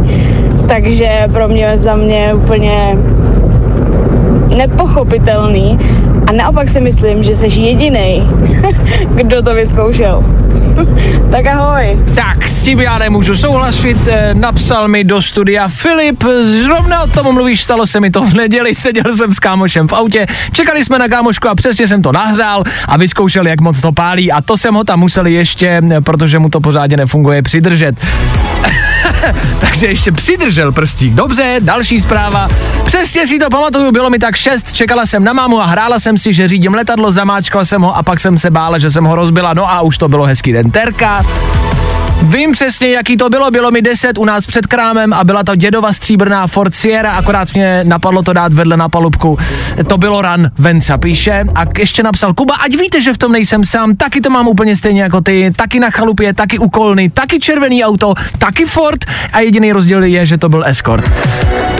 Takže 0.68 1.28
pro 1.34 1.48
mě 1.48 1.78
za 1.78 1.96
mě 1.96 2.34
úplně 2.34 2.98
nepochopitelný 4.58 5.80
a 6.28 6.32
naopak 6.32 6.70
si 6.70 6.82
myslím, 6.82 7.24
že 7.24 7.36
jsi 7.36 7.60
jediný, 7.60 8.30
kdo 9.16 9.42
to 9.42 9.56
vyzkoušel. 9.56 10.24
tak 11.32 11.46
ahoj. 11.46 12.00
Tak, 12.16 12.50
s 12.50 12.64
tím 12.64 12.80
já 12.80 12.98
nemůžu 12.98 13.36
souhlasit, 13.36 13.98
eh, 14.08 14.34
napsal 14.34 14.88
mi 14.88 15.04
do 15.04 15.22
studia 15.22 15.68
Filip, 15.68 16.24
zrovna 16.42 17.04
o 17.04 17.08
tom 17.08 17.34
mluvíš, 17.34 17.64
stalo 17.64 17.88
se 17.88 18.00
mi 18.00 18.12
to 18.12 18.22
v 18.22 18.34
neděli, 18.34 18.76
seděl 18.76 19.14
jsem 19.18 19.34
s 19.34 19.40
kámošem 19.40 19.88
v 19.88 19.94
autě, 19.94 20.26
čekali 20.52 20.84
jsme 20.84 21.00
na 21.00 21.08
kámošku 21.08 21.50
a 21.50 21.56
přesně 21.56 21.88
jsem 21.88 22.02
to 22.02 22.12
nahřál 22.12 22.64
a 22.88 22.98
vyzkoušel, 22.98 23.48
jak 23.48 23.62
moc 23.62 23.82
to 23.82 23.92
pálí 23.92 24.32
a 24.32 24.42
to 24.42 24.58
jsem 24.58 24.74
ho 24.74 24.84
tam 24.84 25.00
musel 25.00 25.26
ještě, 25.26 25.82
protože 26.04 26.40
mu 26.40 26.50
to 26.50 26.60
pořádně 26.60 26.98
nefunguje, 26.98 27.42
přidržet. 27.42 27.96
Takže 29.60 29.88
ještě 29.88 30.12
přidržel 30.12 30.72
prstík. 30.72 31.14
Dobře, 31.14 31.56
další 31.60 32.02
zpráva. 32.02 32.48
Přesně 32.86 33.28
si 33.28 33.40
to 33.40 33.50
pamatuju, 33.50 33.92
bylo 33.92 34.10
mi 34.10 34.20
tak 34.20 34.36
šest, 34.36 34.74
čekala 34.74 35.06
jsem 35.06 35.24
na 35.24 35.34
mámu 35.34 35.62
a 35.62 35.66
hrála 35.66 36.00
jsem 36.00 36.18
si, 36.18 36.34
že 36.34 36.48
řídím 36.48 36.74
letadlo, 36.74 37.12
zamáčkala 37.12 37.66
jsem 37.66 37.82
ho 37.82 37.96
a 37.96 38.04
pak 38.04 38.20
jsem 38.20 38.38
se 38.38 38.50
bála, 38.50 38.78
že 38.78 38.92
jsem 38.92 39.06
ho 39.06 39.16
rozbila. 39.16 39.54
No 39.54 39.72
a 39.72 39.82
už 39.82 39.98
to 39.98 40.10
bylo 40.10 40.26
hezký 40.26 40.54
den. 40.54 40.72
Terka. 40.72 41.26
Vím 42.24 42.52
přesně, 42.52 42.90
jaký 42.90 43.18
to 43.18 43.30
bylo. 43.30 43.52
Bylo 43.52 43.72
mi 43.72 43.82
10 43.82 44.18
u 44.18 44.26
nás 44.26 44.46
před 44.46 44.68
krámem 44.68 45.14
a 45.14 45.24
byla 45.24 45.44
to 45.44 45.56
dědova 45.56 45.94
stříbrná 45.94 46.48
Ford 46.48 46.76
Sierra, 46.76 47.12
akorát 47.12 47.54
mě 47.54 47.82
napadlo 47.84 48.24
to 48.24 48.34
dát 48.34 48.54
vedle 48.54 48.78
na 48.78 48.90
palubku. 48.90 49.38
To 49.88 49.98
bylo 49.98 50.22
ran, 50.22 50.52
Venca 50.58 50.98
píše. 50.98 51.44
A 51.56 51.64
ještě 51.78 52.04
napsal 52.04 52.34
Kuba, 52.34 52.56
ať 52.56 52.78
víte, 52.78 53.02
že 53.02 53.14
v 53.14 53.18
tom 53.18 53.32
nejsem 53.32 53.66
sám, 53.66 53.96
taky 53.96 54.22
to 54.22 54.30
mám 54.30 54.48
úplně 54.48 54.76
stejně 54.76 55.02
jako 55.02 55.22
ty, 55.22 55.52
taky 55.56 55.80
na 55.80 55.90
chalupě, 55.90 56.34
taky 56.34 56.60
ukolný, 56.60 57.10
taky 57.10 57.40
červený 57.40 57.84
auto, 57.84 58.14
taky 58.38 58.66
Ford 58.66 59.06
a 59.34 59.40
jediný 59.40 59.72
rozdíl 59.72 60.04
je, 60.04 60.26
že 60.26 60.38
to 60.38 60.50
byl 60.50 60.64
Escort. 60.66 61.12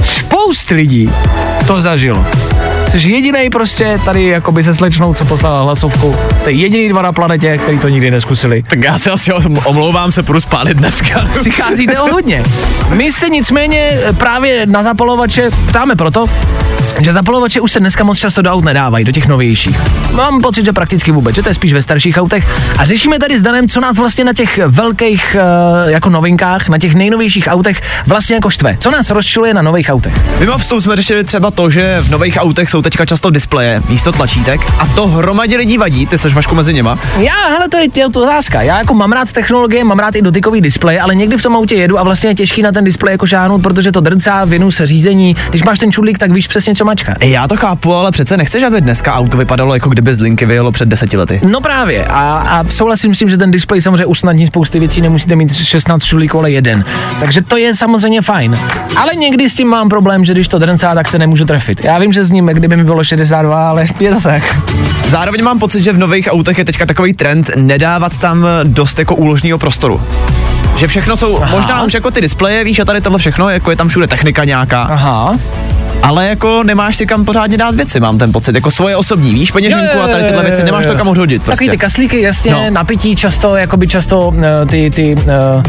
Spoust 0.04 0.70
lidí 0.70 1.12
to 1.68 1.82
zažilo. 1.82 2.26
Jsi 2.92 3.10
jediný 3.10 3.50
prostě 3.50 4.00
tady 4.06 4.28
jakoby 4.28 4.64
se 4.64 4.76
slečnou, 4.76 5.14
co 5.14 5.26
poslala 5.26 5.62
hlasovku. 5.62 6.16
Jste 6.40 6.52
jediný 6.52 6.90
dva 6.90 7.02
na 7.02 7.14
planetě, 7.14 7.58
který 7.58 7.80
to 7.80 7.90
nikdy 7.90 8.12
neskusili. 8.12 8.64
Tak 8.64 8.84
já 8.84 8.98
se 8.98 9.12
asi 9.12 9.34
omlouvám, 9.66 10.12
se 10.12 10.24
půjdu 10.24 10.42
spálit 10.42 10.78
dneska. 10.78 11.28
Přicházíte 11.40 12.00
o 12.00 12.12
hodně. 12.12 12.44
My 12.90 13.12
se 13.12 13.30
nicméně 13.30 14.00
právě 14.18 14.66
na 14.66 14.84
zapalovače 14.84 15.50
ptáme 15.70 15.96
proto, 15.96 16.26
že 17.00 17.14
zapalovače 17.14 17.62
už 17.62 17.72
se 17.72 17.80
dneska 17.80 18.04
moc 18.04 18.20
často 18.20 18.42
do 18.42 18.52
aut 18.52 18.64
nedávají, 18.66 19.06
do 19.06 19.12
těch 19.12 19.28
novějších. 19.28 19.80
Mám 20.12 20.42
pocit, 20.42 20.66
že 20.66 20.74
prakticky 20.74 21.12
vůbec, 21.12 21.36
že 21.36 21.44
to 21.44 21.50
je 21.50 21.54
spíš 21.54 21.74
ve 21.74 21.82
starších 21.82 22.18
autech. 22.18 22.48
A 22.78 22.86
řešíme 22.86 23.20
tady 23.20 23.40
s 23.40 23.42
Danem, 23.42 23.68
co 23.68 23.82
nás 23.82 23.98
vlastně 23.98 24.24
na 24.24 24.34
těch 24.34 24.60
velkých 24.68 25.38
uh, 25.40 25.90
jako 25.90 26.10
novinkách, 26.10 26.70
na 26.70 26.78
těch 26.78 26.96
nejnovějších 26.96 27.48
autech 27.48 27.82
vlastně 28.08 28.36
jako 28.36 28.50
štve. 28.50 28.78
Co 28.80 28.92
nás 28.92 29.10
rozčiluje 29.10 29.54
na 29.54 29.62
nových 29.62 29.90
autech? 29.90 30.40
Mimo 30.40 30.58
vstup 30.58 30.82
jsme 30.82 30.96
řešili 30.96 31.24
třeba 31.24 31.52
to, 31.52 31.70
že 31.70 31.98
v 32.02 32.10
nových 32.10 32.38
autech 32.38 32.70
jsou 32.70 32.79
teďka 32.82 33.06
často 33.06 33.30
displeje 33.30 33.82
místo 33.90 34.12
tlačítek 34.12 34.62
a 34.80 34.86
to 34.86 35.08
hromadě 35.08 35.58
lidí 35.58 35.78
vadí, 35.78 36.08
ty 36.08 36.18
seš 36.18 36.34
vašku 36.34 36.56
mezi 36.56 36.74
něma. 36.74 37.00
Já, 37.18 37.48
hele, 37.48 37.70
to 37.70 37.78
je, 37.78 38.10
to 38.10 38.22
otázka. 38.22 38.62
Já 38.62 38.78
jako 38.78 38.94
mám 38.94 39.12
rád 39.12 39.32
technologie, 39.32 39.84
mám 39.84 40.00
rád 40.00 40.16
i 40.16 40.22
dotykový 40.22 40.62
displej, 40.62 41.00
ale 41.02 41.16
někdy 41.16 41.38
v 41.38 41.44
tom 41.44 41.56
autě 41.56 41.76
jedu 41.76 42.00
a 42.00 42.04
vlastně 42.04 42.30
je 42.30 42.36
těžký 42.36 42.62
na 42.62 42.72
ten 42.72 42.84
displej 42.84 43.12
jako 43.12 43.28
šáhnout, 43.28 43.62
protože 43.62 43.92
to 43.92 44.02
drcá, 44.02 44.46
věnu 44.46 44.72
se 44.72 44.88
řízení. 44.88 45.36
Když 45.50 45.64
máš 45.64 45.80
ten 45.80 45.92
čudlík, 45.92 46.18
tak 46.18 46.32
víš 46.32 46.48
přesně, 46.48 46.76
co 46.76 46.86
mačka. 46.86 47.16
Já 47.22 47.48
to 47.48 47.58
chápu, 47.58 47.94
ale 47.94 48.12
přece 48.12 48.38
nechceš, 48.38 48.64
aby 48.64 48.82
dneska 48.82 49.14
auto 49.14 49.38
vypadalo 49.38 49.74
jako 49.74 49.90
kdyby 49.90 50.16
z 50.16 50.20
linky 50.20 50.46
vyjelo 50.46 50.72
před 50.72 50.90
deseti 50.90 51.18
lety. 51.18 51.42
No 51.48 51.62
právě. 51.62 52.06
A, 52.06 52.46
a 52.50 52.64
souhlasím 52.64 53.16
s 53.16 53.20
tím, 53.20 53.30
že 53.30 53.38
ten 53.38 53.52
displej 53.52 53.82
samozřejmě 53.82 54.06
usnadní 54.06 54.48
spousty 54.48 54.80
věcí, 54.80 55.02
nemusíte 55.02 55.36
mít 55.36 55.54
16 55.54 56.04
čudlíků, 56.04 56.40
ale 56.40 56.52
jeden. 56.52 56.86
Takže 57.20 57.42
to 57.42 57.58
je 57.58 57.76
samozřejmě 57.76 58.22
fajn. 58.22 58.60
Ale 58.98 59.16
někdy 59.16 59.50
s 59.50 59.56
tím 59.56 59.68
mám 59.68 59.90
problém, 59.90 60.26
že 60.26 60.34
když 60.34 60.48
to 60.48 60.60
drncá, 60.60 60.96
tak 60.96 61.08
se 61.08 61.20
nemůžu 61.20 61.46
trefit. 61.46 61.84
Já 61.84 62.00
vím, 62.00 62.14
že 62.14 62.26
s 62.26 62.32
ním, 62.32 62.46
kdyby 62.46 62.69
mi 62.78 62.84
bylo 62.84 63.04
62, 63.04 63.70
ale 63.70 63.88
je 64.00 64.12
to 64.12 64.22
tak. 64.22 64.44
Zároveň 65.08 65.44
mám 65.44 65.60
pocit, 65.60 65.84
že 65.84 65.94
v 65.94 65.98
nových 65.98 66.28
autech 66.32 66.58
je 66.58 66.66
teďka 66.66 66.86
takový 66.86 67.14
trend 67.14 67.52
nedávat 67.56 68.18
tam 68.22 68.46
dost 68.64 69.00
jako 69.00 69.16
úložního 69.16 69.58
prostoru 69.58 70.02
že 70.78 70.88
všechno 70.88 71.18
jsou, 71.18 71.42
Aha. 71.42 71.56
možná 71.56 71.84
už 71.84 71.94
jako 71.94 72.12
ty 72.12 72.22
displeje, 72.22 72.64
víš, 72.64 72.80
a 72.80 72.86
tady 72.86 73.02
tohle 73.02 73.20
všechno, 73.20 73.50
jako 73.50 73.72
je 73.72 73.78
tam 73.78 73.88
všude 73.88 74.08
technika 74.08 74.46
nějaká. 74.46 74.82
Aha 74.82 75.36
ale 76.04 76.28
jako 76.28 76.64
nemáš 76.64 76.96
si 76.96 77.06
kam 77.06 77.26
pořádně 77.26 77.58
dát 77.58 77.76
věci, 77.76 78.00
mám 78.00 78.18
ten 78.18 78.32
pocit, 78.32 78.56
jako 78.56 78.72
svoje 78.72 78.96
osobní, 78.96 79.34
víš, 79.34 79.52
peněženku 79.52 80.00
a 80.00 80.08
tady 80.08 80.24
tyhle 80.24 80.44
věci, 80.44 80.64
nemáš 80.64 80.86
to 80.86 80.96
kam 80.96 81.08
odhodit. 81.08 81.44
Prostě. 81.44 81.66
Takový 81.66 81.70
ty 81.70 81.78
kaslíky, 81.78 82.22
jasně, 82.22 82.52
no. 82.52 82.70
napití 82.70 83.16
často, 83.16 83.56
jakoby 83.56 83.88
často 83.88 84.28
uh, 84.28 84.44
ty, 84.70 84.92
ty 84.92 85.16
uh, 85.16 85.64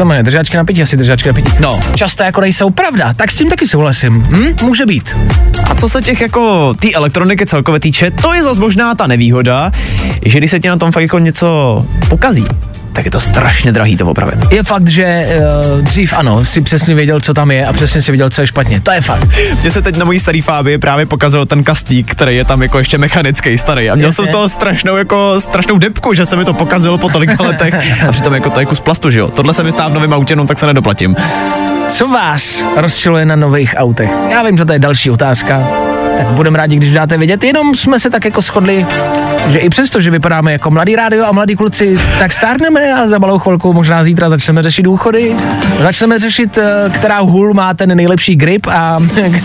co 0.00 0.04
jmenuje, 0.04 0.22
držáčky 0.22 0.56
napití, 0.56 0.82
asi 0.82 0.96
držáčky 0.96 1.28
napití. 1.28 1.52
No. 1.60 1.80
Často 1.94 2.22
jako 2.22 2.40
nejsou 2.40 2.70
pravda, 2.70 3.14
tak 3.14 3.30
s 3.30 3.34
tím 3.34 3.48
taky 3.48 3.68
souhlasím. 3.68 4.12
Hm? 4.12 4.56
Může 4.62 4.86
být. 4.86 5.16
A 5.64 5.74
co 5.74 5.88
se 5.88 6.02
těch 6.02 6.20
jako 6.20 6.74
ty 6.80 6.94
elektroniky 6.94 7.46
celkově 7.46 7.80
týče, 7.80 8.10
to 8.10 8.34
je 8.34 8.42
zase 8.42 8.60
možná 8.60 8.94
ta 8.94 9.06
nevýhoda, 9.06 9.72
že 10.24 10.38
když 10.38 10.50
se 10.50 10.60
ti 10.60 10.68
na 10.68 10.76
tom 10.76 10.92
fakt 10.92 11.02
jako 11.02 11.18
něco 11.18 11.86
pokazí, 12.08 12.46
tak 12.92 13.04
je 13.04 13.10
to 13.10 13.20
strašně 13.20 13.72
drahý 13.72 13.96
to 13.96 14.06
opravit. 14.06 14.52
Je 14.52 14.62
fakt, 14.62 14.88
že 14.88 15.28
uh, 15.74 15.80
dřív 15.80 16.12
ano, 16.16 16.44
si 16.44 16.60
přesně 16.60 16.94
věděl, 16.94 17.20
co 17.20 17.34
tam 17.34 17.50
je 17.50 17.66
a 17.66 17.72
přesně 17.72 18.02
si 18.02 18.12
věděl, 18.12 18.30
co 18.30 18.40
je 18.40 18.46
špatně. 18.46 18.80
To 18.80 18.92
je 18.92 19.00
fakt. 19.00 19.28
Mně 19.60 19.70
se 19.70 19.82
teď 19.82 19.96
na 19.96 20.04
mojí 20.04 20.20
starý 20.20 20.42
fábě 20.42 20.78
právě 20.78 21.06
pokazil 21.06 21.46
ten 21.46 21.64
kastík, 21.64 22.10
který 22.10 22.36
je 22.36 22.44
tam 22.44 22.62
jako 22.62 22.78
ještě 22.78 22.98
mechanický 22.98 23.58
starý. 23.58 23.90
A 23.90 23.94
měl 23.94 24.08
Jasně. 24.08 24.16
jsem 24.16 24.26
z 24.26 24.30
toho 24.30 24.48
strašnou 24.48 24.96
jako 24.96 25.40
strašnou 25.40 25.78
depku, 25.78 26.14
že 26.14 26.26
se 26.26 26.36
mi 26.36 26.44
to 26.44 26.54
pokazilo 26.54 26.98
po 26.98 27.08
tolika 27.08 27.44
letech. 27.46 28.04
A 28.08 28.12
přitom 28.12 28.34
jako 28.34 28.50
to 28.50 28.60
je 28.60 28.66
kus 28.66 28.80
plastu, 28.80 29.10
že 29.10 29.18
jo. 29.18 29.28
Tohle 29.28 29.54
se 29.54 29.62
mi 29.62 29.72
stává 29.72 29.88
v 29.88 29.94
novém 29.94 30.12
autě, 30.12 30.36
no, 30.36 30.46
tak 30.46 30.58
se 30.58 30.66
nedoplatím. 30.66 31.16
Co 31.88 32.08
vás 32.08 32.64
rozčiluje 32.76 33.24
na 33.24 33.36
nových 33.36 33.74
autech? 33.76 34.10
Já 34.30 34.42
vím, 34.42 34.56
že 34.56 34.64
to 34.64 34.72
je 34.72 34.78
další 34.78 35.10
otázka, 35.10 35.68
tak 36.18 36.26
budeme 36.26 36.58
rádi, 36.58 36.76
když 36.76 36.92
dáte 36.92 37.18
vědět. 37.18 37.44
Jenom 37.44 37.74
jsme 37.74 38.00
se 38.00 38.10
tak 38.10 38.24
jako 38.24 38.40
shodli, 38.40 38.86
že 39.48 39.58
i 39.58 39.68
přesto, 39.70 40.00
že 40.00 40.10
vypadáme 40.10 40.52
jako 40.52 40.70
mladý 40.70 40.96
rádio 40.96 41.24
a 41.24 41.32
mladí 41.32 41.56
kluci, 41.56 42.00
tak 42.18 42.32
stárneme 42.32 42.94
a 42.94 43.06
za 43.06 43.18
malou 43.18 43.38
chvilku 43.38 43.72
možná 43.72 44.04
zítra 44.04 44.28
začneme 44.28 44.62
řešit 44.62 44.82
důchody. 44.82 45.36
Začneme 45.82 46.18
řešit, 46.18 46.58
eh, 46.58 46.90
která 46.90 47.20
hůl 47.20 47.54
má 47.54 47.74
ten 47.74 47.96
nejlepší 47.96 48.36
grip 48.36 48.66
a 48.66 48.98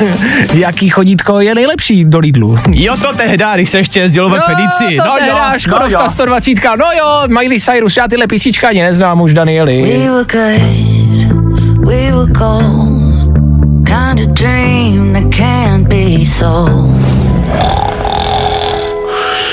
jaký 0.54 0.90
chodítko 0.90 1.40
je 1.40 1.56
nejlepší 1.56 2.06
do 2.06 2.20
Lidlu. 2.20 2.60
Jo, 2.72 2.98
to 2.98 3.14
tehdy, 3.14 3.44
když 3.56 3.70
se 3.70 3.78
ještě 3.78 4.00
jezdilo 4.00 4.30
ve 4.30 4.40
Fedici. 4.40 4.98
No, 4.98 5.04
to 5.04 5.12
no 5.22 5.28
jo, 5.28 5.36
Škodovka 5.58 5.98
no 5.98 6.04
jo. 6.04 6.10
120, 6.10 6.52
no 6.80 6.86
jo, 6.98 7.24
Miley 7.28 7.60
Cyrus, 7.60 7.98
já 7.98 8.08
tyhle 8.08 8.28
písnička 8.28 8.68
ani 8.68 8.84
neznám 8.84 9.22
už 9.22 9.34
Danieli. 9.34 9.82
We 9.82 10.10
were 10.10 10.24
good, 10.24 11.88
we 11.88 12.12
were 12.12 12.32
gold. 12.32 13.06
Kind 13.86 14.20
of 14.20 14.34
dream 14.34 15.14
that 15.14 15.32
can't 15.32 15.88
be 15.88 16.26
so. 16.26 16.66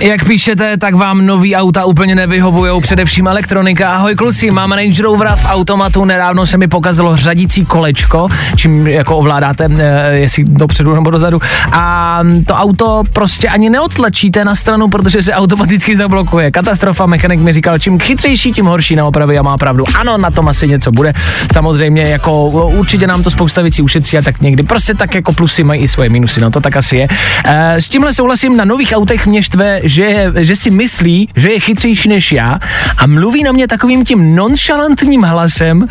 Jak 0.00 0.24
píšete, 0.24 0.76
tak 0.76 0.94
vám 0.94 1.26
nový 1.26 1.56
auta 1.56 1.84
úplně 1.84 2.14
nevyhovují, 2.14 2.80
především 2.80 3.26
elektronika. 3.26 3.90
Ahoj 3.90 4.14
kluci, 4.14 4.50
mám 4.50 4.72
Range 4.72 5.02
Rovera 5.02 5.36
v 5.36 5.44
automatu, 5.44 6.04
nedávno 6.04 6.46
se 6.46 6.58
mi 6.58 6.68
pokazilo 6.68 7.16
řadící 7.16 7.64
kolečko, 7.64 8.28
čím 8.56 8.86
jako 8.86 9.16
ovládáte, 9.16 9.68
eh, 9.78 10.16
jestli 10.16 10.44
dopředu 10.44 10.94
nebo 10.94 11.10
dozadu. 11.10 11.40
A 11.72 12.20
to 12.46 12.54
auto 12.54 13.02
prostě 13.12 13.48
ani 13.48 13.70
neotlačíte 13.70 14.44
na 14.44 14.54
stranu, 14.54 14.88
protože 14.88 15.22
se 15.22 15.32
automaticky 15.32 15.96
zablokuje. 15.96 16.50
Katastrofa, 16.50 17.06
mechanik 17.06 17.40
mi 17.40 17.52
říkal, 17.52 17.78
čím 17.78 17.98
chytřejší, 17.98 18.52
tím 18.52 18.66
horší 18.66 18.96
na 18.96 19.04
opravy 19.04 19.38
a 19.38 19.42
má 19.42 19.56
pravdu. 19.56 19.84
Ano, 20.00 20.18
na 20.18 20.30
tom 20.30 20.48
asi 20.48 20.68
něco 20.68 20.92
bude. 20.92 21.12
Samozřejmě 21.52 22.02
jako 22.02 22.46
určitě 22.48 23.06
nám 23.06 23.22
to 23.22 23.30
spousta 23.30 23.62
věcí 23.62 23.82
ušetří 23.82 24.18
a 24.18 24.22
tak 24.22 24.40
někdy. 24.40 24.62
Prostě 24.62 24.94
tak 24.94 25.14
jako 25.14 25.32
plusy 25.32 25.64
mají 25.64 25.82
i 25.82 25.88
svoje 25.88 26.08
minusy, 26.08 26.40
no 26.40 26.50
to 26.50 26.60
tak 26.60 26.76
asi 26.76 26.96
je. 26.96 27.08
E, 27.44 27.80
s 27.80 27.88
tímhle 27.88 28.12
souhlasím 28.12 28.55
na 28.56 28.64
nových 28.64 28.92
autech 28.92 29.26
mě 29.26 29.42
štve, 29.42 29.80
že, 29.82 30.32
že 30.36 30.56
si 30.56 30.70
myslí, 30.70 31.28
že 31.36 31.52
je 31.52 31.60
chytřejší 31.60 32.08
než 32.08 32.32
já 32.32 32.58
a 32.98 33.06
mluví 33.06 33.42
na 33.42 33.52
mě 33.52 33.68
takovým 33.68 34.04
tím 34.04 34.34
nonchalantním 34.34 35.22
hlasem, 35.22 35.82
uh, 35.82 35.86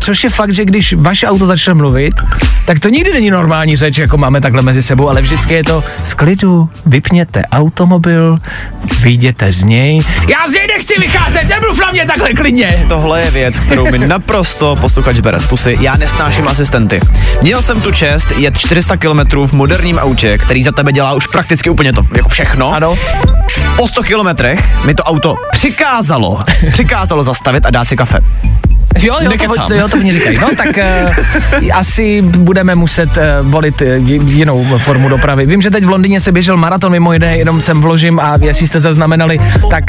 což 0.00 0.24
je 0.24 0.30
fakt, 0.30 0.54
že 0.54 0.64
když 0.64 0.92
vaše 0.92 1.26
auto 1.26 1.46
začne 1.46 1.74
mluvit, 1.74 2.14
tak 2.66 2.80
to 2.80 2.88
nikdy 2.88 3.12
není 3.12 3.30
normální 3.30 3.76
řeč, 3.76 3.98
jako 3.98 4.16
máme 4.16 4.40
takhle 4.40 4.62
mezi 4.62 4.82
sebou, 4.82 5.08
ale 5.08 5.22
vždycky 5.22 5.54
je 5.54 5.64
to 5.64 5.84
v 6.04 6.14
klidu, 6.14 6.68
vypněte 6.86 7.42
automobil, 7.52 8.38
vyjděte 9.00 9.52
z 9.52 9.64
něj. 9.64 10.00
Já 10.28 10.48
z 10.48 10.52
něj 10.52 10.66
nechci 10.66 10.94
vycházet, 11.00 11.48
nemluv 11.48 11.80
na 11.80 11.90
mě 11.90 12.06
takhle 12.06 12.34
klidně. 12.34 12.84
Tohle 12.88 13.20
je 13.22 13.30
věc, 13.30 13.60
kterou 13.60 13.90
mi 13.90 13.98
naprosto 13.98 14.76
posluchač 14.80 15.20
bere 15.20 15.40
z 15.40 15.46
pusy. 15.46 15.76
Já 15.80 15.96
nesnáším 15.96 16.48
asistenty. 16.48 17.00
Měl 17.42 17.62
jsem 17.62 17.80
tu 17.80 17.92
čest 17.92 18.32
jet 18.36 18.58
400 18.58 18.96
km 18.96 19.46
v 19.46 19.52
moderním 19.52 19.98
autě, 19.98 20.38
který 20.38 20.62
za 20.62 20.72
tebe 20.72 20.92
dělá 20.92 21.14
už 21.14 21.26
prakticky 21.26 21.53
úplně 21.70 21.92
to, 21.92 22.02
jako 22.16 22.28
všechno. 22.28 22.74
Ano. 22.74 22.94
Po 23.76 23.88
100 23.88 24.02
kilometrech 24.02 24.84
mi 24.84 24.94
to 24.94 25.02
auto 25.02 25.36
přikázalo, 25.52 26.40
přikázalo 26.72 27.24
zastavit 27.24 27.66
a 27.66 27.70
dát 27.70 27.88
si 27.88 27.96
kafe. 27.96 28.20
Jo, 28.98 29.16
jo, 29.22 29.28
Nekecám. 29.28 29.68
to, 29.68 29.74
jo, 29.74 29.88
to 29.88 29.96
mě 29.96 30.12
říkají. 30.12 30.38
No 30.40 30.48
tak 30.56 30.76
uh, 30.76 31.68
asi 31.72 32.22
budeme 32.22 32.74
muset 32.74 33.08
uh, 33.16 33.50
volit 33.50 33.80
uh, 33.80 33.88
jinou 34.28 34.78
formu 34.78 35.08
dopravy. 35.08 35.46
Vím, 35.46 35.62
že 35.62 35.70
teď 35.70 35.84
v 35.84 35.88
Londýně 35.88 36.20
se 36.20 36.32
běžel 36.32 36.56
maraton, 36.56 36.92
mimo 36.92 37.12
jiné, 37.12 37.38
jenom 37.38 37.62
sem 37.62 37.80
vložím 37.80 38.20
a 38.20 38.36
jestli 38.40 38.66
jste 38.66 38.80
zaznamenali, 38.80 39.40
tak 39.70 39.84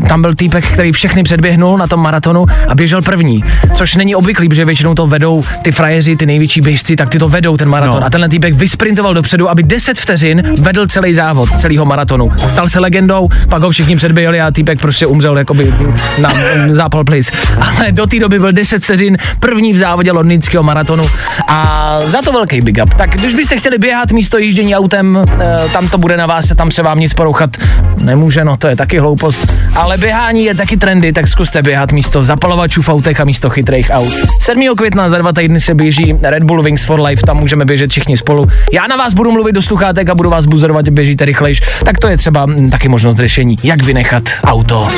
uh, 0.00 0.08
tam 0.08 0.22
byl 0.22 0.34
týpek, 0.34 0.66
který 0.66 0.92
všechny 0.92 1.22
předběhnul 1.22 1.78
na 1.78 1.86
tom 1.86 2.00
maratonu 2.00 2.46
a 2.68 2.74
běžel 2.74 3.02
první. 3.02 3.44
Což 3.74 3.94
není 3.94 4.14
obvyklý, 4.14 4.48
protože 4.48 4.64
většinou 4.64 4.94
to 4.94 5.06
vedou 5.06 5.44
ty 5.62 5.72
frajeři, 5.72 6.16
ty 6.16 6.26
největší 6.26 6.60
běžci, 6.60 6.96
tak 6.96 7.08
ty 7.08 7.18
to 7.18 7.28
vedou 7.28 7.56
ten 7.56 7.68
maraton. 7.68 8.00
No. 8.00 8.06
A 8.06 8.10
tenhle 8.10 8.28
týpek 8.28 8.54
vysprintoval 8.54 9.14
dopředu, 9.14 9.50
aby 9.50 9.62
10 9.62 9.98
vteřin 9.98 10.42
vedl 10.60 10.71
celý 10.86 11.14
závod, 11.14 11.48
celého 11.60 11.84
maratonu. 11.84 12.32
Stal 12.48 12.68
se 12.68 12.80
legendou, 12.80 13.28
pak 13.48 13.62
ho 13.62 13.70
všichni 13.70 13.96
předběhli 13.96 14.40
a 14.40 14.50
týpek 14.50 14.80
prostě 14.80 15.06
umřel 15.06 15.38
jakoby 15.38 15.74
na 16.18 16.32
zápal 16.70 17.04
plic. 17.04 17.32
Ale 17.76 17.92
do 17.92 18.06
té 18.06 18.18
doby 18.18 18.38
byl 18.38 18.52
10 18.52 18.84
vteřin 18.84 19.18
první 19.40 19.72
v 19.72 19.78
závodě 19.78 20.12
londýnského 20.12 20.62
maratonu 20.62 21.06
a 21.48 21.98
za 22.00 22.22
to 22.22 22.32
velký 22.32 22.60
big 22.60 22.78
up. 22.82 22.94
Tak 22.94 23.10
když 23.10 23.34
byste 23.34 23.56
chtěli 23.56 23.78
běhat 23.78 24.12
místo 24.12 24.38
jíždění 24.38 24.76
autem, 24.76 25.24
eh, 25.40 25.68
tam 25.72 25.88
to 25.88 25.98
bude 25.98 26.16
na 26.16 26.26
vás, 26.26 26.46
tam 26.56 26.70
se 26.70 26.82
vám 26.82 27.00
nic 27.00 27.14
porouchat 27.14 27.50
nemůže, 27.96 28.44
no 28.44 28.56
to 28.56 28.68
je 28.68 28.76
taky 28.76 28.98
hloupost. 28.98 29.52
Ale 29.74 29.98
běhání 29.98 30.44
je 30.44 30.54
taky 30.54 30.76
trendy, 30.76 31.12
tak 31.12 31.28
zkuste 31.28 31.62
běhat 31.62 31.92
místo 31.92 32.24
zapalovačů 32.24 32.82
v 32.82 32.88
autech 32.88 33.20
a 33.20 33.24
místo 33.24 33.50
chytrých 33.50 33.90
aut. 33.90 34.12
7. 34.40 34.76
května 34.76 35.08
za 35.08 35.18
dva 35.18 35.32
týdny 35.32 35.60
se 35.60 35.74
běží 35.74 36.14
Red 36.22 36.42
Bull 36.42 36.62
Wings 36.62 36.84
for 36.84 37.00
Life, 37.00 37.22
tam 37.26 37.36
můžeme 37.36 37.64
běžet 37.64 37.90
všichni 37.90 38.16
spolu. 38.16 38.46
Já 38.72 38.86
na 38.86 38.96
vás 38.96 39.14
budu 39.14 39.32
mluvit 39.32 39.52
do 39.52 39.62
sluchátek 39.62 40.08
a 40.08 40.14
budu 40.14 40.30
vás 40.30 40.46
buzerovat, 40.62 40.88
běžíte 40.88 41.24
rychlejš. 41.24 41.60
Tak 41.84 41.98
to 41.98 42.08
je 42.08 42.16
třeba 42.16 42.46
mm, 42.46 42.70
taky 42.70 42.88
možnost 42.88 43.16
řešení, 43.16 43.56
jak 43.62 43.82
vynechat 43.82 44.22
auto. 44.44 44.88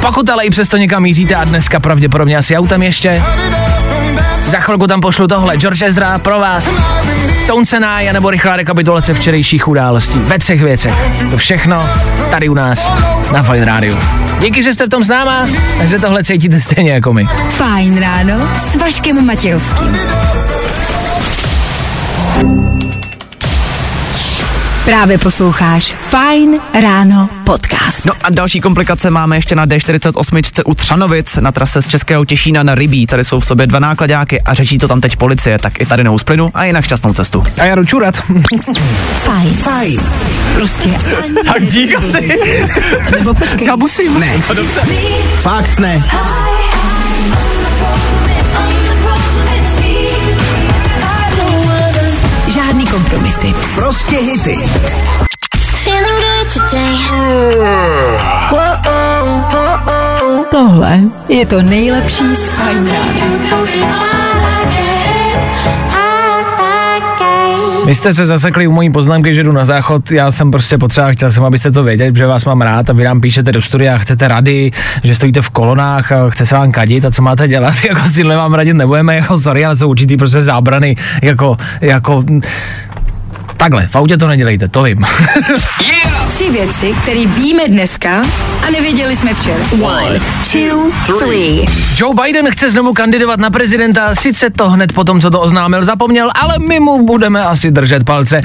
Pokud 0.00 0.30
ale 0.30 0.44
i 0.44 0.50
přesto 0.50 0.76
někam 0.76 1.02
míříte 1.02 1.34
a 1.34 1.44
dneska 1.44 1.80
pravděpodobně 1.80 2.36
asi 2.36 2.56
autem 2.56 2.82
ještě, 2.82 3.22
za 4.40 4.58
chvilku 4.60 4.86
tam 4.86 5.00
pošlu 5.00 5.28
tohle. 5.28 5.56
George 5.56 5.82
Ezra 5.82 6.18
pro 6.18 6.38
vás. 6.38 6.68
Tone 7.46 7.66
Senai 7.66 8.12
nebo 8.12 8.30
rychlá 8.30 8.56
rekapitulace 8.56 9.14
včerejších 9.14 9.68
událostí. 9.68 10.18
Ve 10.18 10.38
třech 10.38 10.62
věcech. 10.62 10.94
To 11.30 11.36
všechno 11.36 11.88
tady 12.30 12.48
u 12.48 12.54
nás 12.54 12.92
na 13.32 13.42
Fine 13.42 13.64
Radio. 13.64 13.98
Díky, 14.40 14.62
že 14.62 14.72
jste 14.72 14.86
v 14.86 14.90
tom 14.90 15.04
s 15.04 15.08
náma, 15.08 15.46
takže 15.78 15.98
tohle 15.98 16.24
cítíte 16.24 16.60
stejně 16.60 16.92
jako 16.92 17.12
my. 17.12 17.26
Fajn 17.50 18.00
ráno 18.00 18.48
s 18.58 18.76
Vaškem 18.76 19.26
Matějovským. 19.26 19.96
Právě 24.84 25.18
posloucháš 25.18 25.94
Fajn 26.10 26.60
ráno 26.82 27.28
podcast. 27.44 28.06
No 28.06 28.12
a 28.22 28.30
další 28.30 28.60
komplikace 28.60 29.10
máme 29.10 29.36
ještě 29.36 29.54
na 29.54 29.66
D48 29.66 30.62
u 30.66 30.74
Třanovic 30.74 31.36
na 31.36 31.52
trase 31.52 31.82
z 31.82 31.86
Českého 31.88 32.24
Těšína 32.24 32.62
na 32.62 32.74
Rybí. 32.74 33.06
Tady 33.06 33.24
jsou 33.24 33.40
v 33.40 33.46
sobě 33.46 33.66
dva 33.66 33.78
nákladáky 33.78 34.40
a 34.40 34.54
řeší 34.54 34.78
to 34.78 34.88
tam 34.88 35.00
teď 35.00 35.16
policie, 35.16 35.58
tak 35.58 35.80
i 35.80 35.86
tady 35.86 36.04
neusplynu 36.04 36.50
a 36.54 36.64
jinak 36.64 36.84
šťastnou 36.84 37.14
cestu. 37.14 37.44
A 37.60 37.64
já 37.64 37.74
jdu 37.74 37.84
čurat. 37.84 38.14
Fajn. 39.14 39.54
Fajn. 39.54 40.00
Prostě. 40.54 40.90
Tak 41.46 41.66
dík 41.66 41.98
asi. 41.98 42.38
Nebo 43.10 43.34
počkej. 43.34 43.66
Já 43.66 43.76
musím. 43.76 44.20
Ne. 44.20 44.32
Fakt 45.36 45.78
ne. 45.78 46.02
Kompromisy. 52.92 53.54
Prostě 53.74 54.16
hity. 54.16 54.58
Tohle 60.50 61.00
je 61.28 61.46
to 61.46 61.62
nejlepší 61.62 62.34
z 62.34 62.48
Fajn 62.48 62.86
rána. 62.86 64.11
Vy 67.86 67.94
jste 67.94 68.14
se 68.14 68.26
zasekli 68.26 68.66
u 68.66 68.72
mojí 68.72 68.92
poznámky, 68.92 69.34
že 69.34 69.42
jdu 69.42 69.52
na 69.52 69.64
záchod, 69.64 70.10
já 70.10 70.30
jsem 70.30 70.50
prostě 70.50 70.78
potřeba, 70.78 71.12
chtěl 71.12 71.30
jsem, 71.30 71.44
abyste 71.44 71.70
to 71.70 71.82
věděli, 71.82 72.12
že 72.16 72.26
vás 72.26 72.44
mám 72.44 72.60
rád 72.60 72.90
a 72.90 72.92
vy 72.92 73.04
nám 73.04 73.20
píšete 73.20 73.52
do 73.52 73.62
studia, 73.62 73.98
chcete 73.98 74.28
rady, 74.28 74.70
že 75.04 75.14
stojíte 75.14 75.42
v 75.42 75.50
kolonách 75.50 76.12
a 76.12 76.30
chce 76.30 76.46
se 76.46 76.54
vám 76.54 76.72
kadit. 76.72 77.04
A 77.04 77.10
co 77.10 77.22
máte 77.22 77.48
dělat, 77.48 77.74
jako 77.88 78.08
si 78.08 78.24
vám 78.24 78.54
radit 78.54 78.76
nebudeme, 78.76 79.16
jako 79.16 79.38
sorry, 79.38 79.64
ale 79.64 79.76
jsou 79.76 79.88
určitý 79.88 80.16
prostě 80.16 80.42
zábrany, 80.42 80.96
jako, 81.22 81.56
jako, 81.80 82.24
takhle, 83.62 83.86
v 83.86 83.96
autě 83.96 84.16
to 84.16 84.26
nedělejte, 84.26 84.68
to 84.68 84.82
vím. 84.82 85.06
Tři 86.30 86.50
věci, 86.50 86.94
které 87.02 87.26
víme 87.26 87.62
dneska 87.68 88.22
a 88.66 88.70
nevěděli 88.72 89.16
jsme 89.16 89.34
včera. 89.34 89.64
One, 89.82 90.20
two, 90.52 91.18
three. 91.18 91.64
Joe 91.96 92.14
Biden 92.24 92.50
chce 92.50 92.70
znovu 92.70 92.92
kandidovat 92.92 93.40
na 93.40 93.50
prezidenta, 93.50 94.14
sice 94.14 94.50
to 94.50 94.70
hned 94.70 94.92
potom, 94.92 95.20
co 95.20 95.30
to 95.30 95.40
oznámil, 95.40 95.84
zapomněl, 95.84 96.30
ale 96.34 96.54
my 96.68 96.80
mu 96.80 97.06
budeme 97.06 97.44
asi 97.44 97.70
držet 97.70 98.04
palce. 98.04 98.40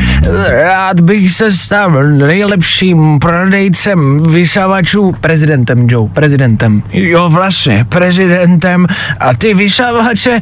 Rád 0.48 1.00
bych 1.00 1.34
se 1.34 1.52
stal 1.52 2.04
nejlepším 2.04 3.20
prodejcem 3.20 4.18
vysavačů 4.18 5.16
prezidentem, 5.22 5.88
Joe, 5.90 6.10
prezidentem. 6.14 6.84
Jo, 6.94 7.30
vlastně, 7.30 7.86
prezidentem 7.90 8.88
a 9.20 9.34
ty 9.34 9.54
vysavače... 9.54 10.40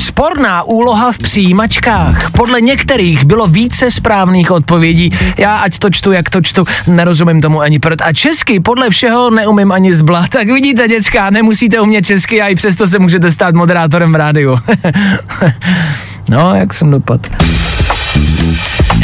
Sporná 0.00 0.62
úloha 0.62 1.12
v 1.12 1.18
přijímačkách. 1.18 2.30
Podle 2.30 2.60
některých 2.60 3.24
bylo 3.24 3.46
více 3.46 3.90
správných 3.90 4.50
odpovědí. 4.50 5.12
Já 5.36 5.56
ať 5.56 5.78
to 5.78 5.90
čtu, 5.90 6.12
jak 6.12 6.30
to 6.30 6.40
čtu, 6.40 6.64
nerozumím 6.86 7.40
tomu 7.40 7.60
ani 7.60 7.78
prd. 7.78 8.02
A 8.02 8.12
česky 8.12 8.60
podle 8.60 8.90
všeho 8.90 9.30
neumím 9.30 9.72
ani 9.72 9.94
zbla. 9.94 10.26
Tak 10.28 10.46
vidíte, 10.46 10.88
děcka, 10.88 11.30
nemusíte 11.30 11.80
umět 11.80 12.06
česky 12.06 12.42
a 12.42 12.48
i 12.48 12.54
přesto 12.54 12.86
se 12.86 12.98
můžete 12.98 13.32
stát 13.32 13.54
moderátorem 13.54 14.12
v 14.12 14.16
rádiu. 14.16 14.58
no, 16.28 16.54
jak 16.54 16.74
jsem 16.74 16.90
dopad. 16.90 17.20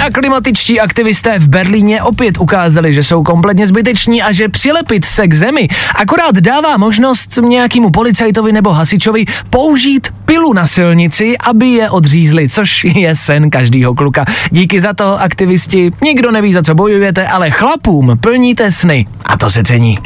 A 0.05 0.11
klimatičtí 0.11 0.81
aktivisté 0.81 1.39
v 1.39 1.49
Berlíně 1.49 2.03
opět 2.03 2.39
ukázali, 2.39 2.95
že 2.95 3.03
jsou 3.03 3.23
kompletně 3.23 3.67
zbyteční 3.67 4.23
a 4.23 4.33
že 4.33 4.49
přilepit 4.49 5.05
se 5.05 5.29
k 5.29 5.35
zemi 5.35 5.69
akorát 5.95 6.35
dává 6.35 6.77
možnost 6.77 7.39
nějakému 7.43 7.91
policajtovi 7.91 8.53
nebo 8.53 8.73
hasičovi 8.73 9.25
použít 9.51 10.09
pilu 10.25 10.53
na 10.53 10.67
silnici, 10.67 11.39
aby 11.39 11.67
je 11.67 11.91
odřízli, 11.91 12.49
což 12.49 12.85
je 12.85 13.17
sen 13.17 13.51
každýho 13.51 13.95
kluka. 13.95 14.25
Díky 14.51 14.81
za 14.81 14.93
to, 14.93 15.21
aktivisti, 15.21 15.91
nikdo 16.03 16.31
neví, 16.31 16.53
za 16.53 16.63
co 16.63 16.75
bojujete, 16.75 17.27
ale 17.27 17.51
chlapům 17.51 18.19
plníte 18.21 18.73
sny. 18.73 19.07
A 19.25 19.39
to 19.39 19.51
se 19.51 19.63
cení. 19.63 19.99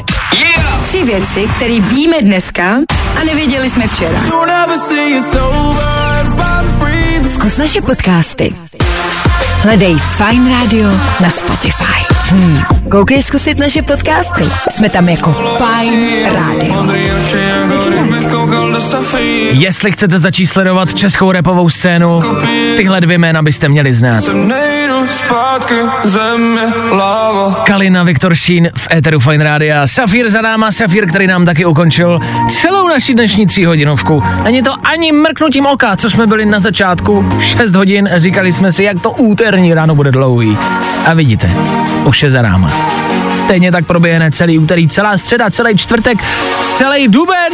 Tři 0.83 1.03
věci, 1.03 1.47
které 1.55 1.79
víme 1.79 2.21
dneska 2.21 2.77
a 3.21 3.23
nevěděli 3.25 3.69
jsme 3.69 3.87
včera. 3.87 4.19
Zkus 7.27 7.57
naše 7.57 7.81
podcasty. 7.81 8.53
Hledej 9.61 9.95
Fine 10.17 10.49
Radio 10.49 10.89
na 11.19 11.29
Spotify. 11.29 12.10
Hmm. 12.31 12.61
Koukej 12.91 13.23
zkusit 13.23 13.57
naše 13.57 13.81
podcasty. 13.81 14.43
Jsme 14.69 14.89
tam 14.89 15.09
jako 15.09 15.33
Fine 15.33 16.33
Radio. 16.33 16.87
Jestli 19.51 19.91
chcete 19.91 20.19
začít 20.19 20.47
sledovat 20.47 20.93
českou 20.93 21.31
repovou 21.31 21.69
scénu, 21.69 22.19
tyhle 22.77 23.01
dvě 23.01 23.17
jména 23.17 23.41
byste 23.41 23.69
měli 23.69 23.93
znát. 23.93 24.23
Kalina 27.65 28.03
Viktor 28.03 28.35
Šín 28.35 28.69
v 28.77 28.87
éteru 28.95 29.19
Fine 29.19 29.43
Rádia. 29.43 29.87
Safír 29.87 30.29
za 30.29 30.41
náma, 30.41 30.71
Safír, 30.71 31.07
který 31.07 31.27
nám 31.27 31.45
taky 31.45 31.65
ukončil 31.65 32.19
celou 32.49 32.87
naši 32.87 33.13
dnešní 33.13 33.47
tříhodinovku. 33.47 34.23
Není 34.43 34.63
to 34.63 34.73
ani 34.83 35.11
mrknutím 35.11 35.65
oka, 35.65 35.95
co 35.97 36.09
jsme 36.09 36.27
byli 36.27 36.45
na 36.45 36.59
začátku. 36.59 37.29
6 37.39 37.75
hodin, 37.75 38.09
říkali 38.15 38.53
jsme 38.53 38.71
si, 38.71 38.83
jak 38.83 38.99
to 39.01 39.11
úterní 39.11 39.73
ráno 39.73 39.95
bude 39.95 40.11
dlouhý. 40.11 40.57
A 41.05 41.13
vidíte, 41.13 41.49
už 42.03 42.23
je 42.23 42.31
za 42.31 42.41
náma. 42.41 42.71
Stejně 43.37 43.71
tak 43.71 43.85
proběhne 43.85 44.31
celý 44.31 44.59
úterý, 44.59 44.89
celá 44.89 45.17
středa, 45.17 45.49
celý 45.49 45.77
čtvrtek, 45.77 46.17
celý 46.77 47.07
duben, 47.07 47.53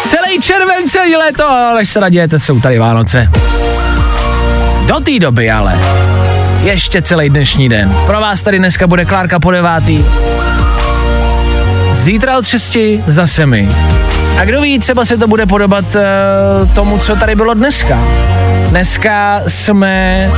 celý 0.00 0.40
červen, 0.42 0.88
celý 0.88 1.16
léto, 1.16 1.48
ale 1.48 1.86
se 1.86 2.00
nadějete, 2.00 2.40
jsou 2.40 2.60
tady 2.60 2.78
Vánoce. 2.78 3.30
Do 4.86 5.00
té 5.00 5.18
doby 5.18 5.50
ale 5.50 5.78
ještě 6.62 7.02
celý 7.02 7.30
dnešní 7.30 7.68
den. 7.68 7.96
Pro 8.06 8.20
vás 8.20 8.42
tady 8.42 8.58
dneska 8.58 8.86
bude 8.86 9.04
Klárka 9.04 9.40
po 9.40 9.50
devátý. 9.50 10.04
Zítra 11.92 12.38
od 12.38 12.46
6 12.46 12.76
zase 13.06 13.46
my. 13.46 13.68
A 14.40 14.44
kdo 14.44 14.60
ví, 14.60 14.78
třeba 14.78 15.04
se 15.04 15.16
to 15.16 15.28
bude 15.28 15.46
podobat 15.46 15.84
uh, 15.94 16.74
tomu, 16.74 16.98
co 16.98 17.16
tady 17.16 17.34
bylo 17.34 17.54
dneska. 17.54 17.98
Dneska 18.68 19.42
jsme 19.46 20.30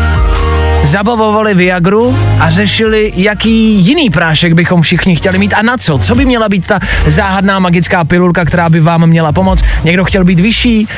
zabavovali 0.84 1.54
Viagru 1.54 2.18
a 2.40 2.50
řešili, 2.50 3.12
jaký 3.16 3.74
jiný 3.74 4.10
prášek 4.10 4.52
bychom 4.52 4.82
všichni 4.82 5.16
chtěli 5.16 5.38
mít 5.38 5.54
a 5.54 5.62
na 5.62 5.76
co. 5.76 5.98
Co 5.98 6.14
by 6.14 6.24
měla 6.24 6.48
být 6.48 6.66
ta 6.66 6.80
záhadná 7.06 7.58
magická 7.58 8.04
pilulka, 8.04 8.44
která 8.44 8.68
by 8.68 8.80
vám 8.80 9.06
měla 9.06 9.32
pomoct. 9.32 9.64
Někdo 9.84 10.04
chtěl 10.04 10.24
být 10.24 10.40
vyšší, 10.40 10.88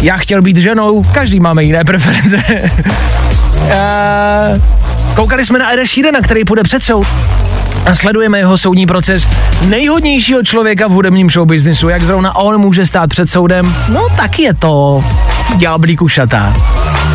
já 0.00 0.16
chtěl 0.16 0.42
být 0.42 0.56
ženou, 0.56 1.02
každý 1.12 1.40
máme 1.40 1.64
jiné 1.64 1.84
preference. 1.84 2.36
uh, 3.56 3.72
Koukali 5.14 5.44
jsme 5.44 5.58
na 5.58 5.72
Eda 5.72 5.86
Sheerana, 5.86 6.20
který 6.20 6.44
půjde 6.44 6.62
před 6.62 6.84
soud 6.84 7.06
a 7.88 7.94
sledujeme 7.94 8.38
jeho 8.38 8.58
soudní 8.58 8.86
proces 8.86 9.28
nejhodnějšího 9.66 10.42
člověka 10.42 10.88
v 10.88 10.90
hudebním 10.90 11.30
showbiznisu. 11.30 11.88
Jak 11.88 12.02
zrovna 12.02 12.36
on 12.36 12.58
může 12.60 12.86
stát 12.86 13.10
před 13.10 13.30
soudem? 13.30 13.74
No 13.88 14.06
tak 14.16 14.38
je 14.38 14.54
to 14.54 15.04
ďáblí 15.56 15.96
kušatá. 15.96 16.54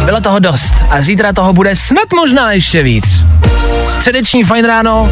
Bylo 0.05 0.21
toho 0.21 0.39
dost 0.39 0.73
a 0.89 1.01
zítra 1.01 1.33
toho 1.33 1.53
bude 1.53 1.75
snad 1.75 2.13
možná 2.15 2.51
ještě 2.51 2.83
víc. 2.83 3.05
Středeční 3.89 4.43
fajn 4.43 4.65
ráno 4.65 5.09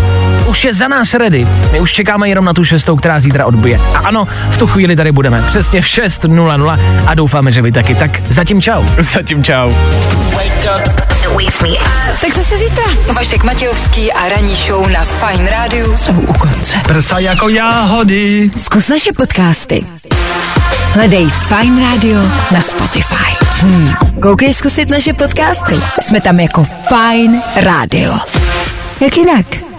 už 0.48 0.64
je 0.64 0.74
za 0.74 0.88
nás 0.88 1.14
ready. 1.14 1.48
My 1.72 1.80
už 1.80 1.92
čekáme 1.92 2.30
jenom 2.30 2.46
na 2.46 2.54
tu 2.54 2.66
šestou, 2.66 2.96
která 2.96 3.20
zítra 3.20 3.46
odbije. 3.46 3.80
A 3.94 3.98
ano, 3.98 4.28
v 4.50 4.58
tu 4.58 4.68
chvíli 4.68 4.96
tady 4.96 5.12
budeme. 5.12 5.42
Přesně 5.48 5.82
v 5.82 5.86
6.00 5.86 6.80
a 7.08 7.14
doufáme, 7.14 7.52
že 7.52 7.62
vy 7.62 7.72
taky. 7.72 7.96
Tak 7.96 8.22
zatím 8.30 8.62
čau. 8.62 8.84
Zatím 8.98 9.44
čau. 9.44 9.72
Tak 12.22 12.34
zase 12.34 12.58
zítra. 12.58 12.84
Vašek 13.14 13.44
Matějovský 13.44 14.14
a 14.14 14.30
ranní 14.30 14.56
show 14.56 14.90
na 14.90 15.06
Fine 15.06 15.50
Radio 15.50 15.98
jsou 15.98 16.12
u 16.12 16.34
konce. 16.34 16.78
Prsa 16.88 17.20
jako 17.20 17.50
jáhody. 17.50 18.52
Zkus 18.58 18.88
naše 18.88 19.14
podcasty. 19.14 19.86
Hledej 20.94 21.30
Fine 21.30 21.92
Radio 21.92 22.22
na 22.52 22.62
Spotify. 22.62 23.46
Hmm. 23.62 23.94
Koukej 24.22 24.54
zkusit 24.54 24.90
naše 24.90 25.14
podcasty. 25.14 25.76
Jsme 26.02 26.22
tam 26.22 26.40
jako 26.40 26.64
Fine 26.64 27.42
Radio. 27.56 28.20
Jak 29.00 29.18
jinak? 29.18 29.71